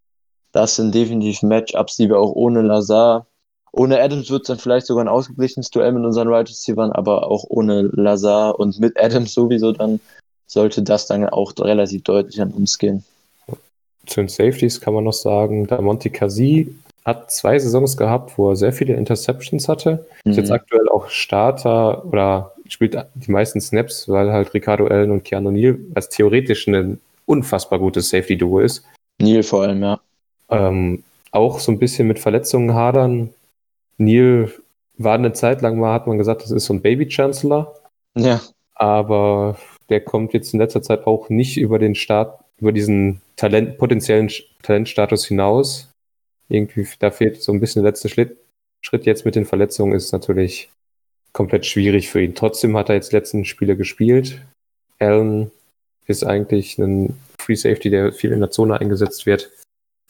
[0.52, 3.26] das sind definitiv Matchups, die wir auch ohne Lazar,
[3.72, 7.30] ohne Adams wird es dann vielleicht sogar ein ausgeglichenes Duell mit unseren Right Receivers, aber
[7.30, 10.00] auch ohne Lazar und mit Adams sowieso dann
[10.46, 13.04] sollte das dann auch relativ deutlich an uns gehen.
[14.06, 16.74] Zu den Safeties kann man noch sagen, da Monty Kasi
[17.04, 20.04] hat zwei Saisons gehabt, wo er sehr viele Interceptions hatte.
[20.24, 20.54] Ist jetzt Mhm.
[20.54, 25.78] aktuell auch Starter oder spielt die meisten Snaps, weil halt Ricardo Allen und Keanu Neal
[25.94, 28.84] als theoretisch ein unfassbar gutes Safety-Duo ist.
[29.20, 30.00] Neil vor allem, ja.
[30.50, 33.30] Ähm, auch so ein bisschen mit Verletzungen hadern.
[34.04, 34.50] Neal
[34.98, 37.74] war eine Zeit lang mal, hat man gesagt, das ist so ein Baby-Chancellor,
[38.16, 38.40] Ja,
[38.74, 39.58] aber
[39.88, 44.30] der kommt jetzt in letzter Zeit auch nicht über den Start, über diesen Talent, potenziellen
[44.62, 45.90] Talentstatus hinaus.
[46.48, 48.36] Irgendwie, da fehlt so ein bisschen der letzte Schritt.
[48.82, 50.70] Schritt jetzt mit den Verletzungen ist natürlich
[51.32, 52.34] komplett schwierig für ihn.
[52.34, 54.42] Trotzdem hat er jetzt letzten Spiele gespielt.
[54.98, 55.50] Allen
[56.06, 59.50] ist eigentlich ein Free Safety, der viel in der Zone eingesetzt wird.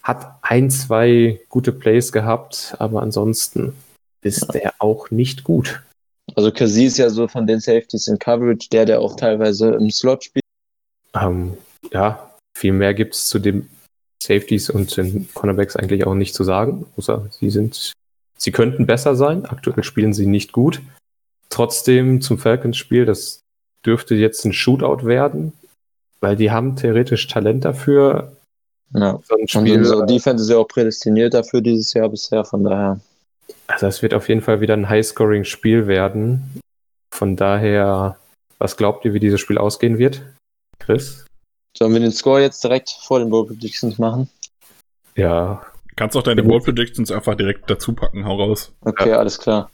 [0.03, 3.75] Hat ein, zwei gute Plays gehabt, aber ansonsten
[4.23, 5.83] ist der auch nicht gut.
[6.35, 9.91] also Kasi ist ja so von den Safeties in Coverage, der, der auch teilweise im
[9.91, 10.45] Slot spielt.
[11.15, 11.57] Ähm,
[11.93, 13.69] ja, viel mehr gibt es zu den
[14.23, 17.93] Safeties und den Cornerbacks eigentlich auch nicht zu sagen, außer sie sind,
[18.39, 19.47] sie könnten besser sein.
[19.47, 20.81] Aktuell spielen sie nicht gut.
[21.49, 23.41] Trotzdem zum Falcons-Spiel, das
[23.85, 25.53] dürfte jetzt ein Shootout werden,
[26.21, 28.33] weil die haben theoretisch Talent dafür.
[28.95, 29.19] Ja.
[29.27, 32.63] So ein Und Spiel, unsere Defense ist ja auch prädestiniert dafür dieses Jahr bisher, von
[32.65, 33.01] daher.
[33.69, 36.61] also es wird auf jeden Fall wieder ein High-Scoring-Spiel werden.
[37.15, 38.17] Von daher,
[38.59, 40.23] was glaubt ihr, wie dieses Spiel ausgehen wird?
[40.79, 41.25] Chris?
[41.77, 44.29] Sollen wir den Score jetzt direkt vor den Bowl Predictions machen?
[45.17, 45.63] Ja,
[45.97, 48.73] Kannst auch deine Bold Predictions einfach direkt dazu packen, hau raus.
[48.81, 49.71] Okay, alles klar.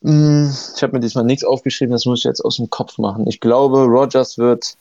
[0.00, 3.26] Mm, Ich habe mir diesmal nichts aufgeschrieben, das muss ich jetzt aus dem Kopf machen.
[3.28, 4.76] Ich glaube, Rogers wird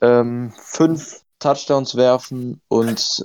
[0.00, 3.24] ähm, fünf Touchdowns werfen und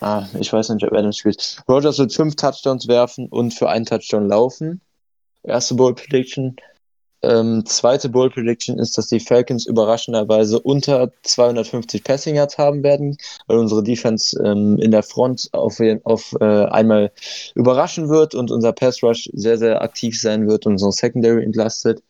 [0.00, 1.62] ah, ich weiß nicht, ob Adams spielt.
[1.68, 4.80] Rogers wird fünf Touchdowns werfen und für einen Touchdown laufen.
[5.42, 6.56] Erste Bold Prediction.
[7.20, 13.16] Ähm, zweite Bold Prediction ist, dass die Falcons überraschenderweise unter 250 Passing Yards haben werden,
[13.48, 17.10] weil unsere Defense ähm, in der Front auf, auf äh, einmal
[17.56, 22.02] überraschen wird und unser Pass Rush sehr, sehr aktiv sein wird und unsere Secondary entlastet.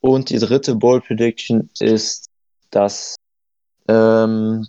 [0.00, 2.28] Und die dritte Bold Prediction ist,
[2.70, 3.16] dass,
[3.88, 4.66] ähm,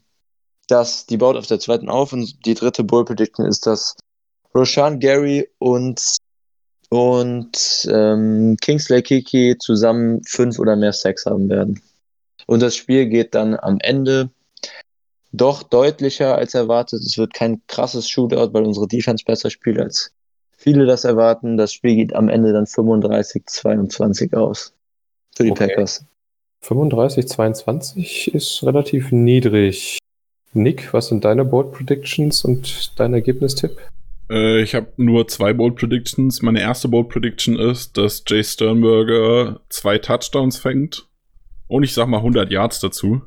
[0.67, 3.95] dass die baut auf der zweiten auf und die dritte Bold Prediction ist, dass
[4.53, 6.17] Roshan Gary und
[6.89, 11.81] und ähm, Kingsley Kiki zusammen fünf oder mehr Sacks haben werden.
[12.47, 14.29] Und das Spiel geht dann am Ende
[15.31, 17.01] doch deutlicher als erwartet.
[17.01, 20.11] Es wird kein krasses Shootout, weil unsere Defense besser spielt als
[20.57, 21.57] viele das erwarten.
[21.57, 24.73] Das Spiel geht am Ende dann 35-22 aus.
[25.35, 25.67] Für die Okay.
[25.67, 26.05] Packers.
[26.61, 29.99] 35, 22 ist relativ niedrig.
[30.55, 33.77] Nick, was sind deine Bold Predictions und dein Ergebnistipp?
[34.29, 36.41] Äh, ich habe nur zwei Bold Predictions.
[36.41, 41.07] Meine erste Bold Prediction ist, dass Jay Sternberger zwei Touchdowns fängt.
[41.67, 43.21] Und ich sag mal 100 Yards dazu.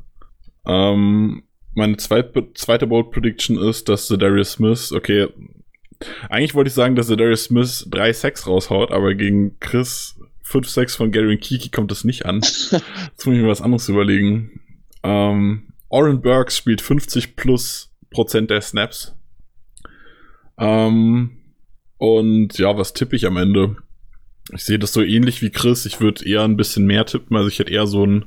[0.67, 1.43] Ähm,
[1.75, 5.29] meine zweite, zweite Bold Prediction ist, dass Darius Smith, okay,
[6.29, 10.17] eigentlich wollte ich sagen, dass Darius Smith drei Sacks raushaut, aber gegen Chris
[10.49, 12.37] 5 Sacks von Gary und Kiki kommt das nicht an.
[12.41, 14.61] Jetzt muss ich mir was anderes überlegen.
[15.03, 19.15] Ähm, Oren Burks spielt 50 plus Prozent der Snaps.
[20.59, 21.39] Ähm,
[21.99, 23.77] und ja, was tippe ich am Ende?
[24.53, 25.87] Ich sehe das so ähnlich wie Chris.
[25.87, 27.37] Ich würde eher ein bisschen mehr tippen.
[27.37, 28.25] Also ich hätte eher so ein,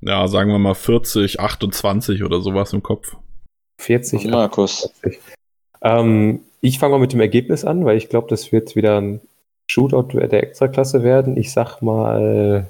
[0.00, 3.16] ja, sagen wir mal 40, 28 oder sowas im Kopf.
[3.78, 4.84] 40, Markus.
[4.84, 5.20] 28.
[5.82, 9.20] Ähm, ich fange mal mit dem Ergebnis an, weil ich glaube, das wird wieder ein
[9.68, 11.36] Shootout der Extraklasse werden.
[11.36, 12.68] Ich sag mal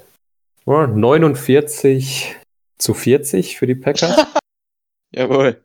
[0.64, 2.36] oh, 49
[2.78, 4.26] zu 40 für die Packers.
[5.14, 5.60] Jawohl.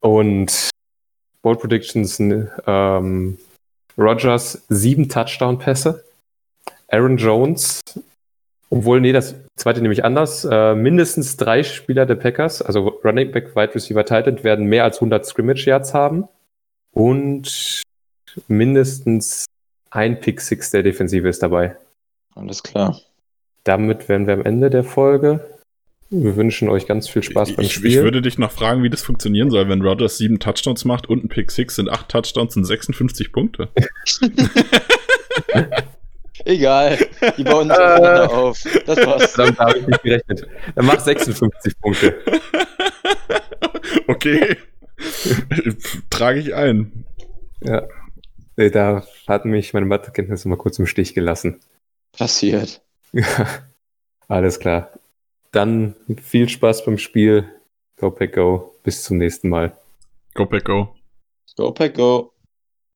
[0.00, 0.70] Und
[1.42, 3.38] Bold Predictions, ähm,
[3.96, 6.04] Rogers sieben Touchdown-Pässe.
[6.88, 7.80] Aaron Jones,
[8.70, 10.44] obwohl, nee, das zweite nämlich anders.
[10.44, 14.96] Äh, mindestens drei Spieler der Packers, also Running Back, Wide Receiver, Titan, werden mehr als
[14.96, 16.28] 100 Scrimmage Yards haben.
[16.92, 17.82] Und
[18.48, 19.46] mindestens
[19.90, 21.76] ein Pick Six der Defensive ist dabei.
[22.34, 22.98] Alles klar.
[23.64, 25.53] Damit wären wir am Ende der Folge.
[26.10, 27.90] Wir wünschen euch ganz viel Spaß beim Ich, Spiel.
[27.90, 31.24] ich würde dich noch fragen, wie das funktionieren soll, wenn Rodgers sieben Touchdowns macht und
[31.24, 33.68] ein Pick Six sind acht Touchdowns und 56 Punkte.
[36.44, 36.98] Egal.
[37.38, 38.62] Die bauen sich aufeinander auf.
[38.86, 39.32] Das war's.
[39.34, 40.46] Damit habe ich nicht gerechnet.
[40.74, 42.16] Dann mach 56 Punkte.
[44.08, 44.56] okay.
[46.10, 47.04] Trage ich ein.
[47.62, 47.82] Ja.
[48.56, 51.60] Nee, Da hat mich meine Mathekenntnisse mal kurz im Stich gelassen.
[52.16, 52.80] Passiert.
[54.28, 54.90] Alles klar.
[55.54, 57.48] Dann viel Spaß beim Spiel.
[57.96, 58.74] Go Pack Go.
[58.82, 59.78] Bis zum nächsten Mal.
[60.34, 60.96] Go Pack Go.
[61.56, 62.33] Go Pack Go.